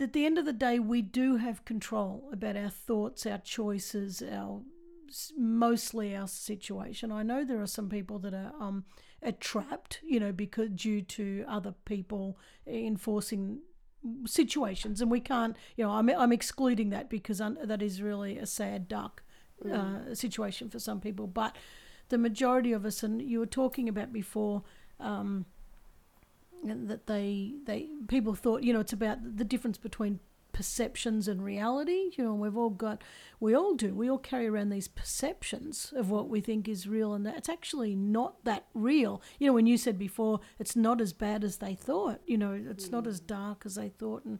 At 0.00 0.14
the 0.14 0.26
end 0.26 0.36
of 0.38 0.46
the 0.46 0.52
day, 0.52 0.78
we 0.80 1.00
do 1.00 1.36
have 1.36 1.64
control 1.64 2.28
about 2.32 2.56
our 2.56 2.70
thoughts, 2.70 3.24
our 3.24 3.38
choices, 3.38 4.22
our 4.22 4.62
mostly 5.36 6.16
our 6.16 6.26
situation. 6.26 7.12
I 7.12 7.22
know 7.22 7.44
there 7.44 7.60
are 7.60 7.66
some 7.66 7.88
people 7.88 8.18
that 8.20 8.34
are 8.34 8.52
um 8.60 8.84
are 9.22 9.32
trapped, 9.32 10.00
you 10.02 10.18
know, 10.18 10.32
because 10.32 10.70
due 10.70 11.02
to 11.02 11.44
other 11.46 11.74
people 11.84 12.38
enforcing 12.66 13.60
situations, 14.26 15.00
and 15.00 15.10
we 15.10 15.20
can't, 15.20 15.56
you 15.76 15.84
know, 15.84 15.92
I'm 15.92 16.08
I'm 16.10 16.32
excluding 16.32 16.90
that 16.90 17.08
because 17.08 17.38
that 17.38 17.82
is 17.82 18.02
really 18.02 18.38
a 18.38 18.46
sad 18.46 18.88
duck 18.88 19.22
mm. 19.64 19.72
uh, 19.72 20.14
situation 20.14 20.70
for 20.70 20.78
some 20.78 21.00
people, 21.00 21.26
but 21.26 21.56
the 22.12 22.18
majority 22.18 22.72
of 22.72 22.84
us, 22.84 23.02
and 23.02 23.22
you 23.22 23.38
were 23.38 23.46
talking 23.46 23.88
about 23.88 24.12
before, 24.12 24.62
um, 25.00 25.46
that 26.62 27.06
they 27.06 27.54
they 27.64 27.88
people 28.06 28.34
thought 28.34 28.62
you 28.62 28.72
know 28.72 28.80
it's 28.80 28.92
about 28.92 29.36
the 29.36 29.44
difference 29.44 29.78
between 29.78 30.20
perceptions 30.52 31.26
and 31.28 31.42
reality. 31.42 32.10
You 32.18 32.24
know, 32.24 32.34
we've 32.34 32.58
all 32.58 32.68
got, 32.68 33.02
we 33.40 33.54
all 33.54 33.74
do, 33.74 33.94
we 33.94 34.10
all 34.10 34.18
carry 34.18 34.46
around 34.46 34.68
these 34.68 34.86
perceptions 34.86 35.94
of 35.96 36.10
what 36.10 36.28
we 36.28 36.42
think 36.42 36.68
is 36.68 36.86
real, 36.86 37.14
and 37.14 37.24
that's 37.24 37.48
actually 37.48 37.94
not 37.96 38.44
that 38.44 38.66
real. 38.74 39.22
You 39.38 39.46
know, 39.46 39.54
when 39.54 39.66
you 39.66 39.78
said 39.78 39.98
before, 39.98 40.40
it's 40.58 40.76
not 40.76 41.00
as 41.00 41.14
bad 41.14 41.42
as 41.42 41.56
they 41.56 41.74
thought. 41.74 42.20
You 42.26 42.36
know, 42.36 42.52
it's 42.52 42.88
mm. 42.88 42.92
not 42.92 43.06
as 43.06 43.18
dark 43.20 43.62
as 43.64 43.76
they 43.76 43.88
thought, 43.88 44.26
and 44.26 44.38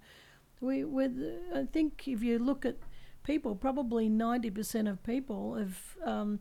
we, 0.60 0.84
with, 0.84 1.18
I 1.54 1.64
think 1.64 2.06
if 2.06 2.22
you 2.22 2.38
look 2.38 2.66
at 2.66 2.76
people, 3.24 3.56
probably 3.56 4.10
ninety 4.10 4.50
percent 4.50 4.88
of 4.88 5.02
people 5.02 5.54
have 5.54 5.96
um, 6.04 6.40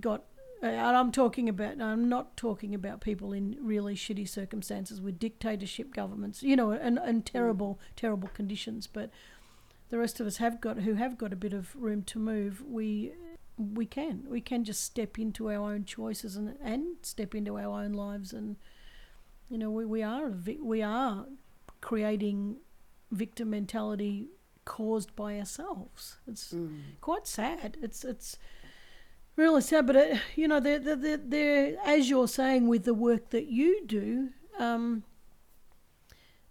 got 0.00 0.24
and 0.62 0.96
I'm 0.96 1.12
talking 1.12 1.48
about 1.48 1.80
I'm 1.80 2.08
not 2.08 2.36
talking 2.36 2.74
about 2.74 3.00
people 3.00 3.32
in 3.32 3.56
really 3.60 3.94
shitty 3.94 4.28
circumstances 4.28 5.00
with 5.00 5.18
dictatorship 5.18 5.94
governments, 5.94 6.42
you 6.42 6.56
know, 6.56 6.70
and, 6.70 6.98
and 6.98 7.24
mm. 7.24 7.32
terrible 7.32 7.78
terrible 7.94 8.28
conditions, 8.28 8.86
but 8.86 9.10
the 9.88 9.98
rest 9.98 10.18
of 10.18 10.26
us 10.26 10.38
have 10.38 10.60
got 10.60 10.78
who 10.78 10.94
have 10.94 11.18
got 11.18 11.32
a 11.32 11.36
bit 11.36 11.52
of 11.52 11.74
room 11.76 12.02
to 12.04 12.18
move, 12.18 12.62
we 12.66 13.12
we 13.58 13.86
can. 13.86 14.24
We 14.28 14.40
can 14.40 14.64
just 14.64 14.82
step 14.82 15.18
into 15.18 15.50
our 15.50 15.72
own 15.72 15.84
choices 15.84 16.36
and 16.36 16.56
and 16.62 16.96
step 17.02 17.34
into 17.34 17.58
our 17.58 17.82
own 17.82 17.92
lives 17.92 18.32
and 18.32 18.56
you 19.48 19.58
know, 19.58 19.70
we, 19.70 19.84
we 19.84 20.02
are 20.02 20.32
we 20.60 20.82
are 20.82 21.26
creating 21.80 22.56
victim 23.12 23.50
mentality 23.50 24.28
caused 24.64 25.14
by 25.14 25.38
ourselves. 25.38 26.16
It's 26.26 26.54
quite 27.00 27.26
sad. 27.26 27.76
It's 27.80 28.04
it's 28.04 28.38
really 29.36 29.60
sad. 29.60 29.86
But 29.86 29.96
it, 29.96 30.20
you 30.34 30.48
know, 30.48 30.60
they're, 30.60 30.78
they're, 30.78 31.16
they're, 31.16 31.76
as 31.84 32.10
you're 32.10 32.28
saying 32.28 32.68
with 32.68 32.84
the 32.84 32.94
work 32.94 33.30
that 33.30 33.46
you 33.46 33.84
do. 33.86 34.30
Um, 34.58 35.04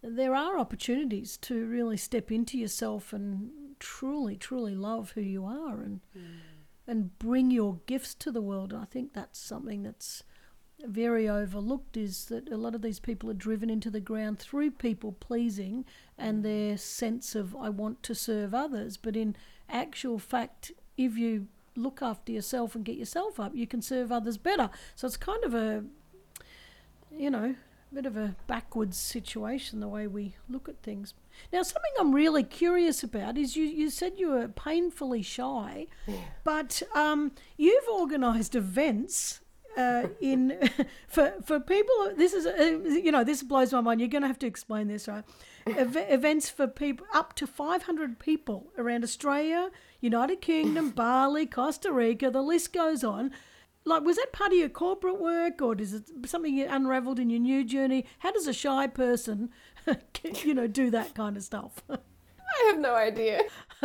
there 0.01 0.35
are 0.35 0.57
opportunities 0.57 1.37
to 1.37 1.65
really 1.65 1.97
step 1.97 2.31
into 2.31 2.57
yourself 2.57 3.11
and 3.11 3.49
truly, 3.79 4.35
truly 4.35 4.75
love 4.75 5.11
who 5.11 5.21
you 5.21 5.45
are 5.45 5.81
and 5.81 6.01
mm. 6.15 6.21
and 6.87 7.17
bring 7.17 7.49
your 7.49 7.79
gifts 7.87 8.13
to 8.13 8.31
the 8.31 8.41
world. 8.41 8.73
I 8.73 8.85
think 8.85 9.13
that's 9.13 9.39
something 9.39 9.83
that's 9.83 10.23
very 10.83 11.27
overlooked 11.27 11.97
is 11.97 12.25
that 12.25 12.51
a 12.51 12.57
lot 12.57 12.75
of 12.75 12.81
these 12.81 12.99
people 12.99 13.29
are 13.31 13.35
driven 13.35 13.69
into 13.69 13.89
the 13.89 13.99
ground 13.99 14.37
through 14.37 14.71
people 14.71 15.13
pleasing 15.13 15.85
and 16.17 16.39
mm. 16.39 16.43
their 16.43 16.77
sense 16.77 17.33
of 17.33 17.55
I 17.55 17.69
want 17.69 18.03
to 18.03 18.13
serve 18.13 18.53
others. 18.53 18.97
But 18.97 19.15
in 19.15 19.35
actual 19.67 20.19
fact, 20.19 20.71
if 20.97 21.17
you 21.17 21.47
look 21.75 22.01
after 22.01 22.31
yourself 22.31 22.75
and 22.75 22.83
get 22.85 22.97
yourself 22.97 23.39
up, 23.39 23.55
you 23.55 23.67
can 23.67 23.81
serve 23.81 24.11
others 24.11 24.37
better. 24.37 24.69
So 24.95 25.07
it's 25.07 25.17
kind 25.17 25.43
of 25.43 25.53
a, 25.53 25.83
you 27.11 27.29
know, 27.29 27.55
bit 27.95 28.05
of 28.05 28.17
a 28.17 28.35
backwards 28.45 28.97
situation 28.97 29.79
the 29.79 29.87
way 29.87 30.05
we 30.05 30.35
look 30.49 30.67
at 30.67 30.81
things. 30.83 31.13
Now, 31.53 31.63
something 31.63 31.91
I'm 31.97 32.13
really 32.13 32.43
curious 32.43 33.03
about 33.03 33.37
is 33.37 33.55
you, 33.55 33.63
you 33.63 33.89
said 33.89 34.13
you 34.17 34.29
were 34.29 34.49
painfully 34.49 35.21
shy, 35.21 35.87
but 36.43 36.83
um, 36.93 37.31
you've 37.57 37.87
organised 37.89 38.53
events 38.53 39.39
uh, 39.77 40.07
in 40.21 40.57
for 41.07 41.33
for 41.45 41.59
people. 41.59 42.11
This 42.15 42.33
is 42.33 42.45
uh, 42.45 42.79
you 42.87 43.11
know 43.11 43.23
this 43.23 43.43
blows 43.43 43.71
my 43.73 43.81
mind. 43.81 43.99
You're 44.01 44.09
going 44.09 44.21
to 44.23 44.27
have 44.27 44.39
to 44.39 44.47
explain 44.47 44.87
this, 44.87 45.07
right? 45.07 45.23
Ev- 45.67 45.97
events 46.09 46.49
for 46.49 46.67
people 46.67 47.07
up 47.13 47.33
to 47.35 47.47
500 47.47 48.19
people 48.19 48.67
around 48.77 49.03
Australia, 49.03 49.71
United 50.05 50.39
Kingdom, 50.41 50.89
Bali, 50.95 51.45
Costa 51.45 51.91
Rica. 51.91 52.29
The 52.31 52.41
list 52.41 52.71
goes 52.71 53.03
on. 53.03 53.31
Like, 53.83 54.03
was 54.03 54.15
that 54.15 54.31
part 54.31 54.51
of 54.51 54.57
your 54.57 54.69
corporate 54.69 55.19
work, 55.19 55.61
or 55.61 55.75
is 55.75 55.93
it 55.93 56.09
something 56.25 56.55
you 56.55 56.65
unravelled 56.67 57.19
in 57.19 57.29
your 57.29 57.39
new 57.39 57.63
journey? 57.63 58.05
How 58.19 58.31
does 58.31 58.47
a 58.47 58.53
shy 58.53 58.87
person, 58.87 59.49
you 60.43 60.53
know, 60.53 60.67
do 60.67 60.89
that 60.89 61.13
kind 61.13 61.37
of 61.37 61.43
stuff? 61.43 61.83
I 61.89 61.97
have 62.67 62.79
no 62.79 62.95
idea. 62.95 63.41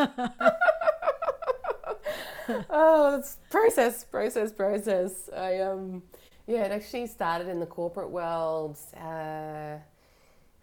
oh, 2.71 3.16
it's 3.18 3.39
process, 3.51 4.05
process, 4.05 4.53
process. 4.53 5.29
I 5.37 5.59
um, 5.61 6.03
yeah, 6.47 6.64
it 6.64 6.73
actually 6.73 7.07
started 7.07 7.49
in 7.49 7.61
the 7.61 7.66
corporate 7.66 8.11
world. 8.11 8.79
Uh, 8.97 9.77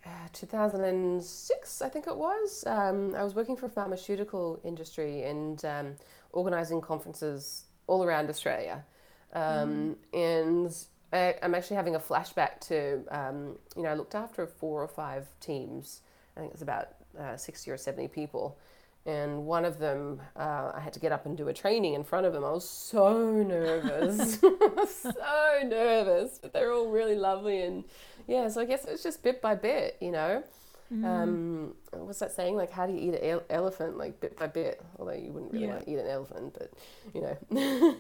uh, 0.08 0.28
2006, 0.34 1.82
I 1.82 1.90
think 1.90 2.08
it 2.08 2.16
was. 2.16 2.64
Um, 2.66 3.14
I 3.16 3.24
was 3.24 3.36
working 3.36 3.58
for 3.58 3.66
a 3.66 3.70
pharmaceutical 3.70 4.60
industry 4.64 5.24
and 5.24 5.64
um, 5.66 5.96
organising 6.32 6.82
conferences 6.82 7.66
all 7.88 8.04
around 8.04 8.30
Australia. 8.30 8.86
Um, 9.34 9.98
And 10.14 10.74
I, 11.12 11.36
I'm 11.42 11.56
actually 11.56 11.76
having 11.78 11.96
a 11.96 12.00
flashback 12.00 12.60
to, 12.68 13.04
um, 13.10 13.58
you 13.76 13.84
know, 13.84 13.90
I 13.90 13.94
looked 13.96 14.16
after 14.16 14.48
four 14.48 14.82
or 14.82 14.88
five 14.88 15.28
teams. 15.40 16.02
I 16.36 16.42
think 16.42 16.52
it 16.52 16.54
was 16.54 16.62
about 16.62 16.90
uh, 17.20 17.38
60 17.38 17.72
or 17.72 17.78
70 17.78 18.08
people. 18.10 18.58
And 19.06 19.46
one 19.46 19.64
of 19.64 19.80
them, 19.80 20.22
uh, 20.36 20.74
I 20.76 20.82
had 20.82 20.92
to 20.94 21.00
get 21.00 21.14
up 21.14 21.26
and 21.26 21.38
do 21.38 21.48
a 21.48 21.54
training 21.54 21.94
in 21.94 22.04
front 22.04 22.26
of 22.26 22.34
them. 22.34 22.44
I 22.44 22.52
was 22.52 22.70
so 22.70 23.32
nervous, 23.32 24.36
so 25.02 25.62
nervous. 25.64 26.40
But 26.42 26.52
they're 26.52 26.74
all 26.74 26.90
really 26.90 27.16
lovely, 27.16 27.62
and 27.62 27.86
yeah. 28.28 28.48
So 28.50 28.62
I 28.62 28.66
guess 28.66 28.86
it 28.86 28.92
was 28.92 29.04
just 29.04 29.24
bit 29.24 29.42
by 29.42 29.56
bit, 29.56 29.98
you 30.02 30.12
know. 30.12 30.44
Um, 30.90 31.74
what's 31.92 32.20
that 32.20 32.32
saying? 32.32 32.56
Like, 32.56 32.72
how 32.72 32.88
do 32.88 32.94
you 32.94 33.00
eat 33.12 33.16
an 33.16 33.30
ele- 33.30 33.44
elephant? 33.50 33.98
Like 33.98 34.22
bit 34.22 34.38
by 34.38 34.48
bit. 34.48 34.82
Although 34.98 35.12
you 35.14 35.34
wouldn't 35.34 35.52
really 35.52 35.66
Yeah. 35.66 35.74
want 35.74 35.86
to 35.86 35.92
eat 35.92 36.00
an 36.00 36.08
elephant, 36.08 36.56
but 36.58 36.72
you 37.14 37.22
know. 37.22 37.96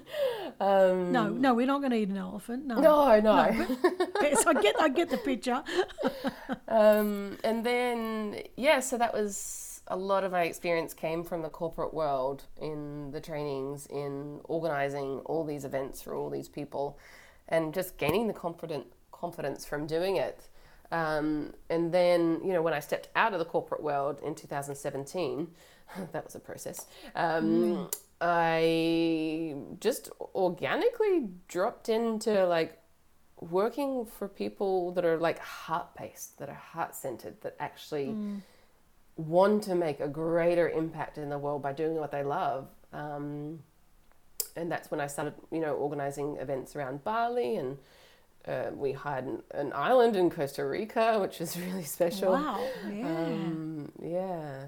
um, 0.61 1.11
No, 1.11 1.27
no, 1.27 1.53
we're 1.53 1.67
not 1.67 1.79
going 1.79 1.91
to 1.91 1.97
eat 1.97 2.07
an 2.07 2.15
elephant. 2.15 2.65
No, 2.65 2.75
no, 2.79 3.19
no. 3.19 3.45
yes, 4.21 4.45
I 4.47 4.53
get, 4.53 4.79
I 4.79 4.87
get 4.87 5.09
the 5.09 5.17
picture. 5.17 5.63
Um, 6.69 7.37
and 7.45 7.65
then, 7.65 8.41
yeah, 8.57 8.81
so 8.81 8.97
that 8.97 9.13
was 9.13 9.81
a 9.87 9.95
lot 9.95 10.23
of 10.25 10.33
my 10.33 10.43
experience 10.43 10.93
came 10.93 11.23
from 11.23 11.41
the 11.41 11.49
corporate 11.49 11.93
world 11.93 12.43
in 12.61 13.11
the 13.11 13.21
trainings, 13.21 13.85
in 13.87 14.41
organizing 14.43 15.19
all 15.25 15.45
these 15.45 15.63
events 15.63 16.01
for 16.01 16.13
all 16.13 16.29
these 16.29 16.49
people, 16.49 16.99
and 17.47 17.73
just 17.73 17.97
gaining 17.97 18.27
the 18.27 18.33
confident 18.33 18.85
confidence 19.19 19.65
from 19.65 19.87
doing 19.87 20.17
it. 20.17 20.47
Um, 20.91 21.53
and 21.69 21.93
then, 21.93 22.39
you 22.43 22.53
know, 22.53 22.61
when 22.61 22.73
I 22.73 22.79
stepped 22.79 23.09
out 23.15 23.33
of 23.33 23.39
the 23.39 23.45
corporate 23.45 23.83
world 23.83 24.19
in 24.23 24.35
2017, 24.35 25.47
that 26.11 26.23
was 26.23 26.35
a 26.35 26.39
process. 26.39 26.85
Um, 27.15 27.89
I 28.19 29.55
just 29.79 30.09
organically 30.33 31.29
dropped 31.47 31.89
into 31.89 32.45
like 32.47 32.79
working 33.39 34.05
for 34.05 34.27
people 34.27 34.91
that 34.93 35.05
are 35.05 35.17
like 35.17 35.39
heart 35.39 35.89
based, 35.95 36.39
that 36.39 36.49
are 36.49 36.55
heart 36.55 36.95
centered, 36.95 37.39
that 37.41 37.55
actually 37.59 38.15
want 39.17 39.63
to 39.63 39.75
make 39.75 39.99
a 39.99 40.07
greater 40.07 40.69
impact 40.69 41.17
in 41.17 41.29
the 41.29 41.37
world 41.37 41.61
by 41.61 41.73
doing 41.73 41.95
what 41.95 42.11
they 42.11 42.23
love. 42.23 42.67
Um, 42.93 43.59
and 44.55 44.71
that's 44.71 44.89
when 44.89 44.99
I 44.99 45.07
started, 45.07 45.33
you 45.51 45.59
know, 45.59 45.73
organizing 45.73 46.37
events 46.37 46.75
around 46.75 47.03
Bali, 47.03 47.57
and 47.57 47.77
uh, 48.47 48.71
we 48.73 48.93
had 48.93 49.25
an, 49.25 49.43
an 49.51 49.73
island 49.73 50.15
in 50.15 50.29
Costa 50.29 50.65
Rica, 50.65 51.19
which 51.19 51.41
is 51.41 51.57
really 51.71 51.83
special. 51.83 52.31
Wow, 52.31 52.65
yeah. 52.91 53.07
Um, 53.07 53.91
yeah. 54.01 54.65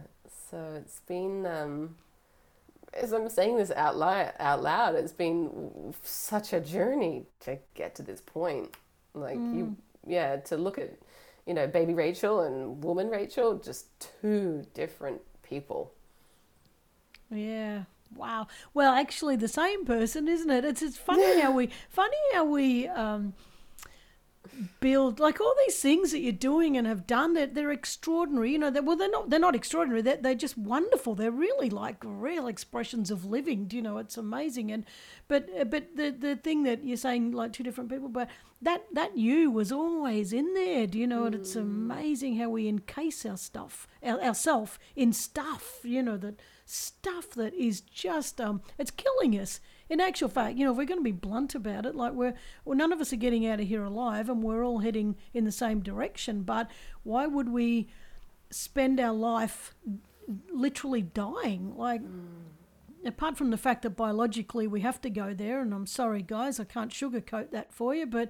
So 0.50 0.58
it's 0.76 1.00
been, 1.02 1.46
um, 1.46 1.96
as 2.94 3.14
I'm 3.14 3.30
saying 3.30 3.58
this 3.58 3.72
out 3.72 3.98
loud, 3.98 4.34
out 4.40 4.62
loud, 4.64 4.96
it's 4.96 5.14
been 5.14 5.94
such 6.04 6.54
a 6.54 6.60
journey 6.60 7.26
to 7.42 7.60
get 7.76 7.96
to 7.96 8.04
this 8.04 8.22
point. 8.22 8.76
Like 9.14 9.38
you, 9.38 9.76
yeah, 10.06 10.38
to 10.38 10.58
look 10.58 10.78
at, 10.78 10.92
you 11.46 11.54
know, 11.54 11.68
baby 11.68 11.94
Rachel 11.94 12.42
and 12.42 12.84
woman 12.84 13.10
Rachel, 13.10 13.58
just 13.58 13.88
two 14.22 14.66
different 14.74 15.22
people. 15.44 15.94
Yeah. 17.32 17.84
Wow. 18.16 18.48
Well, 18.74 18.94
actually, 18.94 19.36
the 19.36 19.48
same 19.48 19.86
person, 19.86 20.28
isn't 20.28 20.50
it? 20.50 20.66
It's 20.66 20.82
it's 20.82 20.98
funny 20.98 21.40
how 21.42 21.52
we 21.52 21.70
funny 21.90 22.18
how 22.34 22.46
we 22.46 22.88
um, 22.88 23.34
build 24.80 25.20
like 25.20 25.40
all 25.40 25.54
these 25.66 25.80
things 25.80 26.12
that 26.12 26.20
you're 26.20 26.32
doing 26.32 26.78
and 26.78 26.88
have 26.88 27.08
done. 27.08 27.34
They're, 27.34 27.48
they're 27.48 27.72
extraordinary. 27.72 28.52
You 28.52 28.60
know. 28.60 28.70
They're, 28.70 28.84
well, 28.84 28.96
they're 28.96 29.10
not. 29.10 29.30
They're 29.30 29.40
not 29.40 29.56
extraordinary. 29.56 30.02
They're, 30.02 30.18
they're 30.18 30.36
just 30.36 30.58
wonderful. 30.58 31.16
They're 31.16 31.32
really 31.32 31.70
like 31.70 31.98
real 32.04 32.48
expressions 32.48 33.12
of 33.12 33.26
living. 33.26 33.66
Do 33.66 33.76
you 33.76 33.82
know? 33.82 33.98
It's 33.98 34.18
amazing. 34.18 34.72
And 34.72 34.86
but 35.28 35.50
uh, 35.60 35.66
but 35.66 35.96
the 35.96 36.12
the 36.12 36.36
thing 36.36 36.64
that 36.64 36.84
you're 36.84 36.98
saying 36.98 37.32
like 37.32 37.54
two 37.54 37.64
different 37.64 37.90
people, 37.90 38.10
but 38.10 38.30
that 38.62 38.86
that 38.94 39.18
you 39.18 39.52
was 39.52 39.72
always 39.72 40.34
in 40.34 40.54
there. 40.54 40.88
Do 40.88 41.00
you 41.00 41.08
know? 41.08 41.26
And 41.26 41.36
it's 41.36 41.56
amazing 41.56 42.38
how 42.38 42.50
we 42.50 42.68
encase 42.68 43.26
our 43.26 43.38
stuff, 43.38 43.88
our, 44.04 44.22
ourself 44.22 44.80
in 44.96 45.14
stuff. 45.14 45.80
You 45.84 46.04
know 46.04 46.18
that 46.18 46.40
stuff 46.66 47.32
that 47.32 47.54
is 47.56 47.82
just 47.82 48.40
um 48.40 48.62
it's 48.78 48.92
killing 48.92 49.40
us 49.40 49.60
in 49.90 50.00
actual 50.00 50.30
fact 50.30 50.58
you 50.58 50.66
know 50.66 50.72
if 50.72 50.78
we're 50.78 50.86
going 50.86 51.00
to 51.00 51.04
be 51.04 51.12
blunt 51.12 51.56
about 51.56 51.86
it 51.86 51.96
like 51.96 52.14
we're 52.14 52.34
well 52.66 52.78
none 52.78 52.94
of 52.94 53.02
us 53.02 53.12
are 53.12 53.18
getting 53.18 53.46
out 53.46 53.60
of 53.60 53.68
here 53.68 53.84
alive 53.84 54.30
and 54.30 54.44
we're 54.44 54.64
all 54.64 54.80
heading 54.80 55.16
in 55.34 55.46
the 55.46 55.52
same 55.52 55.82
direction 55.82 56.44
but 56.44 56.70
why 57.04 57.26
would 57.26 57.50
we 57.50 57.88
spend 58.52 59.00
our 59.00 59.14
life 59.14 59.76
literally 60.52 61.02
dying? 61.02 61.76
Like 61.76 62.02
mm. 62.02 62.28
apart 63.06 63.38
from 63.38 63.50
the 63.50 63.58
fact 63.58 63.82
that 63.82 63.92
biologically 63.92 64.68
we 64.68 64.82
have 64.82 65.02
to 65.02 65.10
go 65.10 65.34
there 65.34 65.62
and 65.62 65.74
i'm 65.74 65.86
sorry 65.86 66.22
guys 66.22 66.60
i 66.60 66.64
can't 66.64 66.92
sugarcoat 66.92 67.52
that 67.52 67.72
for 67.72 67.96
you 67.96 68.06
but 68.06 68.30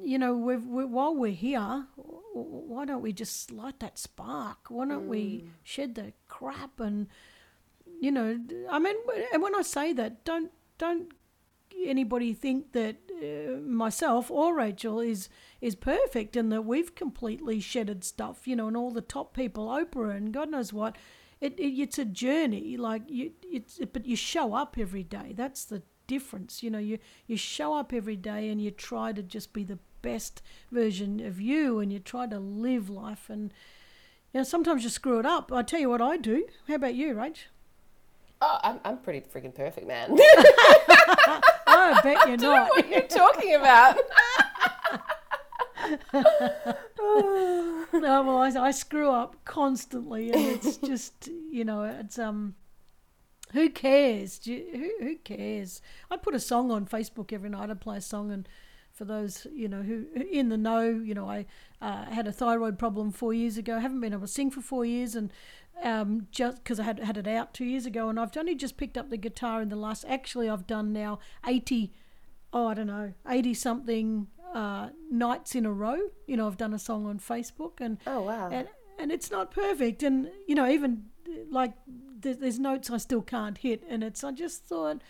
you 0.00 0.18
know 0.18 0.34
we've, 0.34 0.64
we 0.64 0.84
while 0.84 1.14
we're 1.14 1.32
here 1.32 1.86
why 2.32 2.84
don't 2.84 3.02
we 3.02 3.12
just 3.12 3.50
light 3.50 3.80
that 3.80 3.98
spark? 3.98 4.66
Why 4.68 4.86
don't 4.86 5.08
we 5.08 5.18
mm. 5.18 5.48
shed 5.62 5.94
the 5.94 6.12
crap 6.28 6.80
and 6.80 7.08
you 8.00 8.12
know, 8.12 8.38
I 8.70 8.78
mean, 8.78 8.94
and 9.32 9.42
when 9.42 9.56
I 9.56 9.62
say 9.62 9.92
that, 9.94 10.24
don't 10.24 10.52
don't 10.78 11.12
anybody 11.84 12.32
think 12.32 12.72
that 12.72 12.96
uh, 13.22 13.58
myself 13.60 14.30
or 14.30 14.54
Rachel 14.54 15.00
is 15.00 15.28
is 15.60 15.74
perfect 15.74 16.36
and 16.36 16.50
that 16.52 16.64
we've 16.64 16.94
completely 16.94 17.60
shedded 17.60 18.04
stuff, 18.04 18.46
you 18.46 18.56
know, 18.56 18.68
and 18.68 18.76
all 18.76 18.90
the 18.90 19.00
top 19.00 19.34
people, 19.34 19.68
Oprah 19.68 20.16
and 20.16 20.32
God 20.32 20.50
knows 20.50 20.72
what. 20.72 20.96
It, 21.40 21.58
it 21.58 21.80
it's 21.80 21.98
a 21.98 22.04
journey, 22.04 22.76
like 22.76 23.02
you, 23.08 23.32
it's 23.42 23.78
but 23.92 24.06
you 24.06 24.16
show 24.16 24.54
up 24.54 24.76
every 24.76 25.04
day. 25.04 25.34
That's 25.36 25.64
the 25.64 25.82
difference, 26.06 26.62
you 26.64 26.70
know. 26.70 26.78
You 26.78 26.98
you 27.26 27.36
show 27.36 27.74
up 27.74 27.92
every 27.92 28.16
day 28.16 28.48
and 28.48 28.60
you 28.60 28.72
try 28.72 29.12
to 29.12 29.22
just 29.22 29.52
be 29.52 29.62
the 29.62 29.78
best 30.02 30.42
version 30.72 31.20
of 31.24 31.40
you, 31.40 31.78
and 31.78 31.92
you 31.92 32.00
try 32.00 32.26
to 32.26 32.40
live 32.40 32.90
life. 32.90 33.30
And 33.30 33.52
you 34.32 34.40
know, 34.40 34.44
sometimes 34.44 34.82
you 34.82 34.90
screw 34.90 35.20
it 35.20 35.26
up. 35.26 35.52
I 35.52 35.62
tell 35.62 35.80
you 35.80 35.90
what 35.90 36.02
I 36.02 36.16
do. 36.16 36.46
How 36.66 36.74
about 36.74 36.94
you, 36.94 37.14
Rach? 37.14 37.38
Oh, 38.40 38.58
I'm, 38.62 38.80
I'm 38.84 38.98
pretty 38.98 39.20
freaking 39.20 39.54
perfect, 39.54 39.86
man. 39.86 40.10
I 41.66 42.00
bet 42.02 42.28
you're 42.28 42.36
not. 42.36 42.68
what 42.70 42.84
are 42.84 42.88
you 42.88 43.02
talking 43.02 43.54
about? 43.54 43.98
no, 46.12 47.86
well, 47.92 48.38
I, 48.38 48.48
I 48.58 48.70
screw 48.70 49.10
up 49.10 49.36
constantly, 49.44 50.30
and 50.30 50.44
it's 50.44 50.76
just 50.76 51.28
you 51.50 51.64
know, 51.64 51.82
it's 51.82 52.18
um, 52.18 52.54
who 53.52 53.70
cares? 53.70 54.46
You- 54.46 54.66
who 55.00 55.04
who 55.06 55.16
cares? 55.16 55.80
I 56.10 56.16
put 56.16 56.34
a 56.34 56.40
song 56.40 56.70
on 56.70 56.86
Facebook 56.86 57.32
every 57.32 57.50
night. 57.50 57.70
I 57.70 57.74
play 57.74 57.98
a 57.98 58.02
song, 58.02 58.30
and 58.30 58.48
for 58.92 59.04
those 59.04 59.46
you 59.54 59.68
know 59.68 59.82
who 59.82 60.06
who 60.14 60.22
in 60.22 60.48
the 60.48 60.56
know, 60.58 60.82
you 60.88 61.14
know, 61.14 61.28
I 61.28 61.46
uh, 61.80 62.04
had 62.06 62.26
a 62.26 62.32
thyroid 62.32 62.78
problem 62.78 63.10
four 63.12 63.32
years 63.32 63.56
ago. 63.56 63.76
I 63.76 63.80
haven't 63.80 64.00
been 64.00 64.12
able 64.12 64.22
to 64.22 64.28
sing 64.28 64.50
for 64.50 64.60
four 64.60 64.84
years, 64.84 65.14
and 65.14 65.32
um, 65.84 66.26
just 66.30 66.62
because 66.62 66.80
I 66.80 66.84
had 66.84 66.98
had 67.00 67.16
it 67.16 67.26
out 67.26 67.54
two 67.54 67.64
years 67.64 67.86
ago, 67.86 68.08
and 68.08 68.18
I've 68.18 68.36
only 68.36 68.54
just 68.54 68.76
picked 68.76 68.96
up 68.98 69.10
the 69.10 69.16
guitar 69.16 69.60
in 69.62 69.68
the 69.68 69.76
last. 69.76 70.04
Actually, 70.08 70.48
I've 70.48 70.66
done 70.66 70.92
now 70.92 71.18
eighty. 71.46 71.92
Oh, 72.52 72.66
I 72.66 72.74
don't 72.74 72.86
know, 72.86 73.12
eighty 73.28 73.54
something 73.54 74.26
uh, 74.54 74.88
nights 75.10 75.54
in 75.54 75.66
a 75.66 75.72
row. 75.72 75.98
You 76.26 76.36
know, 76.38 76.46
I've 76.46 76.56
done 76.56 76.72
a 76.74 76.78
song 76.78 77.06
on 77.06 77.18
Facebook, 77.18 77.80
and 77.80 77.98
Oh 78.06 78.22
wow. 78.22 78.48
and 78.50 78.68
and 78.98 79.12
it's 79.12 79.30
not 79.30 79.52
perfect 79.52 80.02
and 80.02 80.28
you 80.48 80.56
know 80.56 80.68
even 80.68 81.04
like 81.50 81.72
there's 82.20 82.58
notes 82.58 82.90
i 82.90 82.96
still 82.96 83.22
can't 83.22 83.58
hit 83.58 83.84
and 83.88 84.02
it's 84.02 84.24
i 84.24 84.32
just 84.32 84.64
thought 84.64 85.00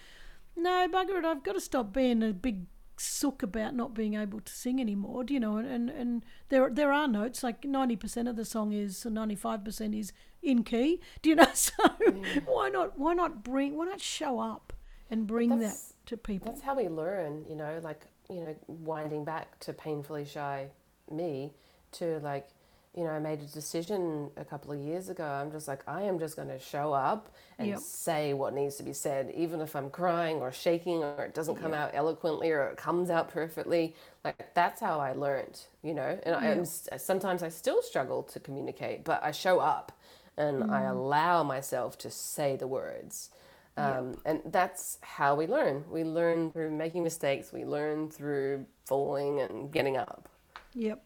no 0.57 0.87
bugger 0.93 1.19
it 1.19 1.25
i've 1.25 1.43
got 1.43 1.55
to 1.55 1.61
stop 1.61 1.91
being 1.91 2.23
a 2.23 2.35
big 2.35 2.67
sook 3.01 3.43
about 3.43 3.75
not 3.75 3.95
being 3.95 4.15
able 4.15 4.41
to 4.41 4.53
sing 4.53 4.81
anymore 4.81 5.25
do 5.25 5.35
you 5.35 5.41
know? 5.41 5.57
And 5.59 5.69
and, 5.69 5.91
and 5.91 6.25
there 6.49 6.71
there 6.71 6.93
are 6.93 7.09
notes 7.09 7.43
like 7.43 7.63
90% 7.63 8.29
of 8.29 8.37
the 8.37 8.45
song 8.45 8.73
is 8.73 9.05
95% 9.05 9.99
is 9.99 10.13
in 10.43 10.65
key 10.65 11.01
do 11.23 11.31
you 11.31 11.37
know? 11.37 11.47
So 11.55 11.73
mm. 11.83 12.45
why 12.47 12.69
not 12.69 12.99
why 12.99 13.15
not 13.15 13.43
bring 13.43 13.77
why 13.77 13.87
not 13.87 14.01
show 14.01 14.41
up 14.41 14.73
and 15.11 15.27
bring 15.27 15.59
that 15.61 15.77
to 16.07 16.17
people? 16.17 16.53
That's 16.53 16.63
how 16.63 16.75
we 16.75 16.89
learn, 16.89 17.45
you 17.49 17.57
know, 17.57 17.81
like, 17.83 18.07
you 18.29 18.41
know, 18.41 18.57
winding 18.67 19.25
back 19.25 19.59
to 19.61 19.73
painfully 19.73 20.25
shy 20.25 20.69
me 21.11 21.53
to 21.93 22.19
like, 22.21 22.49
you 22.95 23.05
know, 23.05 23.11
I 23.11 23.19
made 23.19 23.41
a 23.41 23.47
decision 23.47 24.31
a 24.37 24.45
couple 24.45 24.73
of 24.73 24.79
years 24.81 25.09
ago. 25.09 25.25
I'm 25.25 25.51
just 25.53 25.69
like, 25.69 25.83
I 25.89 26.03
am 26.03 26.19
just 26.19 26.37
going 26.37 26.49
to 26.49 26.59
show 26.59 26.93
up 26.93 27.35
and 27.59 27.69
Yep. 27.69 27.79
say 27.79 28.35
what 28.35 28.55
needs 28.55 28.77
to 28.77 28.83
be 28.83 28.93
said, 28.93 29.33
even 29.37 29.61
if 29.61 29.77
I'm 29.77 29.91
crying 29.91 30.37
or 30.39 30.51
shaking 30.53 31.03
or 31.03 31.25
it 31.27 31.35
doesn't 31.35 31.57
come 31.57 31.75
out 31.75 31.91
eloquently 31.95 32.51
or 32.51 32.65
it 32.69 32.77
comes 32.77 33.11
out 33.11 33.29
perfectly. 33.31 33.95
Like, 34.25 34.55
that's 34.55 34.81
how 34.81 35.01
I 35.01 35.13
learned, 35.13 35.61
you 35.83 35.95
know, 35.95 36.19
and 36.25 36.35
I 36.35 36.47
am, 36.49 36.65
sometimes 36.65 37.43
I 37.43 37.49
still 37.51 37.83
struggle 37.83 38.23
to 38.25 38.41
communicate, 38.41 39.05
but 39.05 39.23
I 39.23 39.31
show 39.33 39.61
up 39.61 39.93
and 40.37 40.65
I 40.69 40.83
allow 40.83 41.43
myself 41.43 41.99
to 41.99 42.11
say 42.11 42.57
the 42.57 42.67
words. 42.67 43.31
Um, 43.77 44.17
And 44.25 44.43
that's 44.47 44.99
how 45.03 45.35
we 45.37 45.47
learn. 45.47 45.85
We 45.91 46.05
learn 46.05 46.51
through 46.51 46.71
making 46.73 47.05
mistakes. 47.05 47.53
We 47.53 47.65
learn 47.65 48.11
through 48.11 48.67
falling 48.87 49.41
and 49.41 49.71
getting 49.73 49.97
up. 49.97 50.29
Yep. 50.75 51.03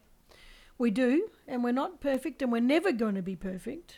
We 0.77 0.91
do, 0.91 1.29
and 1.47 1.63
we're 1.63 1.71
not 1.71 2.01
perfect, 2.01 2.41
and 2.41 2.51
we're 2.51 2.61
never 2.61 2.91
going 2.91 3.15
to 3.15 3.21
be 3.21 3.35
perfect. 3.35 3.97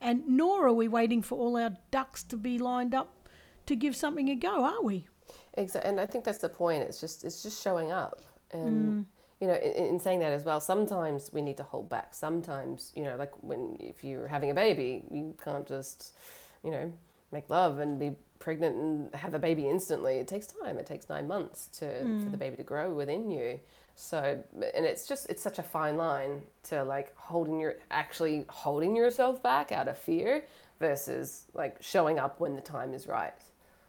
And 0.00 0.26
nor 0.26 0.66
are 0.66 0.72
we 0.72 0.88
waiting 0.88 1.22
for 1.22 1.36
all 1.38 1.56
our 1.56 1.72
ducks 1.90 2.22
to 2.24 2.36
be 2.36 2.58
lined 2.58 2.94
up 2.94 3.28
to 3.66 3.76
give 3.76 3.94
something 3.94 4.28
a 4.28 4.34
go, 4.34 4.64
are 4.64 4.82
we? 4.82 5.06
Exactly, 5.54 5.88
and 5.88 6.00
I 6.00 6.06
think 6.06 6.24
that's 6.24 6.38
the 6.38 6.48
point. 6.48 6.82
It's 6.82 7.00
just 7.00 7.24
it's 7.24 7.42
just 7.42 7.62
showing 7.62 7.92
up, 7.92 8.22
and 8.52 9.04
mm. 9.04 9.04
you 9.40 9.48
know, 9.48 9.54
in, 9.54 9.86
in 9.86 10.00
saying 10.00 10.20
that 10.20 10.32
as 10.32 10.44
well, 10.44 10.60
sometimes 10.60 11.30
we 11.32 11.42
need 11.42 11.56
to 11.58 11.62
hold 11.62 11.88
back. 11.88 12.14
Sometimes, 12.14 12.92
you 12.96 13.04
know, 13.04 13.16
like 13.16 13.32
when 13.42 13.76
if 13.80 14.02
you're 14.02 14.28
having 14.28 14.50
a 14.50 14.54
baby, 14.54 15.02
you 15.10 15.34
can't 15.42 15.66
just, 15.66 16.16
you 16.64 16.70
know, 16.70 16.92
make 17.32 17.50
love 17.50 17.78
and 17.78 17.98
be 17.98 18.12
pregnant 18.38 18.76
and 18.76 19.14
have 19.14 19.34
a 19.34 19.38
baby 19.38 19.68
instantly. 19.68 20.14
It 20.14 20.28
takes 20.28 20.46
time. 20.46 20.78
It 20.78 20.86
takes 20.86 21.08
nine 21.08 21.28
months 21.28 21.66
to 21.78 22.00
for 22.00 22.04
mm. 22.04 22.30
the 22.30 22.36
baby 22.36 22.56
to 22.56 22.62
grow 22.62 22.92
within 22.92 23.30
you. 23.30 23.60
So, 23.96 24.42
and 24.74 24.86
it's 24.86 25.06
just 25.06 25.28
it's 25.28 25.42
such 25.42 25.58
a 25.58 25.62
fine 25.62 25.96
line 25.96 26.42
to 26.64 26.82
like 26.84 27.14
holding 27.16 27.60
your 27.60 27.74
actually 27.90 28.46
holding 28.48 28.96
yourself 28.96 29.42
back 29.42 29.72
out 29.72 29.88
of 29.88 29.98
fear 29.98 30.44
versus 30.78 31.44
like 31.54 31.76
showing 31.80 32.18
up 32.18 32.40
when 32.40 32.54
the 32.56 32.62
time 32.62 32.94
is 32.94 33.06
right. 33.06 33.34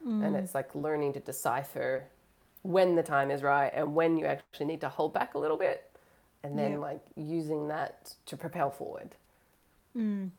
And 0.04 0.36
it's 0.36 0.56
like 0.56 0.74
learning 0.76 1.14
to 1.14 1.20
decipher 1.20 2.06
when 2.64 2.96
the 2.96 3.04
time 3.04 3.30
is 3.32 3.44
right 3.44 3.72
and 3.74 3.94
when 3.96 4.18
you 4.18 4.26
actually 4.26 4.66
need 4.66 4.82
to 4.82 4.90
hold 4.90 5.14
back 5.14 5.36
a 5.36 5.38
little 5.40 5.58
bit 5.58 5.90
and 6.44 6.58
then 6.58 6.72
Yeah. 6.74 6.78
like 6.80 7.02
using 7.16 7.68
that 7.68 8.16
to 8.26 8.36
propel 8.36 8.72
forward. 8.72 9.16
And 9.96 10.32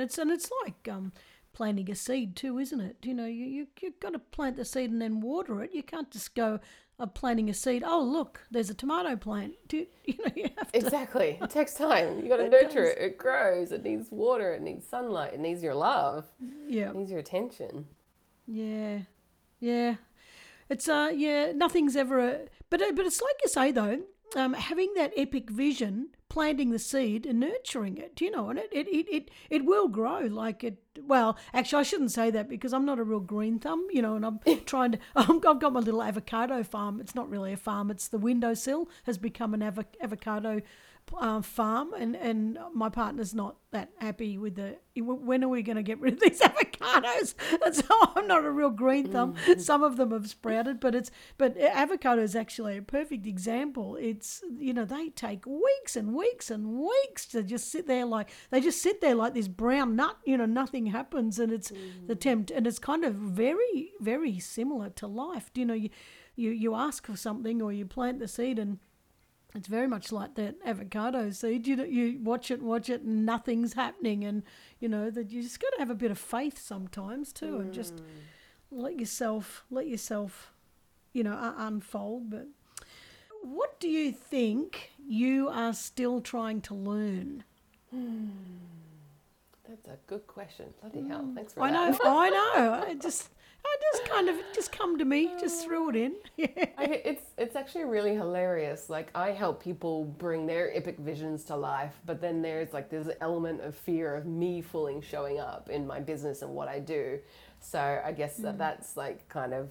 it's 0.00 0.18
and 0.18 0.30
it's 0.30 0.50
like 0.64 0.88
um, 0.88 1.12
planting 1.52 1.90
a 1.90 1.94
seed 1.94 2.36
too, 2.36 2.58
isn't 2.58 2.80
it? 2.80 2.96
You 3.02 3.14
know, 3.14 3.26
you 3.26 3.44
you 3.46 3.66
you've 3.80 4.00
got 4.00 4.12
to 4.12 4.18
plant 4.18 4.56
the 4.56 4.64
seed 4.64 4.90
and 4.90 5.00
then 5.00 5.20
water 5.20 5.62
it. 5.62 5.72
You 5.74 5.82
can't 5.82 6.10
just 6.10 6.34
go 6.34 6.60
uh, 6.98 7.06
planting 7.06 7.50
a 7.50 7.54
seed. 7.54 7.82
Oh, 7.86 8.02
look, 8.02 8.40
there's 8.50 8.70
a 8.70 8.74
tomato 8.74 9.16
plant. 9.16 9.54
Do, 9.68 9.86
you 10.04 10.18
know, 10.18 10.32
you 10.34 10.50
have 10.56 10.72
to. 10.72 10.78
Exactly. 10.78 11.38
It 11.40 11.50
takes 11.50 11.74
time. 11.74 12.20
You 12.20 12.28
got 12.28 12.38
to 12.38 12.48
nurture 12.48 12.84
does. 12.84 12.92
it. 12.92 12.98
It 12.98 13.18
grows. 13.18 13.72
It 13.72 13.82
needs 13.82 14.10
water. 14.10 14.52
It 14.54 14.62
needs 14.62 14.86
sunlight. 14.86 15.34
It 15.34 15.40
needs 15.40 15.62
your 15.62 15.74
love. 15.74 16.24
Yeah. 16.68 16.90
It 16.90 16.96
needs 16.96 17.10
your 17.10 17.20
attention. 17.20 17.86
Yeah, 18.46 19.00
yeah. 19.60 19.96
It's 20.68 20.88
uh, 20.88 21.10
yeah. 21.14 21.52
Nothing's 21.52 21.96
ever 21.96 22.20
a, 22.20 22.38
but 22.70 22.80
uh, 22.80 22.92
but 22.94 23.06
it's 23.06 23.20
like 23.20 23.36
you 23.42 23.48
say 23.48 23.72
though. 23.72 24.02
Um, 24.34 24.54
having 24.54 24.92
that 24.94 25.12
epic 25.16 25.48
vision, 25.50 26.08
planting 26.28 26.70
the 26.70 26.78
seed 26.78 27.24
and 27.24 27.38
nurturing 27.40 27.96
it, 27.96 28.20
you 28.20 28.30
know, 28.30 28.50
and 28.50 28.58
it 28.58 28.68
it, 28.72 28.88
it, 28.88 29.06
it 29.08 29.30
it 29.48 29.64
will 29.64 29.88
grow. 29.88 30.20
Like 30.20 30.64
it. 30.64 30.78
Well, 31.00 31.38
actually, 31.54 31.80
I 31.80 31.84
shouldn't 31.84 32.10
say 32.10 32.30
that 32.30 32.48
because 32.48 32.72
I'm 32.72 32.84
not 32.84 32.98
a 32.98 33.04
real 33.04 33.20
green 33.20 33.58
thumb, 33.60 33.86
you 33.90 34.02
know, 34.02 34.16
and 34.16 34.26
I'm 34.26 34.40
trying 34.66 34.92
to. 34.92 34.98
I've 35.16 35.40
got 35.40 35.72
my 35.72 35.80
little 35.80 36.02
avocado 36.02 36.62
farm. 36.64 37.00
It's 37.00 37.14
not 37.14 37.30
really 37.30 37.52
a 37.52 37.56
farm. 37.56 37.90
It's 37.90 38.08
the 38.08 38.18
windowsill 38.18 38.88
has 39.04 39.16
become 39.16 39.54
an 39.54 39.60
avo- 39.60 39.84
avocado 40.00 40.60
um, 41.18 41.42
farm, 41.42 41.92
and 41.94 42.16
and 42.16 42.58
my 42.74 42.88
partner's 42.88 43.34
not 43.34 43.56
that 43.70 43.90
happy 43.98 44.38
with 44.38 44.56
the. 44.56 44.76
When 44.96 45.44
are 45.44 45.48
we 45.48 45.62
going 45.62 45.76
to 45.76 45.82
get 45.82 46.00
rid 46.00 46.14
of 46.14 46.20
these 46.20 46.40
avocados? 46.40 47.34
And 47.64 47.74
so 47.74 47.84
I'm 48.14 48.26
not 48.26 48.44
a 48.44 48.50
real 48.50 48.70
green 48.70 49.12
thumb. 49.12 49.34
Some 49.58 49.82
of 49.82 49.96
them 49.96 50.10
have 50.10 50.28
sprouted, 50.28 50.80
but 50.80 50.94
it's 50.94 51.10
but 51.38 51.56
avocado 51.58 52.22
is 52.22 52.34
actually 52.34 52.78
a 52.78 52.82
perfect 52.82 53.26
example. 53.26 53.96
It's 53.96 54.42
you 54.58 54.72
know 54.72 54.84
they 54.84 55.10
take 55.10 55.46
weeks 55.46 55.96
and 55.96 56.14
weeks 56.14 56.50
and 56.50 56.78
weeks 56.78 57.26
to 57.26 57.42
just 57.42 57.70
sit 57.70 57.86
there 57.86 58.06
like 58.06 58.30
they 58.50 58.60
just 58.60 58.82
sit 58.82 59.00
there 59.00 59.14
like 59.14 59.34
this 59.34 59.48
brown 59.48 59.96
nut. 59.96 60.16
You 60.24 60.36
know 60.36 60.46
nothing 60.46 60.86
happens, 60.86 61.38
and 61.38 61.52
it's 61.52 61.72
the 62.06 62.16
tempt, 62.16 62.50
and 62.50 62.66
it's 62.66 62.78
kind 62.78 63.04
of 63.04 63.14
very 63.14 63.92
very 64.00 64.38
similar 64.38 64.90
to 64.90 65.06
life. 65.06 65.50
You 65.54 65.66
know 65.66 65.74
you 65.74 65.90
you 66.36 66.50
you 66.50 66.74
ask 66.74 67.06
for 67.06 67.16
something 67.16 67.60
or 67.62 67.72
you 67.72 67.86
plant 67.86 68.18
the 68.18 68.28
seed 68.28 68.58
and 68.58 68.78
it's 69.56 69.68
very 69.68 69.86
much 69.88 70.12
like 70.12 70.34
that 70.36 70.54
avocado 70.64 71.30
seed. 71.30 71.66
You 71.66 71.82
you 71.84 72.20
watch 72.22 72.50
it, 72.50 72.62
watch 72.62 72.88
it, 72.88 73.02
and 73.02 73.24
nothing's 73.26 73.72
happening, 73.72 74.24
and 74.24 74.42
you 74.80 74.88
know 74.88 75.10
that 75.10 75.30
you 75.30 75.42
just 75.42 75.58
got 75.60 75.70
to 75.74 75.78
have 75.78 75.90
a 75.90 75.94
bit 75.94 76.10
of 76.10 76.18
faith 76.18 76.58
sometimes 76.58 77.32
too, 77.32 77.56
and 77.58 77.72
just 77.72 78.02
let 78.70 78.98
yourself 78.98 79.64
let 79.70 79.86
yourself, 79.86 80.52
you 81.12 81.22
know, 81.24 81.32
uh, 81.34 81.54
unfold. 81.56 82.30
But 82.30 82.46
what 83.42 83.78
do 83.80 83.88
you 83.88 84.12
think 84.12 84.90
you 85.06 85.48
are 85.48 85.72
still 85.72 86.20
trying 86.20 86.60
to 86.62 86.74
learn? 86.74 87.44
That's 89.68 89.88
a 89.88 89.98
good 90.06 90.26
question. 90.26 90.66
Bloody 90.80 91.08
hell. 91.08 91.28
Thanks 91.34 91.52
for 91.54 91.60
Mm. 91.60 91.64
I 91.64 91.90
that. 91.90 92.04
know, 92.04 92.18
I 92.18 92.28
know. 92.30 92.84
I 92.88 92.94
just, 92.94 93.30
I 93.64 93.76
just 93.92 94.10
kind 94.10 94.28
of 94.28 94.36
just 94.54 94.72
come 94.72 94.98
to 94.98 95.04
me, 95.04 95.32
just 95.40 95.64
threw 95.64 95.90
it 95.90 95.96
in. 95.96 96.14
I, 96.78 96.84
it's 97.04 97.24
it's 97.36 97.56
actually 97.56 97.84
really 97.84 98.14
hilarious. 98.14 98.88
Like 98.90 99.10
I 99.14 99.30
help 99.30 99.62
people 99.62 100.04
bring 100.04 100.46
their 100.46 100.74
epic 100.76 100.98
visions 100.98 101.44
to 101.44 101.56
life, 101.56 101.94
but 102.06 102.20
then 102.20 102.42
there's 102.42 102.72
like 102.72 102.90
this 102.90 103.08
element 103.20 103.60
of 103.62 103.74
fear 103.76 104.14
of 104.14 104.26
me 104.26 104.62
fully 104.62 105.00
showing 105.02 105.40
up 105.40 105.68
in 105.70 105.86
my 105.86 106.00
business 106.00 106.42
and 106.42 106.52
what 106.52 106.68
I 106.68 106.78
do. 106.80 107.18
So 107.60 108.00
I 108.04 108.12
guess 108.12 108.36
that 108.38 108.54
mm. 108.54 108.58
that's 108.58 108.96
like 108.96 109.28
kind 109.28 109.52
of 109.52 109.68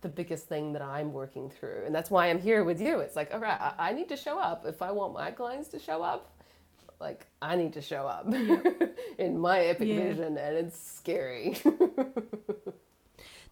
the 0.00 0.08
biggest 0.08 0.48
thing 0.48 0.72
that 0.74 0.82
I'm 0.82 1.12
working 1.12 1.50
through, 1.50 1.82
and 1.86 1.94
that's 1.94 2.10
why 2.10 2.28
I'm 2.28 2.40
here 2.40 2.62
with 2.64 2.80
you. 2.80 3.00
It's 3.00 3.16
like, 3.16 3.34
all 3.34 3.40
right, 3.40 3.60
I, 3.60 3.90
I 3.90 3.92
need 3.92 4.08
to 4.10 4.16
show 4.16 4.38
up 4.38 4.64
if 4.66 4.80
I 4.82 4.92
want 4.92 5.12
my 5.12 5.30
clients 5.30 5.68
to 5.70 5.78
show 5.78 6.02
up. 6.02 6.32
Like 7.00 7.26
I 7.42 7.56
need 7.56 7.72
to 7.74 7.82
show 7.82 8.06
up 8.06 8.32
in 9.18 9.38
my 9.38 9.60
epic 9.60 9.88
Yeah. 9.88 10.00
vision, 10.00 10.36
and 10.38 10.56
it's 10.56 10.78
scary. 10.78 11.58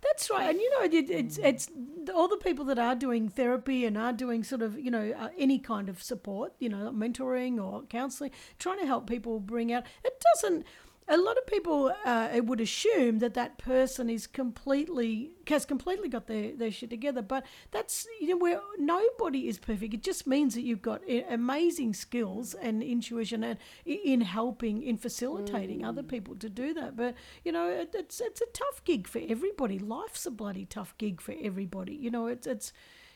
That's 0.07 0.30
right, 0.30 0.50
and 0.50 0.59
you 0.59 0.70
know, 0.70 0.84
it, 0.84 1.11
it's 1.11 1.38
it's 1.38 1.68
all 2.14 2.28
the 2.28 2.36
people 2.36 2.64
that 2.66 2.78
are 2.78 2.94
doing 2.94 3.28
therapy 3.28 3.84
and 3.84 3.98
are 3.98 4.12
doing 4.12 4.44
sort 4.44 4.62
of 4.62 4.78
you 4.78 4.90
know 4.90 5.12
uh, 5.18 5.28
any 5.36 5.59
kind 5.59 5.88
of 5.88 6.02
support, 6.02 6.52
you 6.59 6.68
know, 6.68 6.92
mentoring 6.92 7.62
or 7.62 7.82
counselling, 7.82 8.30
trying 8.59 8.78
to 8.78 8.86
help 8.86 9.09
people 9.09 9.40
bring 9.40 9.72
out. 9.72 9.84
It 10.04 10.22
doesn't. 10.34 10.64
A 11.09 11.16
lot 11.16 11.38
of 11.38 11.46
people 11.46 11.92
uh, 12.04 12.28
it 12.34 12.46
would 12.46 12.61
assume 12.61 13.20
that 13.20 13.34
that 13.34 13.59
person 13.59 14.11
is 14.11 14.26
completely 14.26 15.30
has 15.46 15.64
completely 15.64 16.09
got 16.09 16.26
their, 16.26 16.57
their 16.57 16.72
shit 16.72 16.90
together, 16.90 17.22
but 17.22 17.46
that's 17.70 18.07
you 18.20 18.28
know 18.28 18.36
where 18.36 18.61
nobody 18.76 19.46
is 19.46 19.59
perfect. 19.59 19.94
It 19.94 20.02
just 20.02 20.26
means 20.26 20.54
that 20.54 20.62
you've 20.62 20.82
got 20.82 21.02
eh, 21.09 21.22
amazing 21.28 21.94
skills 21.94 22.54
and 22.54 22.82
intuition 22.82 23.44
and 23.44 23.59
in 23.84 24.20
helping 24.20 24.82
in 24.82 24.96
facilitating 24.96 25.84
other 25.84 26.02
mm. 26.02 26.09
people 26.09 26.34
to 26.36 26.48
do 26.48 26.74
that. 26.74 26.96
But 26.96 27.14
you 27.44 27.52
know, 27.52 27.68
it, 27.68 27.94
it's 27.94 28.20
it's 28.20 28.40
a 28.40 28.46
tough 28.52 28.82
gig 28.84 29.07
for 29.07 29.20
everybody. 29.28 29.78
Life's 29.78 30.26
a 30.26 30.30
bloody 30.30 30.64
tough 30.64 30.96
gig 30.98 31.20
for 31.20 31.34
everybody. 31.40 31.94
You 31.94 32.11
know, 32.11 32.26
it's 32.26 32.48
it's 32.48 32.72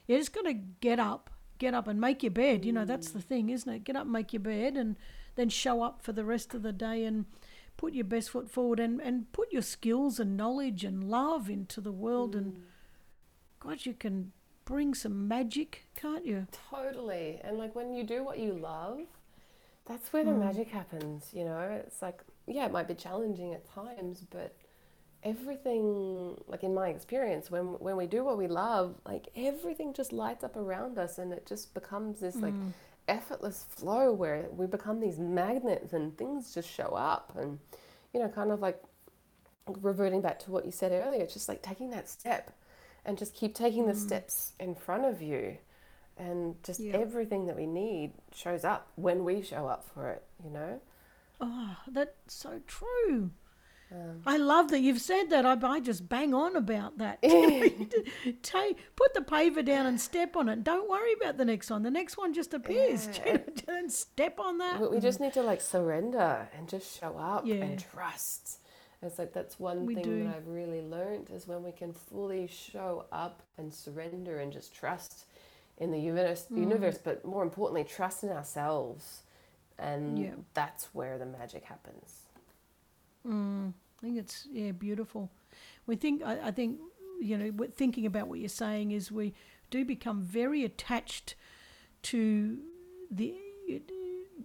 you 0.06 0.16
just 0.16 0.32
got 0.32 0.44
to 0.44 0.54
get 0.54 0.98
up, 0.98 1.30
get 1.58 1.74
up 1.74 1.88
and 1.88 2.00
make 2.00 2.22
your 2.22 2.30
bed. 2.30 2.64
You 2.64 2.72
know, 2.72 2.84
that's 2.84 3.10
the 3.10 3.18
mm. 3.18 3.24
thing, 3.24 3.50
isn't 3.50 3.72
it? 3.72 3.84
Get 3.84 3.96
up 3.96 4.02
and 4.02 4.12
make 4.12 4.32
your 4.32 4.40
bed 4.40 4.76
and 4.76 4.96
then 5.36 5.48
show 5.48 5.82
up 5.82 6.02
for 6.02 6.12
the 6.12 6.24
rest 6.24 6.54
of 6.54 6.62
the 6.62 6.72
day 6.72 7.04
and 7.04 7.26
put 7.80 7.94
your 7.94 8.04
best 8.04 8.28
foot 8.28 8.50
forward 8.50 8.78
and, 8.78 9.00
and 9.00 9.32
put 9.32 9.50
your 9.50 9.62
skills 9.62 10.20
and 10.20 10.36
knowledge 10.36 10.84
and 10.84 11.02
love 11.02 11.48
into 11.48 11.80
the 11.80 11.90
world. 11.90 12.36
And 12.36 12.52
mm. 12.52 12.60
God, 13.58 13.86
you 13.86 13.94
can 13.94 14.32
bring 14.66 14.92
some 14.92 15.26
magic, 15.26 15.86
can't 15.96 16.26
you? 16.26 16.46
Totally. 16.68 17.40
And 17.42 17.56
like 17.56 17.74
when 17.74 17.94
you 17.94 18.04
do 18.04 18.22
what 18.22 18.38
you 18.38 18.52
love, 18.52 18.98
that's 19.86 20.12
where 20.12 20.22
the 20.22 20.30
mm. 20.30 20.40
magic 20.40 20.68
happens, 20.68 21.30
you 21.32 21.46
know? 21.46 21.80
It's 21.86 22.02
like, 22.02 22.20
yeah, 22.46 22.66
it 22.66 22.72
might 22.72 22.86
be 22.86 22.92
challenging 22.92 23.54
at 23.54 23.64
times, 23.64 24.26
but 24.30 24.54
everything 25.22 26.36
like 26.48 26.62
in 26.62 26.74
my 26.74 26.88
experience 26.88 27.50
when 27.50 27.64
when 27.78 27.96
we 27.96 28.06
do 28.06 28.22
what 28.22 28.36
we 28.36 28.46
love, 28.46 28.94
like 29.06 29.28
everything 29.34 29.94
just 29.94 30.12
lights 30.12 30.44
up 30.44 30.54
around 30.54 30.98
us 30.98 31.16
and 31.16 31.32
it 31.32 31.46
just 31.46 31.72
becomes 31.72 32.20
this 32.20 32.36
like 32.36 32.52
mm. 32.52 32.72
Effortless 33.10 33.64
flow 33.68 34.12
where 34.12 34.46
we 34.52 34.66
become 34.66 35.00
these 35.00 35.18
magnets 35.18 35.92
and 35.92 36.16
things 36.16 36.54
just 36.54 36.68
show 36.70 36.90
up 36.90 37.32
and 37.36 37.58
you 38.12 38.20
know, 38.20 38.28
kind 38.28 38.50
of 38.50 38.60
like 38.60 38.82
reverting 39.80 40.20
back 40.20 40.38
to 40.40 40.50
what 40.50 40.64
you 40.64 40.72
said 40.72 40.90
earlier, 40.92 41.26
just 41.26 41.48
like 41.48 41.62
taking 41.62 41.90
that 41.90 42.08
step 42.08 42.52
and 43.04 43.16
just 43.18 43.34
keep 43.34 43.54
taking 43.54 43.86
the 43.86 43.92
mm. 43.92 44.06
steps 44.06 44.52
in 44.58 44.74
front 44.74 45.04
of 45.04 45.22
you 45.22 45.56
and 46.16 46.62
just 46.62 46.80
Yeah. 46.80 46.96
everything 46.96 47.46
that 47.46 47.56
we 47.56 47.66
need 47.66 48.12
shows 48.34 48.64
up 48.64 48.88
when 48.96 49.24
we 49.24 49.42
show 49.42 49.66
up 49.66 49.84
for 49.94 50.10
it 50.10 50.22
you 50.44 50.50
know 50.50 50.80
Oh, 51.42 51.76
that's 51.88 52.34
so 52.34 52.60
true. 52.66 53.30
Um, 53.92 54.22
I 54.24 54.36
love 54.36 54.70
that 54.70 54.80
you've 54.80 55.00
said 55.00 55.30
that. 55.30 55.44
I, 55.44 55.56
I 55.62 55.80
just 55.80 56.08
bang 56.08 56.32
on 56.32 56.54
about 56.56 56.98
that. 56.98 57.20
Take, 58.42 58.76
put 58.96 59.14
the 59.14 59.20
paver 59.20 59.64
down 59.64 59.86
and 59.86 60.00
step 60.00 60.36
on 60.36 60.48
it. 60.48 60.62
Don't 60.62 60.88
worry 60.88 61.12
about 61.20 61.36
the 61.38 61.44
next 61.44 61.70
one. 61.70 61.82
The 61.82 61.90
next 61.90 62.16
one 62.16 62.32
just 62.32 62.54
appears. 62.54 63.08
and 63.68 63.90
step 63.92 64.38
on 64.38 64.58
that. 64.58 64.80
we, 64.80 64.88
we 64.88 65.00
just 65.00 65.20
need 65.20 65.32
to 65.34 65.42
like 65.42 65.60
surrender 65.60 66.48
and 66.56 66.68
just 66.68 66.98
show 67.00 67.16
up 67.18 67.44
Yeah. 67.46 67.56
and 67.56 67.78
trust 67.92 68.58
it's 69.02 69.18
like 69.18 69.32
that's 69.32 69.58
one 69.58 69.86
We 69.86 69.94
thing 69.94 70.04
do. 70.04 70.24
that 70.24 70.36
i've 70.36 70.46
really 70.46 70.82
learned 70.82 71.30
is 71.30 71.48
when 71.48 71.62
we 71.62 71.72
can 71.72 71.90
fully 71.94 72.46
show 72.46 73.06
up 73.10 73.42
and 73.56 73.72
surrender 73.72 74.40
and 74.40 74.52
just 74.52 74.74
trust 74.74 75.24
in 75.78 75.90
the 75.90 75.98
universe, 75.98 76.46
Mm. 76.52 76.58
universe 76.58 76.98
but 77.02 77.24
more 77.24 77.42
importantly 77.42 77.82
trust 77.82 78.24
in 78.24 78.28
ourselves 78.28 79.22
and 79.78 80.18
Yeah. 80.18 80.32
that's 80.52 80.94
where 80.94 81.16
the 81.16 81.24
magic 81.24 81.64
happens 81.64 82.19
Mm, 83.26 83.72
I 83.98 84.00
think 84.00 84.18
it's 84.18 84.46
yeah 84.50 84.72
beautiful. 84.72 85.30
We 85.86 85.96
think 85.96 86.22
I, 86.24 86.48
I 86.48 86.50
think 86.50 86.78
you 87.20 87.36
know 87.36 87.66
thinking 87.74 88.06
about 88.06 88.28
what 88.28 88.38
you're 88.38 88.48
saying 88.48 88.92
is 88.92 89.12
we 89.12 89.34
do 89.70 89.84
become 89.84 90.22
very 90.22 90.64
attached 90.64 91.34
to 92.02 92.58
the 93.10 93.34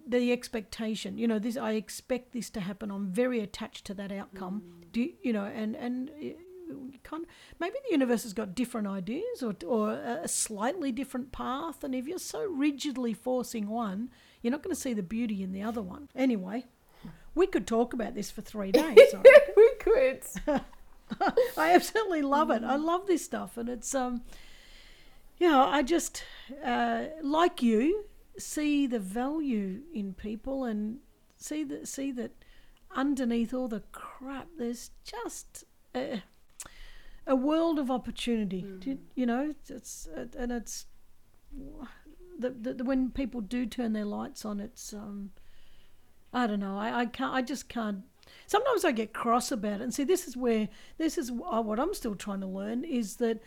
the 0.07 0.31
expectation. 0.31 1.17
You 1.17 1.27
know, 1.27 1.39
this 1.39 1.57
I 1.57 1.71
expect 1.71 2.33
this 2.33 2.49
to 2.51 2.59
happen. 2.59 2.91
I'm 2.91 3.07
very 3.07 3.39
attached 3.39 3.85
to 3.85 3.93
that 3.95 4.11
outcome. 4.11 4.63
Do 4.91 5.01
you, 5.01 5.13
you 5.21 5.33
know? 5.33 5.45
And 5.45 5.75
and 5.75 6.11
you 6.19 6.99
kind 7.03 7.25
maybe 7.59 7.75
the 7.85 7.91
universe 7.91 8.23
has 8.23 8.33
got 8.33 8.55
different 8.55 8.87
ideas 8.87 9.43
or 9.43 9.55
or 9.65 9.91
a 9.91 10.27
slightly 10.27 10.91
different 10.91 11.31
path. 11.31 11.83
And 11.83 11.95
if 11.95 12.07
you're 12.07 12.17
so 12.17 12.45
rigidly 12.45 13.13
forcing 13.13 13.67
one, 13.67 14.09
you're 14.41 14.51
not 14.51 14.63
going 14.63 14.75
to 14.75 14.81
see 14.81 14.93
the 14.93 15.03
beauty 15.03 15.43
in 15.43 15.51
the 15.51 15.63
other 15.63 15.81
one. 15.81 16.09
Anyway, 16.15 16.65
we 17.35 17.47
could 17.47 17.67
talk 17.67 17.93
about 17.93 18.15
this 18.15 18.31
for 18.31 18.41
three 18.41 18.71
days. 18.83 18.97
We 19.55 19.71
could 19.79 20.21
I 21.57 21.73
absolutely 21.73 22.23
love 22.23 22.49
it. 22.49 22.63
I 22.63 22.75
love 22.77 23.05
this 23.05 23.23
stuff, 23.23 23.57
and 23.57 23.69
it's 23.69 23.93
um, 23.93 24.23
you 25.37 25.47
know, 25.47 25.67
I 25.67 25.83
just 25.83 26.23
uh, 26.63 27.05
like 27.21 27.61
you 27.61 28.05
see 28.37 28.87
the 28.87 28.99
value 28.99 29.81
in 29.93 30.13
people 30.13 30.63
and 30.63 30.97
see 31.37 31.63
that 31.65 31.87
see 31.87 32.11
that 32.13 32.31
underneath 32.95 33.53
all 33.53 33.67
the 33.67 33.83
crap, 33.91 34.47
there's 34.57 34.91
just 35.03 35.65
a, 35.93 36.23
a 37.27 37.35
world 37.35 37.77
of 37.77 37.91
opportunity. 37.91 38.61
Do 38.79 38.91
you, 38.91 38.99
you 39.15 39.25
know, 39.25 39.53
it's 39.69 40.07
and 40.37 40.51
it's 40.51 40.85
the, 42.39 42.49
the, 42.49 42.73
the 42.73 42.83
when 42.83 43.11
people 43.11 43.41
do 43.41 43.65
turn 43.65 43.93
their 43.93 44.05
lights 44.05 44.45
on, 44.45 44.59
it's 44.59 44.93
um, 44.93 45.31
I 46.35 46.47
don't 46.47 46.59
know. 46.59 46.77
I, 46.77 46.99
I 46.99 47.05
can't. 47.05 47.33
I 47.33 47.41
just 47.41 47.69
can't. 47.69 48.03
Sometimes 48.45 48.83
I 48.83 48.91
get 48.91 49.13
cross 49.13 49.51
about 49.51 49.79
it, 49.79 49.83
and 49.83 49.93
see, 49.93 50.03
this 50.03 50.27
is 50.27 50.35
where 50.35 50.67
this 50.97 51.17
is 51.17 51.31
what 51.31 51.79
I'm 51.79 51.93
still 51.93 52.13
trying 52.13 52.41
to 52.41 52.47
learn 52.47 52.83
is 52.83 53.15
that 53.15 53.41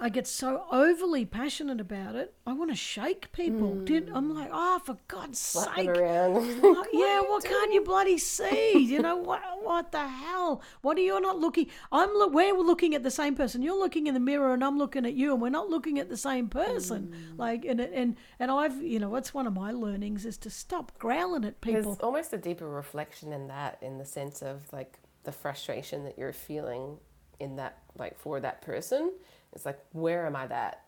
I 0.00 0.08
get 0.08 0.26
so 0.26 0.64
overly 0.72 1.24
passionate 1.24 1.80
about 1.80 2.16
it. 2.16 2.34
I 2.46 2.52
want 2.52 2.70
to 2.70 2.76
shake 2.76 3.30
people. 3.32 3.70
Hmm. 3.70 3.84
Dude, 3.84 4.10
I'm 4.12 4.34
like, 4.34 4.50
oh, 4.52 4.80
for 4.84 4.98
God's 5.08 5.38
slap 5.38 5.76
sake! 5.76 5.88
around 5.88 6.34
What- 6.62 6.88
yeah, 6.92 7.20
what 7.20 7.44
can't 7.44 7.72
you 7.72 7.80
bloody 7.82 8.18
see? 8.18 8.78
You 8.78 9.00
know 9.00 9.16
what? 9.16 9.40
What 9.62 9.92
the 9.92 10.06
hell? 10.06 10.62
What 10.82 10.98
are 10.98 11.00
you 11.00 11.18
not 11.20 11.38
looking? 11.38 11.68
I'm 11.92 12.12
look. 12.12 12.34
We're 12.34 12.54
looking 12.54 12.94
at 12.94 13.02
the 13.02 13.10
same 13.10 13.34
person. 13.34 13.62
You're 13.62 13.78
looking 13.78 14.06
in 14.06 14.14
the 14.14 14.20
mirror, 14.20 14.52
and 14.52 14.64
I'm 14.64 14.78
looking 14.78 15.06
at 15.06 15.14
you, 15.14 15.32
and 15.32 15.40
we're 15.40 15.48
not 15.48 15.70
looking 15.70 15.98
at 15.98 16.08
the 16.08 16.16
same 16.16 16.48
person. 16.48 17.14
Hmm. 17.14 17.40
Like, 17.40 17.64
and 17.64 17.80
and 17.80 18.16
and 18.38 18.50
I've, 18.50 18.82
you 18.82 18.98
know, 18.98 19.08
what's 19.08 19.32
one 19.32 19.46
of 19.46 19.54
my 19.54 19.70
learnings 19.70 20.26
is 20.26 20.36
to 20.38 20.50
stop 20.50 20.98
growling 20.98 21.44
at 21.44 21.60
people. 21.60 21.82
There's 21.82 21.98
almost 22.00 22.32
a 22.32 22.38
deeper 22.38 22.68
reflection 22.68 23.32
in 23.32 23.48
that, 23.48 23.78
in 23.80 23.98
the 23.98 24.04
sense 24.04 24.42
of 24.42 24.72
like 24.72 24.98
the 25.22 25.32
frustration 25.32 26.04
that 26.04 26.18
you're 26.18 26.32
feeling 26.32 26.98
in 27.40 27.56
that, 27.56 27.78
like 27.96 28.18
for 28.18 28.40
that 28.40 28.60
person. 28.62 29.12
It's 29.54 29.66
like, 29.66 29.78
where 29.92 30.26
am 30.26 30.36
I 30.36 30.46
that? 30.48 30.84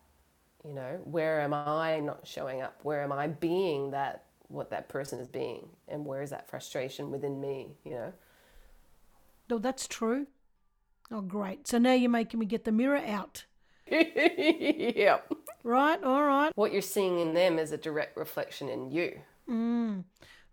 You 0.64 0.74
know, 0.74 1.00
where 1.04 1.40
am 1.40 1.54
I 1.54 2.00
not 2.00 2.26
showing 2.26 2.60
up? 2.60 2.80
Where 2.82 3.02
am 3.02 3.12
I 3.12 3.28
being 3.28 3.92
that, 3.92 4.24
what 4.48 4.70
that 4.70 4.88
person 4.88 5.20
is 5.20 5.28
being? 5.28 5.68
And 5.88 6.04
where 6.04 6.22
is 6.22 6.30
that 6.30 6.50
frustration 6.50 7.10
within 7.10 7.40
me? 7.40 7.76
You 7.84 7.92
know? 7.92 8.12
Oh, 9.50 9.58
that's 9.58 9.86
true. 9.86 10.26
Oh, 11.10 11.20
great. 11.20 11.68
So 11.68 11.78
now 11.78 11.92
you're 11.92 12.10
making 12.10 12.40
me 12.40 12.46
get 12.46 12.64
the 12.64 12.72
mirror 12.72 13.00
out. 13.06 13.44
yep. 13.88 15.32
Right, 15.62 16.02
all 16.02 16.24
right. 16.24 16.52
What 16.56 16.72
you're 16.72 16.82
seeing 16.82 17.20
in 17.20 17.34
them 17.34 17.58
is 17.60 17.70
a 17.70 17.76
direct 17.76 18.16
reflection 18.16 18.68
in 18.68 18.90
you. 18.90 19.20
Mm. 19.48 20.04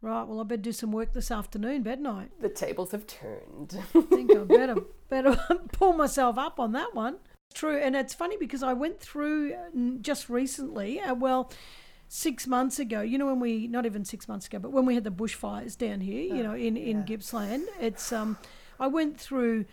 Right, 0.03 0.23
well, 0.23 0.41
I 0.41 0.43
better 0.43 0.61
do 0.61 0.73
some 0.73 0.91
work 0.91 1.13
this 1.13 1.31
afternoon, 1.31 1.81
better 1.81 2.05
I? 2.05 2.27
The 2.41 2.49
tables 2.49 2.91
have 2.91 3.07
turned. 3.07 3.79
I 3.95 4.01
think 4.01 4.35
I 4.35 4.39
better 4.43 4.75
better 5.09 5.37
pull 5.71 5.93
myself 5.93 6.37
up 6.37 6.59
on 6.59 6.73
that 6.73 6.93
one. 6.93 7.17
True, 7.53 7.77
and 7.77 7.95
it's 7.95 8.13
funny 8.13 8.37
because 8.37 8.63
I 8.63 8.73
went 8.73 8.99
through 8.99 9.53
uh, 9.53 9.57
just 10.01 10.29
recently. 10.29 10.99
Uh, 10.99 11.13
well, 11.13 11.51
six 12.07 12.45
months 12.45 12.79
ago. 12.79 13.01
You 13.01 13.17
know 13.17 13.25
when 13.25 13.39
we 13.39 13.67
not 13.67 13.85
even 13.85 14.05
six 14.05 14.27
months 14.27 14.47
ago, 14.47 14.59
but 14.59 14.71
when 14.71 14.85
we 14.85 14.95
had 14.95 15.03
the 15.03 15.11
bushfires 15.11 15.77
down 15.77 16.01
here. 16.01 16.23
You 16.23 16.43
know 16.43 16.53
in 16.53 16.77
in 16.77 16.99
yeah. 16.99 17.03
Gippsland. 17.03 17.67
It's 17.79 18.11
um, 18.11 18.37
I 18.79 18.87
went 18.87 19.19
through 19.19 19.65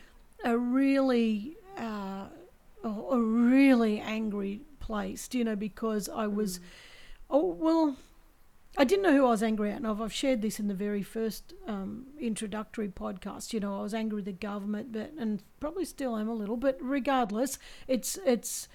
a 0.45 0.57
really 0.57 1.57
uh, 1.79 2.27
a, 2.85 2.89
a 2.89 3.19
really 3.19 4.01
angry 4.01 4.63
place. 4.81 5.29
You 5.33 5.45
know 5.45 5.57
because 5.57 6.09
I 6.09 6.27
was, 6.27 6.61
oh 7.29 7.47
well. 7.47 7.97
I 8.79 8.85
didn't 8.85 9.03
know 9.03 9.13
who 9.13 9.27
I 9.27 9.31
was 9.31 9.43
angry 9.43 9.71
at, 9.71 9.79
and 9.79 9.87
I've, 9.87 10.01
I've 10.01 10.13
shared 10.13 10.43
this 10.43 10.61
in 10.61 10.69
the 10.69 10.75
very 10.75 11.03
first 11.03 11.55
um, 11.67 12.07
introductory 12.19 12.89
podcast. 12.89 13.53
You 13.53 13.61
know, 13.61 13.79
I 13.79 13.83
was 13.83 13.95
angry 13.95 14.17
with 14.17 14.27
the 14.27 14.33
government, 14.33 14.93
but 14.93 15.13
and 15.19 15.43
probably 15.59 15.85
still 15.85 16.17
am 16.17 16.29
a 16.29 16.35
little. 16.35 16.57
But 16.57 16.79
regardless, 16.81 17.59
it's 17.89 18.19
it's 18.25 18.69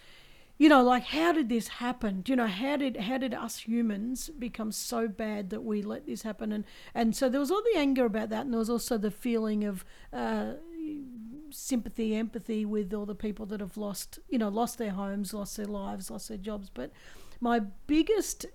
you 0.58 0.68
know 0.68 0.84
like 0.84 1.06
how 1.06 1.32
did 1.32 1.48
this 1.48 1.70
happen? 1.70 2.22
Do 2.22 2.34
you 2.34 2.36
know 2.36 2.48
how 2.48 2.76
did 2.76 2.98
how 2.98 3.18
did 3.18 3.34
us 3.34 3.60
humans 3.60 4.30
become 4.38 4.72
so 4.74 5.08
bad 5.08 5.50
that 5.52 5.64
we 5.64 5.82
let 5.82 6.06
this 6.06 6.24
happen? 6.24 6.52
And 6.52 6.66
and 6.94 7.16
so 7.16 7.30
there 7.30 7.40
was 7.40 7.50
all 7.50 7.64
the 7.74 7.80
anger 7.80 8.06
about 8.06 8.30
that, 8.30 8.46
and 8.46 8.54
there 8.54 8.60
was 8.60 8.70
also 8.70 8.98
the 8.98 9.12
feeling 9.12 9.64
of. 9.64 9.86
Uh, 10.12 10.54
sympathy 11.52 12.16
empathy 12.16 12.66
with 12.66 12.94
all 12.94 13.06
the 13.06 13.16
people 13.16 13.46
that 13.46 13.60
have 13.60 13.78
lost 13.78 14.20
you 14.30 14.38
know 14.38 14.50
lost 14.50 14.78
their 14.78 14.92
homes 14.92 15.34
lost 15.34 15.56
their 15.58 15.66
lives 15.66 16.12
lost 16.12 16.28
their 16.28 16.38
jobs 16.38 16.70
but 16.74 16.92
my 17.40 17.60
biggest 17.88 18.46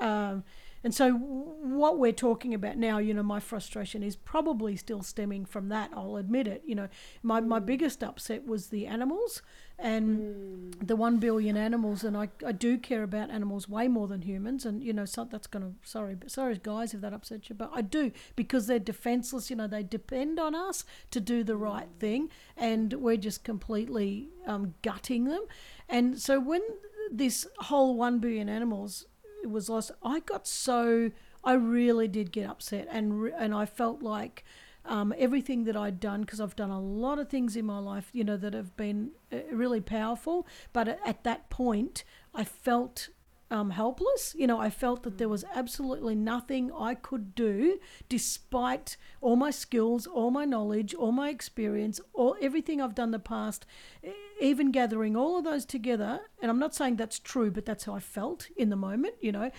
um, 0.00 0.44
and 0.82 0.94
so, 0.94 1.12
what 1.12 1.98
we're 1.98 2.12
talking 2.12 2.54
about 2.54 2.78
now, 2.78 2.96
you 2.96 3.12
know, 3.12 3.22
my 3.22 3.38
frustration 3.38 4.02
is 4.02 4.16
probably 4.16 4.76
still 4.76 5.02
stemming 5.02 5.44
from 5.44 5.68
that. 5.68 5.90
I'll 5.94 6.16
admit 6.16 6.46
it. 6.46 6.62
You 6.64 6.74
know, 6.74 6.88
my, 7.22 7.40
my 7.40 7.60
mm. 7.60 7.66
biggest 7.66 8.02
upset 8.02 8.46
was 8.46 8.68
the 8.68 8.86
animals 8.86 9.42
and 9.78 10.74
mm. 10.74 10.86
the 10.86 10.96
one 10.96 11.18
billion 11.18 11.54
animals, 11.54 12.02
and 12.02 12.16
I, 12.16 12.30
I 12.46 12.52
do 12.52 12.78
care 12.78 13.02
about 13.02 13.30
animals 13.30 13.68
way 13.68 13.88
more 13.88 14.08
than 14.08 14.22
humans. 14.22 14.64
And 14.64 14.82
you 14.82 14.94
know, 14.94 15.04
so 15.04 15.24
that's 15.24 15.46
gonna 15.46 15.72
sorry, 15.82 16.14
but 16.14 16.30
sorry 16.30 16.58
guys 16.62 16.94
if 16.94 17.02
that 17.02 17.12
upsets 17.12 17.50
you, 17.50 17.56
but 17.56 17.70
I 17.74 17.82
do 17.82 18.10
because 18.34 18.66
they're 18.66 18.78
defenseless. 18.78 19.50
You 19.50 19.56
know, 19.56 19.66
they 19.66 19.82
depend 19.82 20.40
on 20.40 20.54
us 20.54 20.86
to 21.10 21.20
do 21.20 21.44
the 21.44 21.56
right 21.56 21.88
mm. 21.94 22.00
thing, 22.00 22.30
and 22.56 22.94
we're 22.94 23.18
just 23.18 23.44
completely 23.44 24.30
um, 24.46 24.74
gutting 24.80 25.24
them. 25.24 25.42
And 25.90 26.18
so 26.18 26.40
when 26.40 26.62
this 27.10 27.46
whole 27.58 27.96
one 27.96 28.18
billion 28.18 28.48
animals 28.48 29.04
was 29.48 29.68
lost. 29.68 29.92
I 30.02 30.20
got 30.20 30.46
so 30.46 31.10
I 31.44 31.54
really 31.54 32.08
did 32.08 32.32
get 32.32 32.48
upset, 32.48 32.88
and 32.90 33.32
and 33.32 33.54
I 33.54 33.66
felt 33.66 34.02
like 34.02 34.44
um, 34.84 35.14
everything 35.16 35.64
that 35.64 35.76
I'd 35.76 36.00
done 36.00 36.22
because 36.22 36.40
I've 36.40 36.56
done 36.56 36.70
a 36.70 36.80
lot 36.80 37.18
of 37.18 37.28
things 37.28 37.56
in 37.56 37.64
my 37.64 37.78
life, 37.78 38.10
you 38.12 38.24
know, 38.24 38.36
that 38.36 38.54
have 38.54 38.76
been 38.76 39.10
uh, 39.32 39.38
really 39.52 39.80
powerful. 39.80 40.46
But 40.72 40.88
at, 40.88 41.00
at 41.04 41.24
that 41.24 41.50
point, 41.50 42.04
I 42.34 42.44
felt 42.44 43.10
um, 43.50 43.70
helpless. 43.70 44.34
You 44.38 44.46
know, 44.46 44.58
I 44.60 44.70
felt 44.70 45.02
that 45.02 45.18
there 45.18 45.28
was 45.28 45.44
absolutely 45.54 46.14
nothing 46.14 46.70
I 46.72 46.94
could 46.94 47.34
do, 47.34 47.78
despite 48.08 48.96
all 49.20 49.36
my 49.36 49.50
skills, 49.50 50.06
all 50.06 50.30
my 50.30 50.44
knowledge, 50.44 50.94
all 50.94 51.12
my 51.12 51.28
experience, 51.30 52.00
all 52.14 52.36
everything 52.40 52.80
I've 52.80 52.94
done 52.94 53.08
in 53.08 53.12
the 53.12 53.18
past, 53.18 53.66
e- 54.04 54.10
even 54.40 54.70
gathering 54.70 55.16
all 55.16 55.38
of 55.38 55.44
those 55.44 55.64
together. 55.64 56.20
And 56.40 56.50
I'm 56.50 56.58
not 56.58 56.74
saying 56.74 56.96
that's 56.96 57.18
true, 57.18 57.50
but 57.50 57.64
that's 57.64 57.84
how 57.84 57.94
I 57.94 58.00
felt 58.00 58.48
in 58.56 58.70
the 58.70 58.76
moment. 58.76 59.14
You 59.20 59.32
know, 59.32 59.50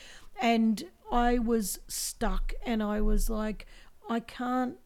and 0.42 0.84
I 1.12 1.40
was 1.40 1.80
stuck, 1.88 2.54
and 2.66 2.82
I 2.82 3.02
was 3.02 3.30
like, 3.30 3.66
I 4.10 4.20
can't. 4.20 4.78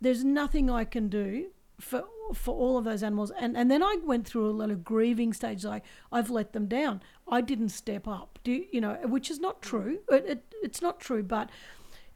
There's 0.00 0.24
nothing 0.24 0.70
I 0.70 0.84
can 0.84 1.08
do 1.08 1.50
for 1.78 2.04
for 2.34 2.54
all 2.54 2.78
of 2.78 2.84
those 2.84 3.02
animals 3.02 3.32
and 3.40 3.56
and 3.56 3.70
then 3.70 3.82
I 3.82 3.96
went 4.04 4.26
through 4.26 4.48
a 4.48 4.52
lot 4.52 4.70
of 4.70 4.84
grieving 4.84 5.32
stage 5.32 5.64
like 5.64 5.84
I've 6.12 6.30
let 6.30 6.52
them 6.52 6.66
down 6.66 7.02
I 7.26 7.40
didn't 7.40 7.70
step 7.70 8.06
up 8.06 8.38
do 8.44 8.64
you 8.70 8.80
know 8.80 8.94
which 9.04 9.30
is 9.30 9.40
not 9.40 9.58
mm. 9.58 9.62
true 9.62 9.98
it, 10.08 10.24
it, 10.26 10.54
it's 10.62 10.80
not 10.80 11.00
true 11.00 11.22
but 11.22 11.50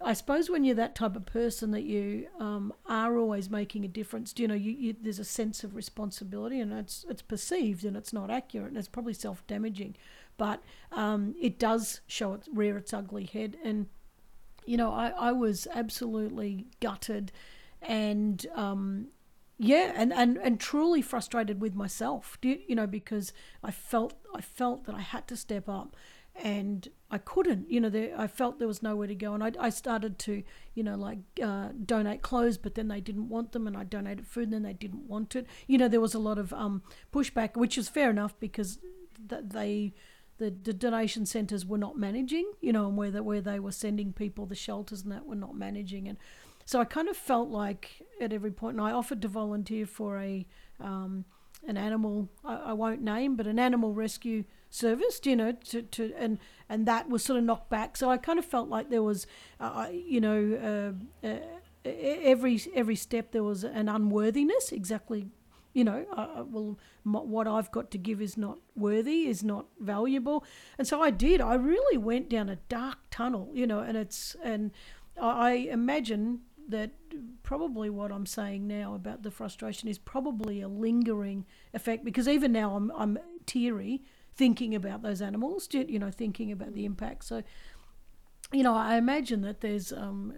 I 0.00 0.12
suppose 0.12 0.50
when 0.50 0.64
you're 0.64 0.74
that 0.74 0.94
type 0.94 1.16
of 1.16 1.24
person 1.24 1.70
that 1.70 1.84
you 1.84 2.26
um, 2.38 2.72
are 2.86 3.16
always 3.16 3.48
making 3.48 3.84
a 3.84 3.88
difference, 3.88 4.32
do 4.32 4.42
you 4.42 4.48
know, 4.48 4.54
you, 4.54 4.72
you, 4.72 4.96
there's 5.00 5.18
a 5.18 5.24
sense 5.24 5.64
of 5.64 5.74
responsibility, 5.74 6.60
and 6.60 6.72
it's 6.72 7.06
it's 7.08 7.22
perceived 7.22 7.84
and 7.84 7.96
it's 7.96 8.12
not 8.12 8.30
accurate, 8.30 8.68
and 8.68 8.76
it's 8.76 8.88
probably 8.88 9.14
self 9.14 9.46
damaging, 9.46 9.96
but 10.36 10.62
um, 10.92 11.34
it 11.40 11.58
does 11.58 12.00
show 12.06 12.34
its 12.34 12.48
rear 12.52 12.76
its 12.76 12.92
ugly 12.92 13.24
head, 13.24 13.56
and 13.64 13.86
you 14.66 14.76
know, 14.76 14.92
I, 14.92 15.08
I 15.08 15.32
was 15.32 15.66
absolutely 15.72 16.66
gutted, 16.80 17.32
and 17.82 18.44
um, 18.54 19.08
yeah, 19.58 19.92
and, 19.94 20.12
and, 20.12 20.36
and 20.38 20.58
truly 20.58 21.00
frustrated 21.00 21.60
with 21.60 21.74
myself, 21.74 22.38
you, 22.42 22.58
you 22.66 22.74
know, 22.74 22.86
because 22.86 23.32
I 23.62 23.70
felt 23.70 24.14
I 24.34 24.40
felt 24.40 24.84
that 24.86 24.94
I 24.94 25.00
had 25.00 25.28
to 25.28 25.36
step 25.36 25.68
up, 25.68 25.96
and 26.42 26.88
I 27.10 27.18
couldn't. 27.18 27.70
You 27.70 27.80
know, 27.80 27.88
there, 27.88 28.14
I 28.18 28.26
felt 28.26 28.58
there 28.58 28.68
was 28.68 28.82
nowhere 28.82 29.06
to 29.06 29.14
go, 29.14 29.34
and 29.34 29.42
I, 29.42 29.52
I 29.58 29.70
started 29.70 30.18
to, 30.20 30.42
you 30.74 30.82
know, 30.82 30.96
like 30.96 31.18
uh, 31.42 31.68
donate 31.84 32.22
clothes, 32.22 32.58
but 32.58 32.74
then 32.74 32.88
they 32.88 33.00
didn't 33.00 33.28
want 33.28 33.52
them, 33.52 33.66
and 33.66 33.76
I 33.76 33.84
donated 33.84 34.26
food, 34.26 34.44
and 34.44 34.52
then 34.52 34.62
they 34.62 34.72
didn't 34.72 35.08
want 35.08 35.36
it. 35.36 35.46
You 35.66 35.78
know, 35.78 35.88
there 35.88 36.00
was 36.00 36.14
a 36.14 36.18
lot 36.18 36.38
of 36.38 36.52
um, 36.52 36.82
pushback, 37.12 37.56
which 37.56 37.78
is 37.78 37.88
fair 37.88 38.10
enough 38.10 38.38
because 38.40 38.78
th- 39.28 39.42
they. 39.46 39.94
The, 40.38 40.50
the 40.50 40.72
donation 40.72 41.26
centres 41.26 41.64
were 41.64 41.78
not 41.78 41.96
managing, 41.96 42.50
you 42.60 42.72
know, 42.72 42.88
and 42.88 42.96
where 42.96 43.22
where 43.22 43.40
they 43.40 43.60
were 43.60 43.70
sending 43.70 44.12
people, 44.12 44.46
the 44.46 44.56
shelters 44.56 45.02
and 45.02 45.12
that 45.12 45.26
were 45.26 45.36
not 45.36 45.54
managing, 45.54 46.08
and 46.08 46.18
so 46.64 46.80
I 46.80 46.84
kind 46.84 47.08
of 47.08 47.16
felt 47.16 47.50
like 47.50 48.02
at 48.20 48.32
every 48.32 48.50
point, 48.50 48.76
and 48.76 48.84
I 48.84 48.90
offered 48.90 49.22
to 49.22 49.28
volunteer 49.28 49.86
for 49.86 50.18
a 50.18 50.46
um, 50.80 51.24
an 51.66 51.76
animal 51.76 52.28
I, 52.44 52.56
I 52.56 52.72
won't 52.72 53.02
name, 53.02 53.36
but 53.36 53.46
an 53.46 53.58
animal 53.58 53.92
rescue 53.92 54.44
service, 54.70 55.20
you 55.24 55.36
know, 55.36 55.52
to, 55.52 55.82
to 55.82 56.12
and 56.16 56.38
and 56.68 56.86
that 56.86 57.08
was 57.08 57.24
sort 57.24 57.38
of 57.38 57.44
knocked 57.44 57.70
back. 57.70 57.96
So 57.96 58.10
I 58.10 58.16
kind 58.16 58.38
of 58.38 58.44
felt 58.44 58.68
like 58.68 58.90
there 58.90 59.02
was, 59.02 59.26
uh, 59.60 59.88
you 59.92 60.20
know, 60.20 60.94
uh, 61.22 61.26
uh, 61.26 61.38
every 61.84 62.60
every 62.74 62.96
step 62.96 63.32
there 63.32 63.44
was 63.44 63.64
an 63.64 63.88
unworthiness. 63.88 64.72
Exactly, 64.72 65.28
you 65.72 65.84
know, 65.84 66.04
uh, 66.16 66.44
well, 66.44 66.78
what 67.04 67.46
I've 67.46 67.70
got 67.70 67.90
to 67.92 67.98
give 67.98 68.20
is 68.20 68.36
not 68.36 68.58
worthy, 68.74 69.26
is 69.26 69.44
not 69.44 69.66
valuable, 69.80 70.44
and 70.78 70.86
so 70.86 71.00
I 71.00 71.10
did. 71.10 71.40
I 71.40 71.54
really 71.54 71.98
went 71.98 72.28
down 72.28 72.48
a 72.48 72.56
dark 72.68 72.98
tunnel, 73.10 73.50
you 73.54 73.66
know, 73.66 73.80
and 73.80 73.96
it's 73.96 74.36
and 74.42 74.72
I 75.20 75.52
imagine 75.70 76.40
that 76.68 76.90
probably 77.42 77.90
what 77.90 78.10
I'm 78.10 78.26
saying 78.26 78.66
now 78.66 78.94
about 78.94 79.22
the 79.22 79.30
frustration 79.30 79.88
is 79.88 79.98
probably 79.98 80.60
a 80.60 80.68
lingering 80.68 81.44
effect 81.72 82.04
because 82.04 82.28
even 82.28 82.52
now 82.52 82.74
I'm 82.76 82.90
I'm 82.96 83.18
teary 83.46 84.02
thinking 84.36 84.74
about 84.74 85.02
those 85.02 85.22
animals, 85.22 85.68
you 85.70 85.98
know, 85.98 86.10
thinking 86.10 86.50
about 86.50 86.74
the 86.74 86.84
impact. 86.84 87.24
So, 87.24 87.42
you 88.52 88.62
know, 88.62 88.74
I 88.74 88.96
imagine 88.96 89.42
that 89.42 89.60
there's 89.60 89.92
um 89.92 90.32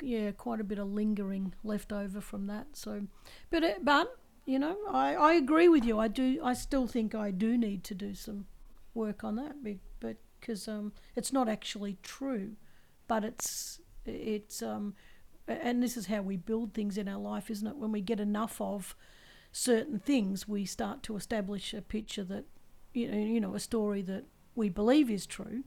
yeah 0.00 0.30
quite 0.32 0.60
a 0.60 0.64
bit 0.64 0.78
of 0.78 0.88
lingering 0.88 1.54
left 1.64 1.92
over 1.92 2.20
from 2.20 2.46
that. 2.46 2.66
So, 2.74 3.02
but 3.50 3.64
uh, 3.64 3.74
but 3.82 4.16
you 4.46 4.58
know, 4.58 4.76
I 4.90 5.14
I 5.14 5.32
agree 5.34 5.68
with 5.68 5.84
you. 5.84 5.98
I 5.98 6.08
do. 6.08 6.40
I 6.42 6.54
still 6.54 6.86
think 6.86 7.14
I 7.14 7.30
do 7.30 7.56
need 7.56 7.84
to 7.84 7.94
do 7.94 8.14
some 8.14 8.46
work 8.94 9.24
on 9.24 9.36
that, 9.36 9.56
but 10.00 10.16
because 10.40 10.68
um 10.68 10.92
it's 11.16 11.32
not 11.32 11.48
actually 11.48 11.98
true, 12.02 12.52
but 13.08 13.24
it's 13.24 13.80
it's 14.04 14.62
um 14.62 14.94
and 15.48 15.82
this 15.82 15.96
is 15.96 16.06
how 16.06 16.22
we 16.22 16.36
build 16.36 16.72
things 16.72 16.96
in 16.96 17.08
our 17.08 17.18
life, 17.18 17.50
isn't 17.50 17.66
it? 17.66 17.76
When 17.76 17.92
we 17.92 18.00
get 18.00 18.20
enough 18.20 18.60
of 18.60 18.94
certain 19.50 19.98
things, 19.98 20.48
we 20.48 20.64
start 20.64 21.02
to 21.04 21.16
establish 21.16 21.74
a 21.74 21.82
picture 21.82 22.24
that, 22.24 22.44
you 22.94 23.10
know, 23.10 23.18
you 23.18 23.40
know, 23.40 23.54
a 23.54 23.60
story 23.60 24.02
that 24.02 24.24
we 24.54 24.68
believe 24.68 25.10
is 25.10 25.26
true, 25.26 25.64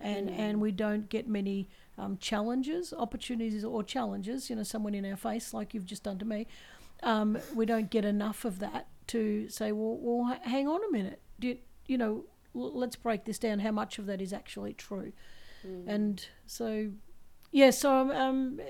and 0.00 0.28
mm. 0.28 0.38
and 0.38 0.60
we 0.60 0.72
don't 0.72 1.08
get 1.08 1.28
many 1.28 1.68
um, 1.96 2.18
challenges, 2.18 2.92
opportunities, 2.92 3.64
or 3.64 3.82
challenges. 3.82 4.50
You 4.50 4.56
know, 4.56 4.62
someone 4.62 4.94
in 4.94 5.04
our 5.06 5.16
face, 5.16 5.54
like 5.54 5.74
you've 5.74 5.86
just 5.86 6.02
done 6.02 6.18
to 6.18 6.24
me. 6.24 6.46
Um, 7.02 7.38
we 7.54 7.66
don't 7.66 7.90
get 7.90 8.04
enough 8.04 8.44
of 8.44 8.58
that 8.60 8.86
to 9.08 9.48
say, 9.48 9.72
well, 9.72 9.98
well, 10.00 10.38
hang 10.42 10.66
on 10.68 10.80
a 10.88 10.92
minute. 10.92 11.20
You, 11.38 11.58
you 11.86 11.98
know, 11.98 12.24
let's 12.54 12.96
break 12.96 13.24
this 13.24 13.38
down. 13.38 13.58
How 13.58 13.72
much 13.72 13.98
of 13.98 14.06
that 14.06 14.20
is 14.20 14.32
actually 14.32 14.72
true? 14.74 15.12
Mm. 15.66 15.84
And 15.86 16.26
so, 16.46 16.90
yeah. 17.50 17.70
So 17.70 18.10
um, 18.12 18.60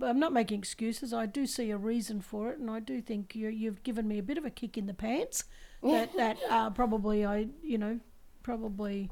I'm 0.00 0.18
not 0.18 0.32
making 0.32 0.58
excuses. 0.58 1.12
I 1.12 1.26
do 1.26 1.46
see 1.46 1.70
a 1.70 1.76
reason 1.76 2.20
for 2.20 2.50
it, 2.50 2.58
and 2.58 2.70
I 2.70 2.80
do 2.80 3.00
think 3.00 3.34
you, 3.34 3.48
you've 3.48 3.82
given 3.82 4.08
me 4.08 4.18
a 4.18 4.22
bit 4.22 4.38
of 4.38 4.44
a 4.44 4.50
kick 4.50 4.78
in 4.78 4.86
the 4.86 4.94
pants. 4.94 5.44
That 5.82 6.14
that 6.16 6.38
uh, 6.48 6.70
probably 6.70 7.26
I 7.26 7.48
you 7.62 7.78
know 7.78 8.00
probably 8.42 9.10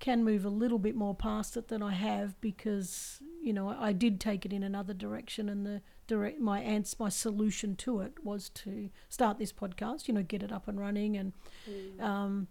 can 0.00 0.24
move 0.24 0.44
a 0.44 0.50
little 0.50 0.78
bit 0.78 0.94
more 0.94 1.14
past 1.14 1.56
it 1.56 1.68
than 1.68 1.82
I 1.82 1.92
have 1.92 2.40
because 2.40 3.20
you 3.42 3.52
know 3.52 3.68
I, 3.68 3.88
I 3.88 3.92
did 3.92 4.20
take 4.20 4.44
it 4.44 4.52
in 4.52 4.62
another 4.62 4.94
direction, 4.94 5.48
and 5.48 5.64
the 5.64 5.80
direct 6.06 6.40
my 6.40 6.60
answer, 6.60 6.96
my 6.98 7.08
solution 7.08 7.76
to 7.76 8.00
it 8.00 8.24
was 8.24 8.48
to 8.50 8.90
start 9.08 9.38
this 9.38 9.52
podcast. 9.52 10.08
You 10.08 10.14
know, 10.14 10.22
get 10.22 10.42
it 10.42 10.52
up 10.52 10.68
and 10.68 10.80
running, 10.80 11.16
and 11.16 11.32
mm. 11.70 12.02
um, 12.02 12.48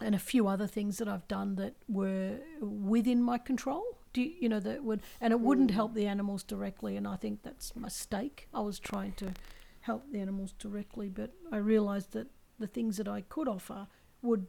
and 0.00 0.14
a 0.14 0.20
few 0.20 0.46
other 0.46 0.66
things 0.66 0.98
that 0.98 1.08
I've 1.08 1.26
done 1.28 1.56
that 1.56 1.74
were 1.88 2.38
within 2.60 3.22
my 3.22 3.38
control 3.38 3.98
do 4.12 4.22
you, 4.22 4.32
you 4.40 4.48
know 4.48 4.60
that 4.60 4.84
would 4.84 5.00
and 5.20 5.32
it 5.32 5.40
wouldn't 5.40 5.70
mm. 5.70 5.74
help 5.74 5.94
the 5.94 6.06
animals 6.06 6.42
directly 6.42 6.96
and 6.96 7.06
i 7.06 7.16
think 7.16 7.42
that's 7.42 7.72
a 7.74 7.78
mistake. 7.78 8.48
I 8.52 8.60
was 8.60 8.78
trying 8.78 9.12
to 9.14 9.32
help 9.80 10.04
the 10.12 10.20
animals 10.20 10.52
directly 10.58 11.08
but 11.08 11.30
i 11.50 11.56
realized 11.56 12.12
that 12.12 12.28
the 12.58 12.66
things 12.66 12.96
that 12.96 13.08
i 13.08 13.22
could 13.22 13.48
offer 13.48 13.88
would 14.20 14.46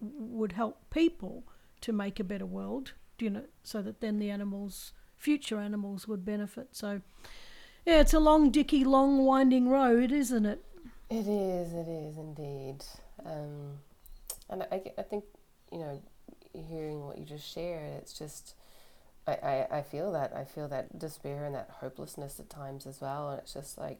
would 0.00 0.52
help 0.52 0.90
people 0.90 1.44
to 1.80 1.92
make 1.92 2.20
a 2.20 2.24
better 2.24 2.46
world 2.46 2.92
you 3.18 3.30
know 3.30 3.44
so 3.62 3.82
that 3.82 4.00
then 4.00 4.18
the 4.18 4.30
animals 4.30 4.92
future 5.22 5.60
animals 5.60 6.08
would 6.08 6.24
benefit. 6.24 6.68
So 6.72 7.00
yeah 7.86 8.00
it's 8.00 8.12
a 8.12 8.20
long 8.20 8.50
dicky 8.50 8.84
long 8.84 9.24
winding 9.24 9.68
road 9.68 10.10
isn't 10.10 10.44
it? 10.44 10.64
It 11.08 11.26
is 11.28 11.72
it 11.72 11.88
is 11.88 12.18
indeed. 12.18 12.84
Um, 13.24 13.78
and 14.50 14.64
I, 14.64 14.82
I 14.98 15.02
think 15.02 15.24
you 15.70 15.78
know 15.78 16.02
hearing 16.52 17.06
what 17.06 17.16
you 17.16 17.24
just 17.24 17.50
shared 17.50 17.94
it's 17.94 18.12
just 18.12 18.54
I, 19.26 19.32
I, 19.32 19.66
I 19.78 19.82
feel 19.82 20.12
that. 20.12 20.32
I 20.34 20.44
feel 20.44 20.68
that 20.68 20.98
despair 20.98 21.44
and 21.44 21.54
that 21.54 21.70
hopelessness 21.80 22.40
at 22.40 22.50
times 22.50 22.86
as 22.86 23.00
well. 23.00 23.30
And 23.30 23.40
it's 23.40 23.54
just 23.54 23.78
like, 23.78 23.98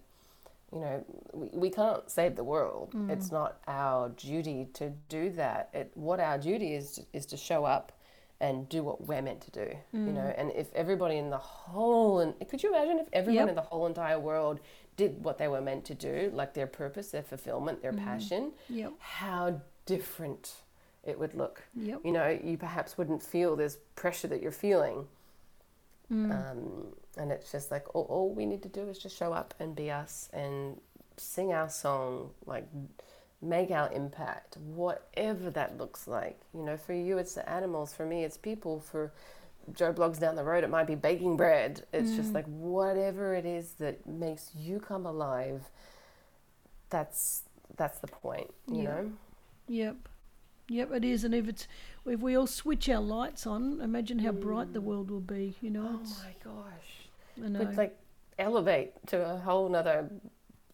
you 0.73 0.81
know, 0.81 1.05
we, 1.33 1.49
we 1.53 1.70
can't 1.70 2.11
save 2.11 2.37
the 2.37 2.45
world. 2.45 2.93
Mm. 2.95 3.11
It's 3.11 3.31
not 3.31 3.59
our 3.68 4.09
duty 4.11 4.68
to 4.75 4.93
do 5.09 5.31
that. 5.31 5.70
It, 5.73 5.91
what 5.95 6.20
our 6.20 6.39
duty 6.39 6.75
is 6.75 7.01
is 7.12 7.27
to 7.27 7.37
show 7.37 7.64
up 7.64 7.93
and 8.41 8.68
do 8.68 8.83
what 8.83 9.07
we're 9.07 9.23
meant 9.23 9.41
to 9.43 9.51
do. 9.53 9.77
Mm. 9.95 10.07
You 10.07 10.12
know, 10.12 10.35
and 10.37 10.51
if 10.53 10.75
everybody 10.75 11.16
in 11.16 11.31
the 11.31 11.39
whole 11.39 12.18
and 12.18 12.35
could 12.49 12.62
you 12.62 12.70
imagine 12.70 12.99
if 12.99 13.07
everyone 13.12 13.47
yep. 13.47 13.49
in 13.51 13.55
the 13.55 13.62
whole 13.62 13.87
entire 13.87 14.18
world 14.18 14.61
did 14.97 15.25
what 15.25 15.39
they 15.39 15.49
were 15.49 15.61
meant 15.61 15.85
to 15.87 15.95
do, 15.95 16.31
like 16.35 16.53
their 16.53 16.66
purpose, 16.66 17.11
their 17.11 17.23
fulfillment, 17.23 17.81
their 17.81 17.93
mm. 17.93 18.05
passion, 18.05 18.53
yep. 18.68 18.93
how 18.99 19.61
different 19.87 20.55
it 21.05 21.19
would 21.19 21.35
look. 21.35 21.63
Yep. 21.75 22.01
You 22.05 22.13
know, 22.13 22.39
you 22.43 22.57
perhaps 22.57 22.97
wouldn't 22.97 23.23
feel 23.23 23.57
this 23.57 23.79
pressure 23.97 24.29
that 24.29 24.41
you're 24.41 24.53
feeling. 24.53 25.07
Mm. 26.13 26.31
Um, 26.31 26.87
and 27.17 27.33
it's 27.33 27.51
just 27.51 27.71
like 27.71 27.95
all, 27.95 28.07
all, 28.09 28.31
we 28.31 28.47
need 28.47 28.63
to 28.63 28.69
do 28.69 28.89
is 28.89 28.99
just 28.99 29.17
show 29.17 29.33
up 29.33 29.55
and 29.59 29.75
be 29.75 29.91
us 29.91 30.29
and 30.33 30.81
sing 31.17 31.53
our 31.53 31.69
song, 31.69 32.31
like 32.47 32.67
make 33.41 33.71
our 33.71 33.91
impact, 33.93 34.57
whatever 34.59 35.51
that 35.51 35.79
looks 35.79 36.07
like. 36.07 36.39
You 36.55 36.63
know, 36.63 36.77
for 36.77 36.93
you 36.93 37.19
it's 37.19 37.35
the 37.35 37.49
animals, 37.49 37.95
for 37.95 38.07
me 38.07 38.25
it's 38.25 38.37
people, 38.37 38.81
for 38.81 39.13
Joe 39.73 39.93
Bloggs 39.93 40.19
down 40.19 40.37
the 40.37 40.45
road 40.45 40.65
it 40.65 40.71
might 40.71 40.87
be 40.87 40.95
baking 40.95 41.37
bread. 41.37 41.85
It's 41.93 42.11
mm. 42.11 42.17
just 42.17 42.33
like 42.33 42.47
whatever 42.47 43.35
it 43.35 43.47
is 43.47 43.73
that 43.75 44.07
makes 44.07 44.51
you 44.55 44.81
come 44.81 45.07
alive. 45.07 45.63
That's 46.91 47.43
that's 47.77 47.99
the 47.99 48.07
point, 48.07 48.51
you 48.69 48.83
yep. 48.83 48.85
know. 48.85 49.13
Yep. 49.69 49.97
Yep, 50.69 50.93
it 50.93 51.05
is, 51.05 51.25
and 51.25 51.35
if 51.35 51.49
it's 51.49 51.69
if 52.07 52.21
we 52.21 52.37
all 52.37 52.47
switch 52.47 52.89
our 52.89 53.01
lights 53.01 53.47
on, 53.47 53.81
imagine 53.81 54.19
how 54.21 54.33
bright 54.33 54.73
the 54.73 54.81
mm. 54.81 54.85
world 54.85 55.11
will 55.11 55.21
be. 55.21 55.57
You 55.61 55.71
know. 55.71 56.01
Oh 56.03 56.23
my 56.25 56.35
gosh! 56.45 57.45
I 57.45 57.49
know. 57.49 57.61
It's 57.61 57.77
like 57.77 57.99
elevate 58.39 58.93
to 59.09 59.35
a 59.35 59.39
whole 59.39 59.69
nother 59.69 60.09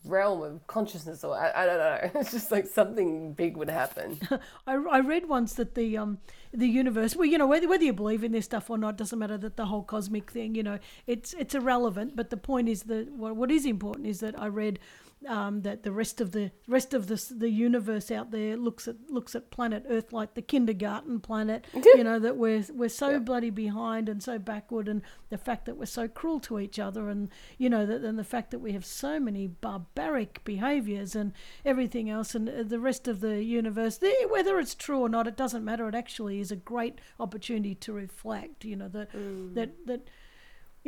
realm 0.04 0.42
of 0.42 0.66
consciousness, 0.66 1.24
or 1.24 1.36
I, 1.36 1.62
I 1.62 1.66
don't 1.66 1.78
know. 1.78 2.10
It's 2.20 2.32
just 2.32 2.50
like 2.50 2.66
something 2.66 3.32
big 3.32 3.56
would 3.56 3.70
happen. 3.70 4.20
I, 4.66 4.74
I 4.74 5.00
read 5.00 5.28
once 5.28 5.54
that 5.54 5.74
the 5.74 5.96
um 5.96 6.18
the 6.52 6.68
universe 6.68 7.14
well 7.14 7.26
you 7.26 7.36
know 7.36 7.46
whether, 7.46 7.68
whether 7.68 7.84
you 7.84 7.92
believe 7.92 8.24
in 8.24 8.32
this 8.32 8.46
stuff 8.46 8.70
or 8.70 8.78
not 8.78 8.96
doesn't 8.96 9.18
matter 9.18 9.36
that 9.36 9.56
the 9.56 9.66
whole 9.66 9.82
cosmic 9.82 10.30
thing 10.30 10.54
you 10.54 10.62
know 10.62 10.78
it's 11.06 11.34
it's 11.34 11.54
irrelevant 11.54 12.16
but 12.16 12.30
the 12.30 12.38
point 12.38 12.70
is 12.70 12.84
that 12.84 13.12
what, 13.12 13.36
what 13.36 13.50
is 13.50 13.66
important 13.66 14.06
is 14.06 14.20
that 14.20 14.38
I 14.40 14.46
read 14.46 14.78
um, 15.26 15.62
that 15.62 15.82
the 15.82 15.90
rest 15.90 16.20
of 16.20 16.32
the 16.32 16.50
rest 16.66 16.94
of 16.94 17.08
the 17.08 17.22
the 17.34 17.50
universe 17.50 18.10
out 18.10 18.30
there 18.30 18.56
looks 18.56 18.86
at 18.86 18.96
looks 19.10 19.34
at 19.34 19.50
planet 19.50 19.84
Earth 19.88 20.12
like 20.12 20.34
the 20.34 20.42
kindergarten 20.42 21.20
planet. 21.20 21.66
you 21.74 22.04
know 22.04 22.18
that 22.18 22.36
we're 22.36 22.64
we're 22.72 22.88
so 22.88 23.10
yeah. 23.10 23.18
bloody 23.18 23.50
behind 23.50 24.08
and 24.08 24.22
so 24.22 24.38
backward, 24.38 24.88
and 24.88 25.02
the 25.30 25.38
fact 25.38 25.66
that 25.66 25.76
we're 25.76 25.86
so 25.86 26.06
cruel 26.06 26.38
to 26.40 26.60
each 26.60 26.78
other, 26.78 27.08
and 27.08 27.30
you 27.56 27.68
know 27.68 27.84
that 27.84 28.02
and 28.02 28.18
the 28.18 28.24
fact 28.24 28.50
that 28.50 28.60
we 28.60 28.72
have 28.72 28.84
so 28.84 29.18
many 29.18 29.46
barbaric 29.46 30.42
behaviours 30.44 31.16
and 31.16 31.32
everything 31.64 32.08
else, 32.08 32.34
and 32.34 32.48
uh, 32.48 32.62
the 32.62 32.80
rest 32.80 33.08
of 33.08 33.20
the 33.20 33.42
universe, 33.42 33.98
whether 34.28 34.58
it's 34.58 34.74
true 34.74 35.00
or 35.00 35.08
not, 35.08 35.26
it 35.26 35.36
doesn't 35.36 35.64
matter. 35.64 35.88
It 35.88 35.94
actually 35.94 36.40
is 36.40 36.52
a 36.52 36.56
great 36.56 37.00
opportunity 37.18 37.74
to 37.74 37.92
reflect. 37.92 38.64
You 38.64 38.76
know 38.76 38.88
that 38.88 39.12
mm. 39.12 39.54
that 39.54 39.86
that 39.86 40.08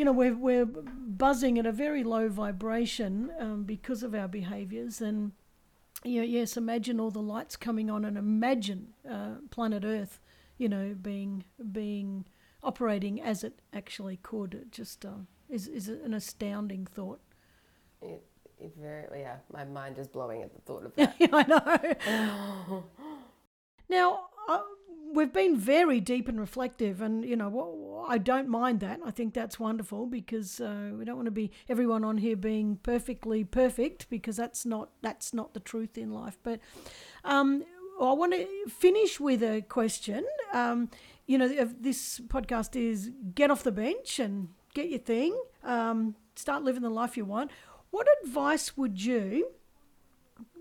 you 0.00 0.06
know, 0.06 0.12
we're, 0.12 0.34
we're 0.34 0.64
buzzing 0.64 1.58
at 1.58 1.66
a 1.66 1.72
very 1.72 2.02
low 2.02 2.30
vibration 2.30 3.30
um, 3.38 3.64
because 3.64 4.02
of 4.02 4.14
our 4.14 4.28
behaviors. 4.28 5.02
And 5.02 5.32
you 6.02 6.22
know, 6.22 6.26
yes, 6.26 6.56
imagine 6.56 6.98
all 6.98 7.10
the 7.10 7.20
lights 7.20 7.54
coming 7.54 7.90
on, 7.90 8.06
and 8.06 8.16
imagine 8.16 8.94
uh, 9.06 9.32
planet 9.50 9.84
Earth, 9.84 10.18
you 10.56 10.70
know, 10.70 10.96
being 11.02 11.44
being 11.70 12.24
operating 12.62 13.20
as 13.20 13.44
it 13.44 13.60
actually 13.74 14.16
could. 14.22 14.54
It 14.54 14.72
just 14.72 15.04
uh, 15.04 15.26
is 15.50 15.68
is 15.68 15.88
an 15.88 16.14
astounding 16.14 16.86
thought. 16.86 17.20
It, 18.00 18.24
it 18.58 18.72
very 18.80 19.20
yeah, 19.20 19.36
my 19.52 19.66
mind 19.66 19.98
is 19.98 20.08
blowing 20.08 20.40
at 20.40 20.54
the 20.54 20.62
thought 20.62 20.86
of 20.86 20.94
that. 20.96 21.14
I 21.30 22.06
know. 22.08 22.84
now, 23.90 24.20
uh, 24.48 24.60
we've 25.12 25.32
been 25.32 25.56
very 25.56 26.00
deep 26.00 26.28
and 26.28 26.38
reflective, 26.38 27.00
and 27.02 27.24
you 27.24 27.36
know, 27.36 28.04
I 28.08 28.18
don't 28.18 28.48
mind 28.48 28.80
that. 28.80 29.00
I 29.04 29.10
think 29.10 29.34
that's 29.34 29.58
wonderful 29.58 30.06
because 30.06 30.60
uh, 30.60 30.90
we 30.96 31.04
don't 31.04 31.16
want 31.16 31.26
to 31.26 31.32
be 31.32 31.50
everyone 31.68 32.04
on 32.04 32.18
here 32.18 32.36
being 32.36 32.76
perfectly 32.82 33.44
perfect 33.44 34.08
because 34.10 34.36
that's 34.36 34.64
not 34.64 34.90
that's 35.02 35.34
not 35.34 35.54
the 35.54 35.60
truth 35.60 35.98
in 35.98 36.10
life. 36.10 36.38
But 36.42 36.60
um, 37.24 37.64
I 38.00 38.12
want 38.12 38.32
to 38.32 38.46
finish 38.68 39.20
with 39.20 39.42
a 39.42 39.62
question. 39.62 40.24
Um, 40.52 40.90
you 41.26 41.38
know, 41.38 41.48
this 41.48 42.20
podcast 42.20 42.74
is 42.74 43.10
get 43.34 43.50
off 43.50 43.62
the 43.62 43.72
bench 43.72 44.18
and 44.18 44.48
get 44.74 44.88
your 44.88 44.98
thing. 44.98 45.38
Um, 45.62 46.16
start 46.34 46.62
living 46.62 46.82
the 46.82 46.90
life 46.90 47.16
you 47.16 47.24
want. 47.24 47.50
What 47.90 48.06
advice 48.24 48.76
would 48.76 49.04
you? 49.04 49.50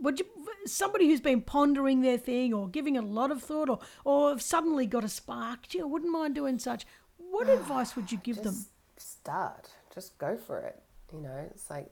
would 0.01 0.19
you 0.19 0.25
somebody 0.71 1.07
who's 1.07 1.21
been 1.21 1.41
pondering 1.41 2.01
their 2.01 2.17
thing 2.17 2.53
or 2.53 2.67
giving 2.67 2.95
it 2.95 3.03
a 3.03 3.07
lot 3.07 3.31
of 3.31 3.41
thought 3.41 3.69
or 3.69 3.79
or 4.03 4.39
suddenly 4.39 4.85
got 4.85 5.03
a 5.03 5.09
spark 5.09 5.67
gee, 5.67 5.81
I 5.81 5.85
wouldn't 5.85 6.11
mind 6.11 6.35
doing 6.35 6.59
such. 6.59 6.85
What 7.17 7.49
advice 7.59 7.95
would 7.95 8.11
you 8.11 8.17
give 8.17 8.37
just 8.37 8.43
them 8.43 8.65
start. 8.97 9.69
Just 9.93 10.17
go 10.17 10.37
for 10.37 10.59
it. 10.59 10.81
You 11.13 11.21
know 11.21 11.49
it's 11.49 11.69
like 11.69 11.89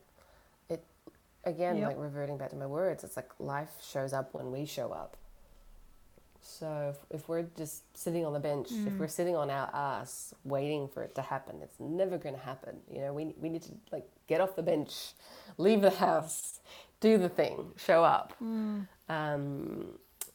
it 0.70 0.84
again 1.44 1.78
yep. 1.78 1.88
like 1.88 1.98
reverting 1.98 2.38
back 2.38 2.52
to 2.52 2.56
my 2.56 2.68
words 2.68 3.04
it's 3.04 3.16
like 3.16 3.32
life 3.40 3.72
shows 3.82 4.14
up 4.14 4.34
when 4.34 4.52
we 4.52 4.66
show 4.66 4.92
up. 4.92 5.18
So 6.40 6.94
if, 7.12 7.22
if 7.22 7.28
we're 7.28 7.48
just 7.58 7.84
sitting 7.98 8.26
on 8.26 8.32
the 8.34 8.40
bench 8.40 8.70
mm. 8.70 8.88
if 8.88 8.94
we're 8.94 9.08
sitting 9.08 9.36
on 9.36 9.50
our 9.50 9.70
ass 9.74 10.34
waiting 10.46 10.88
for 10.88 11.04
it 11.04 11.16
to 11.16 11.22
happen 11.22 11.58
it's 11.62 11.80
never 11.80 12.18
going 12.18 12.36
to 12.36 12.42
happen. 12.42 12.78
You 12.92 13.02
know 13.02 13.14
we, 13.14 13.34
we 13.40 13.50
need 13.50 13.64
to 13.64 13.72
like 13.92 14.08
get 14.28 14.40
off 14.40 14.56
the 14.56 14.64
bench 14.64 15.14
leave 15.58 15.82
the 15.82 15.90
house 15.90 16.60
do 17.00 17.18
the 17.18 17.30
thing, 17.30 17.72
show 17.78 18.04
up. 18.04 18.34
Mm. 18.44 18.88
Um, 19.10 19.86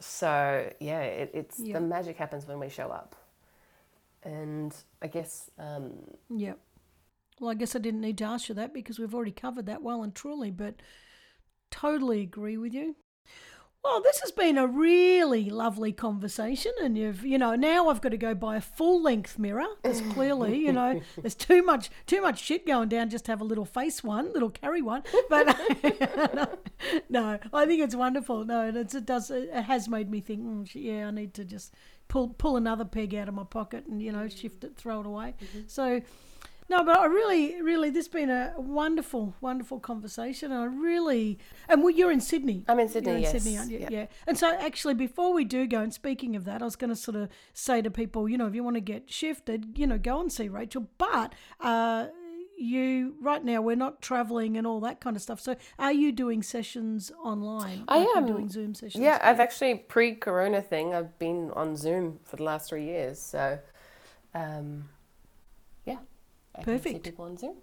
so 0.00 0.70
yeah, 0.80 1.00
it, 1.00 1.30
it's 1.34 1.56
the 1.56 1.80
magic 1.80 2.16
happens 2.16 2.46
when 2.46 2.58
we 2.58 2.68
show 2.68 2.88
up, 2.88 3.16
and 4.22 4.74
I 5.00 5.06
guess. 5.06 5.50
Um, 5.58 5.92
yeah. 6.28 6.54
Well, 7.40 7.50
I 7.50 7.54
guess 7.54 7.74
I 7.74 7.80
didn't 7.80 8.02
need 8.02 8.18
to 8.18 8.24
ask 8.24 8.48
you 8.48 8.54
that 8.54 8.72
because 8.72 8.98
we've 8.98 9.14
already 9.14 9.32
covered 9.32 9.66
that 9.66 9.82
well 9.82 10.02
and 10.02 10.14
truly, 10.14 10.50
but 10.50 10.76
totally 11.70 12.20
agree 12.20 12.56
with 12.56 12.72
you. 12.72 12.94
Well, 13.84 14.00
this 14.00 14.20
has 14.20 14.30
been 14.30 14.58
a 14.58 14.66
really 14.66 15.50
lovely 15.50 15.90
conversation, 15.90 16.70
and 16.80 16.96
you've, 16.96 17.24
you 17.24 17.36
know, 17.36 17.56
now 17.56 17.88
I've 17.88 18.00
got 18.00 18.10
to 18.10 18.16
go 18.16 18.32
buy 18.32 18.56
a 18.56 18.60
full 18.60 19.02
length 19.02 19.40
mirror 19.40 19.66
because 19.82 20.00
clearly, 20.12 20.56
you 20.56 20.72
know, 20.72 21.00
there's 21.20 21.34
too 21.34 21.64
much, 21.64 21.90
too 22.06 22.22
much 22.22 22.40
shit 22.40 22.64
going 22.64 22.88
down 22.88 23.10
just 23.10 23.24
to 23.24 23.32
have 23.32 23.40
a 23.40 23.44
little 23.44 23.64
face 23.64 24.04
one, 24.04 24.32
little 24.32 24.50
carry 24.50 24.82
one. 24.82 25.02
But 25.28 25.58
no, 26.32 26.48
no, 27.08 27.38
I 27.52 27.66
think 27.66 27.82
it's 27.82 27.96
wonderful. 27.96 28.44
No, 28.44 28.70
it's, 28.72 28.94
it 28.94 29.04
does, 29.04 29.32
it 29.32 29.52
has 29.52 29.88
made 29.88 30.08
me 30.08 30.20
think, 30.20 30.42
mm, 30.42 30.70
yeah, 30.74 31.08
I 31.08 31.10
need 31.10 31.34
to 31.34 31.44
just 31.44 31.74
pull 32.06 32.28
pull 32.28 32.56
another 32.56 32.84
peg 32.84 33.14
out 33.14 33.28
of 33.28 33.34
my 33.34 33.44
pocket 33.44 33.86
and 33.86 34.02
you 34.02 34.12
know 34.12 34.28
shift 34.28 34.62
it, 34.62 34.76
throw 34.76 35.00
it 35.00 35.06
away. 35.06 35.34
Mm-hmm. 35.42 35.60
So 35.66 36.02
no, 36.68 36.84
but 36.84 36.98
I 36.98 37.06
really, 37.06 37.60
really, 37.60 37.90
this 37.90 38.06
has 38.06 38.08
been 38.08 38.30
a 38.30 38.54
wonderful, 38.56 39.34
wonderful 39.40 39.80
conversation. 39.80 40.52
And 40.52 40.60
I 40.60 40.64
really, 40.64 41.38
and 41.68 41.82
well, 41.82 41.90
you're 41.90 42.12
in 42.12 42.20
Sydney. 42.20 42.64
I'm 42.68 42.78
in 42.78 42.88
Sydney. 42.88 43.12
In 43.12 43.20
yes. 43.22 43.32
Sydney, 43.32 43.58
aren't 43.58 43.70
you? 43.70 43.78
Yep. 43.80 43.90
Yeah. 43.90 44.06
And 44.26 44.38
so, 44.38 44.54
actually, 44.54 44.94
before 44.94 45.32
we 45.32 45.44
do 45.44 45.66
go, 45.66 45.80
and 45.80 45.92
speaking 45.92 46.36
of 46.36 46.44
that, 46.44 46.62
I 46.62 46.64
was 46.64 46.76
going 46.76 46.90
to 46.90 46.96
sort 46.96 47.16
of 47.16 47.28
say 47.52 47.82
to 47.82 47.90
people, 47.90 48.28
you 48.28 48.38
know, 48.38 48.46
if 48.46 48.54
you 48.54 48.64
want 48.64 48.76
to 48.76 48.80
get 48.80 49.10
shifted, 49.10 49.76
you 49.76 49.86
know, 49.86 49.98
go 49.98 50.20
and 50.20 50.32
see 50.32 50.48
Rachel. 50.48 50.88
But 50.98 51.34
uh, 51.60 52.06
you 52.56 53.16
right 53.20 53.44
now 53.44 53.60
we're 53.60 53.74
not 53.74 54.00
traveling 54.00 54.56
and 54.56 54.66
all 54.66 54.80
that 54.80 55.00
kind 55.00 55.16
of 55.16 55.22
stuff. 55.22 55.40
So, 55.40 55.56
are 55.78 55.92
you 55.92 56.12
doing 56.12 56.42
sessions 56.42 57.10
online? 57.22 57.84
I 57.88 57.98
am 58.16 58.26
doing 58.26 58.48
Zoom 58.48 58.74
sessions. 58.74 59.02
Yeah, 59.02 59.18
I've 59.20 59.40
actually 59.40 59.74
pre-corona 59.74 60.62
thing. 60.62 60.94
I've 60.94 61.18
been 61.18 61.50
on 61.50 61.76
Zoom 61.76 62.20
for 62.24 62.36
the 62.36 62.44
last 62.44 62.68
three 62.68 62.84
years. 62.84 63.20
So. 63.20 63.58
Um, 64.34 64.88
I 66.62 66.64
Perfect. 66.64 67.04
people 67.04 67.24
on 67.24 67.36
Zoom. 67.36 67.56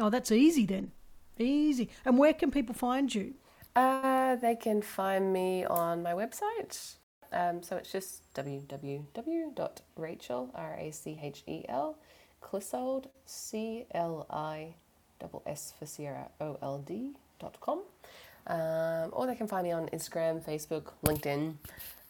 Oh, 0.00 0.10
that's 0.10 0.32
easy 0.32 0.66
then. 0.66 0.92
Easy. 1.38 1.88
And 2.04 2.18
where 2.18 2.34
can 2.34 2.50
people 2.50 2.74
find 2.74 3.14
you? 3.14 3.34
Uh, 3.74 4.36
they 4.36 4.54
can 4.54 4.82
find 4.82 5.32
me 5.32 5.64
on 5.64 6.02
my 6.02 6.12
website. 6.12 6.96
Um, 7.32 7.62
so 7.62 7.76
it's 7.76 7.90
just 7.90 8.22
www.rachel, 8.34 10.50
R 10.54 10.76
A 10.78 10.90
C 10.90 11.18
H 11.22 11.42
E 11.46 11.64
L, 11.68 11.96
Clissold, 12.42 13.06
C 13.24 13.86
L 13.92 14.26
I 14.28 14.74
double 15.18 15.42
S 15.46 15.72
for 15.78 15.86
Sierra, 15.86 16.28
O 16.40 16.58
L 16.60 16.78
D 16.78 17.14
dot 17.38 17.58
com. 17.60 17.82
Um, 18.46 19.10
or 19.12 19.26
they 19.26 19.36
can 19.36 19.46
find 19.46 19.64
me 19.64 19.72
on 19.72 19.88
Instagram, 19.90 20.42
Facebook, 20.42 20.92
LinkedIn, 21.04 21.54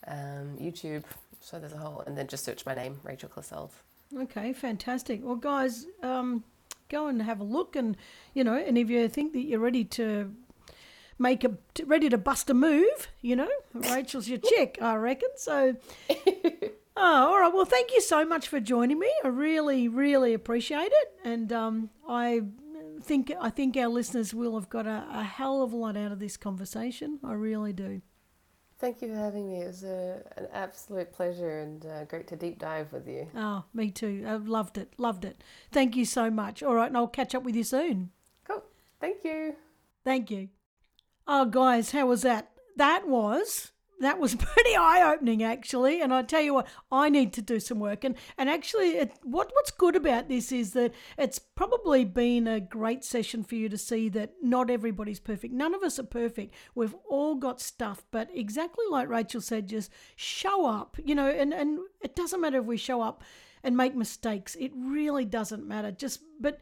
um, 0.08 0.56
YouTube. 0.58 1.04
So 1.40 1.58
there's 1.58 1.74
a 1.74 1.76
whole, 1.76 2.00
and 2.06 2.16
then 2.16 2.26
just 2.26 2.44
search 2.44 2.64
my 2.64 2.74
name, 2.74 2.98
Rachel 3.04 3.28
Clissold. 3.28 3.70
Okay, 4.20 4.52
fantastic. 4.52 5.20
Well, 5.22 5.36
guys, 5.36 5.86
um, 6.02 6.44
go 6.88 7.06
and 7.06 7.22
have 7.22 7.40
a 7.40 7.44
look, 7.44 7.76
and 7.76 7.96
you 8.34 8.44
know, 8.44 8.54
and 8.54 8.76
if 8.76 8.90
you 8.90 9.08
think 9.08 9.32
that 9.32 9.42
you're 9.42 9.60
ready 9.60 9.84
to 9.84 10.34
make 11.18 11.44
a 11.44 11.56
ready 11.86 12.08
to 12.10 12.18
bust 12.18 12.50
a 12.50 12.54
move, 12.54 13.08
you 13.20 13.36
know, 13.36 13.48
Rachel's 13.74 14.28
your 14.28 14.38
chick, 14.38 14.78
I 14.80 14.96
reckon. 14.96 15.30
So, 15.36 15.76
oh, 16.10 16.70
all 16.96 17.40
right. 17.40 17.52
Well, 17.52 17.64
thank 17.64 17.92
you 17.92 18.00
so 18.00 18.24
much 18.24 18.48
for 18.48 18.60
joining 18.60 18.98
me. 18.98 19.10
I 19.24 19.28
really, 19.28 19.88
really 19.88 20.34
appreciate 20.34 20.92
it, 20.92 21.08
and 21.24 21.52
um, 21.52 21.90
I 22.06 22.42
think 23.02 23.32
I 23.40 23.50
think 23.50 23.76
our 23.76 23.88
listeners 23.88 24.34
will 24.34 24.58
have 24.58 24.68
got 24.68 24.86
a, 24.86 25.06
a 25.10 25.22
hell 25.22 25.62
of 25.62 25.72
a 25.72 25.76
lot 25.76 25.96
out 25.96 26.12
of 26.12 26.18
this 26.18 26.36
conversation. 26.36 27.18
I 27.24 27.32
really 27.32 27.72
do. 27.72 28.02
Thank 28.82 29.00
you 29.00 29.10
for 29.10 29.14
having 29.14 29.48
me. 29.48 29.62
It 29.62 29.68
was 29.68 29.84
a, 29.84 30.24
an 30.36 30.48
absolute 30.52 31.12
pleasure 31.12 31.60
and 31.60 31.86
uh, 31.86 32.04
great 32.06 32.26
to 32.26 32.36
deep 32.36 32.58
dive 32.58 32.92
with 32.92 33.06
you. 33.06 33.28
Oh, 33.32 33.62
me 33.72 33.92
too. 33.92 34.24
I've 34.26 34.48
loved 34.48 34.76
it. 34.76 34.92
Loved 34.98 35.24
it. 35.24 35.44
Thank 35.70 35.94
you 35.94 36.04
so 36.04 36.30
much. 36.32 36.64
All 36.64 36.74
right, 36.74 36.88
and 36.88 36.96
I'll 36.96 37.06
catch 37.06 37.32
up 37.32 37.44
with 37.44 37.54
you 37.54 37.62
soon. 37.62 38.10
Cool. 38.44 38.64
Thank 39.00 39.22
you. 39.22 39.54
Thank 40.04 40.32
you. 40.32 40.48
Oh, 41.28 41.44
guys, 41.44 41.92
how 41.92 42.06
was 42.06 42.22
that? 42.22 42.50
That 42.74 43.06
was 43.06 43.70
that 44.02 44.18
was 44.18 44.34
pretty 44.36 44.76
eye 44.76 45.12
opening 45.12 45.42
actually. 45.42 46.00
And 46.00 46.12
I 46.12 46.22
tell 46.22 46.42
you 46.42 46.54
what, 46.54 46.68
I 46.90 47.08
need 47.08 47.32
to 47.34 47.42
do 47.42 47.58
some 47.58 47.80
work. 47.80 48.04
And 48.04 48.14
and 48.36 48.50
actually, 48.50 48.90
it, 48.90 49.12
what 49.22 49.50
what's 49.54 49.70
good 49.70 49.96
about 49.96 50.28
this 50.28 50.52
is 50.52 50.72
that 50.72 50.92
it's 51.16 51.38
probably 51.38 52.04
been 52.04 52.46
a 52.46 52.60
great 52.60 53.04
session 53.04 53.42
for 53.42 53.54
you 53.54 53.68
to 53.68 53.78
see 53.78 54.08
that 54.10 54.34
not 54.42 54.70
everybody's 54.70 55.20
perfect. 55.20 55.54
None 55.54 55.74
of 55.74 55.82
us 55.82 55.98
are 55.98 56.04
perfect. 56.04 56.54
We've 56.74 56.94
all 57.08 57.34
got 57.36 57.60
stuff, 57.60 58.04
but 58.10 58.28
exactly 58.34 58.84
like 58.90 59.08
Rachel 59.08 59.40
said, 59.40 59.68
just 59.68 59.90
show 60.16 60.66
up. 60.66 60.96
You 61.02 61.14
know, 61.14 61.28
and 61.28 61.54
and 61.54 61.80
it 62.02 62.14
doesn't 62.14 62.40
matter 62.40 62.58
if 62.58 62.66
we 62.66 62.76
show 62.76 63.00
up 63.00 63.22
and 63.64 63.76
make 63.76 63.94
mistakes. 63.94 64.56
It 64.56 64.72
really 64.76 65.24
doesn't 65.24 65.66
matter. 65.66 65.92
Just 65.92 66.20
but 66.40 66.60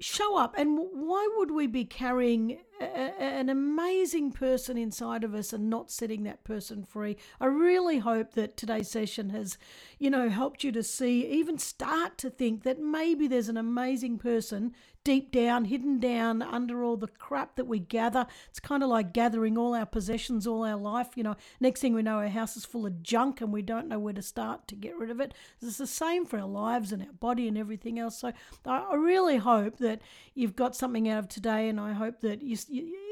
show 0.00 0.38
up. 0.38 0.54
And 0.56 0.78
why 0.78 1.28
would 1.36 1.50
we 1.50 1.66
be 1.66 1.84
carrying 1.84 2.58
an 2.80 3.48
amazing 3.48 4.32
person 4.32 4.78
inside 4.78 5.22
of 5.24 5.34
us 5.34 5.52
and 5.52 5.68
not 5.68 5.90
setting 5.90 6.22
that 6.24 6.44
person 6.44 6.82
free. 6.84 7.16
I 7.40 7.46
really 7.46 7.98
hope 7.98 8.32
that 8.34 8.56
today's 8.56 8.90
session 8.90 9.30
has, 9.30 9.58
you 9.98 10.10
know, 10.10 10.28
helped 10.28 10.64
you 10.64 10.72
to 10.72 10.82
see, 10.82 11.26
even 11.26 11.58
start 11.58 12.16
to 12.18 12.30
think 12.30 12.62
that 12.62 12.80
maybe 12.80 13.28
there's 13.28 13.48
an 13.48 13.56
amazing 13.56 14.18
person 14.18 14.74
deep 15.02 15.32
down, 15.32 15.64
hidden 15.64 15.98
down 15.98 16.42
under 16.42 16.84
all 16.84 16.96
the 16.96 17.08
crap 17.08 17.56
that 17.56 17.66
we 17.66 17.78
gather. 17.78 18.26
It's 18.50 18.60
kind 18.60 18.82
of 18.82 18.90
like 18.90 19.14
gathering 19.14 19.56
all 19.56 19.74
our 19.74 19.86
possessions 19.86 20.46
all 20.46 20.62
our 20.62 20.76
life. 20.76 21.16
You 21.16 21.22
know, 21.22 21.36
next 21.58 21.80
thing 21.80 21.94
we 21.94 22.02
know, 22.02 22.16
our 22.16 22.28
house 22.28 22.54
is 22.54 22.66
full 22.66 22.84
of 22.84 23.02
junk 23.02 23.40
and 23.40 23.50
we 23.50 23.62
don't 23.62 23.88
know 23.88 23.98
where 23.98 24.12
to 24.12 24.20
start 24.20 24.68
to 24.68 24.74
get 24.74 24.98
rid 24.98 25.10
of 25.10 25.18
it. 25.18 25.32
It's 25.62 25.78
the 25.78 25.86
same 25.86 26.26
for 26.26 26.38
our 26.38 26.46
lives 26.46 26.92
and 26.92 27.02
our 27.02 27.12
body 27.12 27.48
and 27.48 27.56
everything 27.56 27.98
else. 27.98 28.18
So 28.20 28.32
I 28.66 28.94
really 28.94 29.38
hope 29.38 29.78
that 29.78 30.02
you've 30.34 30.54
got 30.54 30.76
something 30.76 31.08
out 31.08 31.18
of 31.18 31.28
today, 31.28 31.70
and 31.70 31.80
I 31.80 31.94
hope 31.94 32.20
that 32.20 32.42
you 32.42 32.56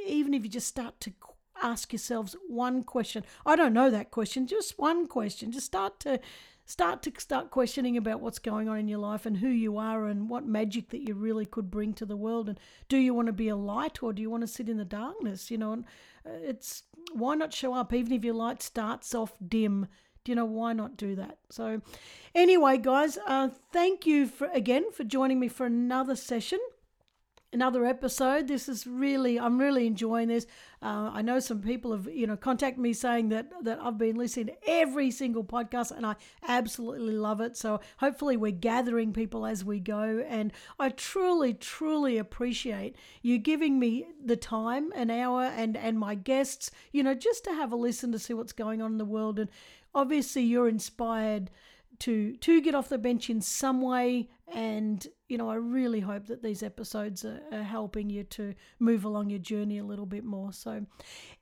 even 0.07 0.35
if 0.35 0.43
you 0.45 0.49
just 0.49 0.69
start 0.69 1.01
to 1.01 1.13
ask 1.63 1.93
yourselves 1.93 2.37
one 2.49 2.83
question. 2.83 3.25
I 3.45 3.57
don't 3.57 3.73
know 3.73 3.91
that 3.91 4.11
question, 4.11 4.47
just 4.47 4.79
one 4.79 5.07
question. 5.07 5.53
Just 5.53 5.67
start 5.67 6.01
to 6.01 6.21
start 6.65 7.03
to 7.03 7.11
start 7.19 7.51
questioning 7.51 7.97
about 7.97 8.21
what's 8.21 8.39
going 8.39 8.69
on 8.69 8.79
in 8.79 8.89
your 8.89 8.99
life 8.99 9.25
and 9.25 9.39
who 9.39 9.49
you 9.49 9.79
are 9.79 10.07
and 10.07 10.29
what 10.29 10.47
magic 10.47 10.91
that 10.91 11.01
you 11.01 11.15
really 11.15 11.47
could 11.47 11.71
bring 11.71 11.95
to 11.95 12.05
the 12.05 12.17
world. 12.17 12.49
And 12.49 12.61
do 12.91 12.99
you 12.99 13.15
want 13.15 13.27
to 13.27 13.33
be 13.33 13.49
a 13.49 13.57
light 13.57 14.03
or 14.03 14.13
do 14.13 14.21
you 14.21 14.29
want 14.29 14.43
to 14.43 14.47
sit 14.47 14.69
in 14.69 14.77
the 14.77 14.85
darkness? 14.85 15.51
You 15.51 15.59
know 15.59 15.73
and 15.73 15.85
uh, 16.27 16.31
it's 16.43 16.83
why 17.13 17.35
not 17.35 17.55
show 17.55 17.73
up? 17.73 17.93
Even 17.95 18.13
if 18.13 18.25
your 18.25 18.35
light 18.35 18.63
starts 18.63 19.15
off 19.15 19.33
dim 19.47 19.89
do 20.25 20.33
you 20.33 20.37
know 20.37 20.45
why 20.45 20.75
not 20.75 20.99
do 20.99 21.15
that? 21.17 21.39
So 21.49 21.81
anyway 22.35 22.77
guys 22.77 23.19
uh, 23.27 23.49
thank 23.73 24.05
you 24.05 24.27
for 24.27 24.49
again 24.53 24.93
for 24.93 25.05
joining 25.05 25.41
me 25.41 25.49
for 25.49 25.65
another 25.65 26.17
session 26.17 26.59
another 27.53 27.85
episode. 27.85 28.49
This 28.49 28.69
is 28.69 28.87
really, 28.87 29.39
I'm 29.39 29.59
really 29.59 29.87
enjoying 29.87 30.29
this. 30.29 30.47
Uh, 30.83 31.11
I 31.13 31.23
know 31.23 31.41
some 31.41 31.61
people 31.61 31.93
have, 31.93 32.09
you 32.09 32.27
know, 32.27 32.37
contacted 32.37 32.81
me 32.81 32.93
saying 32.93 33.31
that 33.31 33.51
that 33.65 33.81
I've 33.83 33.99
been 33.99 34.17
listening 34.17 34.47
to 34.47 34.71
every 34.71 35.11
single 35.11 35.43
podcast, 35.43 35.91
and 35.91 36.07
I 36.07 36.17
absolutely 36.47 37.15
love 37.15 37.41
it. 37.41 37.57
So 37.57 37.81
hopefully, 37.99 38.37
we're 38.37 38.53
gathering 38.53 39.13
people 39.13 39.47
as 39.47 39.65
we 39.65 39.81
go, 39.81 40.25
and 40.29 40.53
I 40.79 40.91
truly, 40.91 41.55
truly 41.55 42.19
appreciate 42.19 42.97
you 43.23 43.39
giving 43.39 43.79
me 43.79 44.07
the 44.25 44.37
time, 44.37 44.93
an 44.95 45.11
hour, 45.11 45.45
and 45.45 45.77
and 45.77 45.99
my 45.99 46.15
guests, 46.15 46.71
you 46.93 47.03
know, 47.03 47.15
just 47.15 47.45
to 47.45 47.55
have 47.55 47.73
a 47.73 47.77
listen 47.77 48.13
to 48.13 48.19
see 48.19 48.35
what's 48.35 48.53
going 48.53 48.81
on 48.83 48.93
in 48.93 48.99
the 48.99 49.05
world, 49.05 49.39
and 49.39 49.51
obviously, 49.95 50.43
you're 50.43 50.69
inspired 50.69 51.51
to 52.01 52.37
to 52.37 52.61
get 52.61 52.75
off 52.75 52.89
the 52.89 52.99
bench 52.99 53.31
in 53.31 53.41
some 53.41 53.81
way. 53.81 54.29
And 54.55 55.07
you 55.29 55.37
know 55.37 55.51
i 55.51 55.57
really 55.57 56.01
hope 56.01 56.27
that 56.27 56.43
these 56.43 56.63
episodes 56.63 57.25
are, 57.25 57.41
are, 57.53 57.63
helping 57.63 58.11
you 58.11 58.25
to 58.25 58.55
move 58.79 59.05
along 59.05 59.31
your 59.31 59.39
journey 59.39 59.79
a 59.79 59.85
little 59.85 60.07
bit 60.07 60.25
more. 60.25 60.53
So 60.53 60.85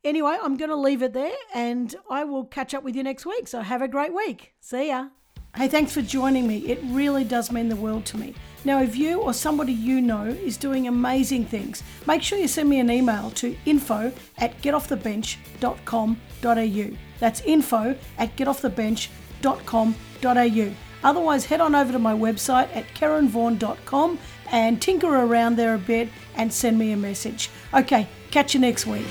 anyway 0.05 0.37
i'm 0.43 0.57
going 0.57 0.71
to 0.71 0.77
leave 0.77 1.03
it 1.03 1.13
there 1.13 1.35
and 1.55 1.95
i 2.11 2.25
will 2.25 2.45
catch 2.45 2.75
up 2.75 2.83
with 2.83 2.97
you 2.97 3.03
next 3.03 3.27
week. 3.27 3.49
So 3.49 3.61
have 3.61 3.83
a 3.83 3.89
great 3.89 4.15
week. 4.15 4.55
See 4.61 4.89
ya. 4.89 5.09
Hey 5.57 5.69
thanks 5.69 5.93
for 5.93 6.03
joining 6.03 6.47
me. 6.47 6.59
It 6.67 6.81
really 6.85 7.25
does 7.25 7.53
mean 7.53 7.69
the 7.69 7.77
world 7.77 8.05
to 8.07 8.19
me. 8.19 8.35
Now 8.65 8.83
if 8.83 8.97
you 8.97 9.21
or 9.21 9.33
somebody 9.33 9.73
you 9.73 10.01
know 10.01 10.25
is 10.25 10.57
doing 10.57 10.89
amazing 10.89 11.45
things 11.45 11.85
make 12.07 12.23
sure 12.23 12.39
you 12.39 12.49
send 12.49 12.69
me 12.69 12.81
an 12.81 12.91
email 12.91 13.31
to 13.33 13.57
info 13.65 14.13
at 14.39 14.61
getoffthebench.com.au 14.63 16.97
that's 17.19 17.41
info 17.43 17.97
at 18.19 18.37
getoffthebench.com.au 18.37 19.26
au. 19.45 20.73
Otherwise, 21.05 21.45
head 21.45 21.61
on 21.61 21.75
over 21.75 21.93
to 21.93 21.99
my 21.99 22.13
website 22.13 22.75
at 22.75 22.87
karenvaughan.com 22.95 24.19
and 24.51 24.81
tinker 24.83 25.15
around 25.15 25.57
there 25.57 25.75
a 25.75 25.79
bit 25.79 26.09
and 26.37 26.53
send 26.53 26.79
me 26.79 26.93
a 26.93 26.97
message. 26.97 27.51
Okay, 27.73 28.09
catch 28.31 28.55
you 28.55 28.61
next 28.61 28.87
week. 28.87 29.07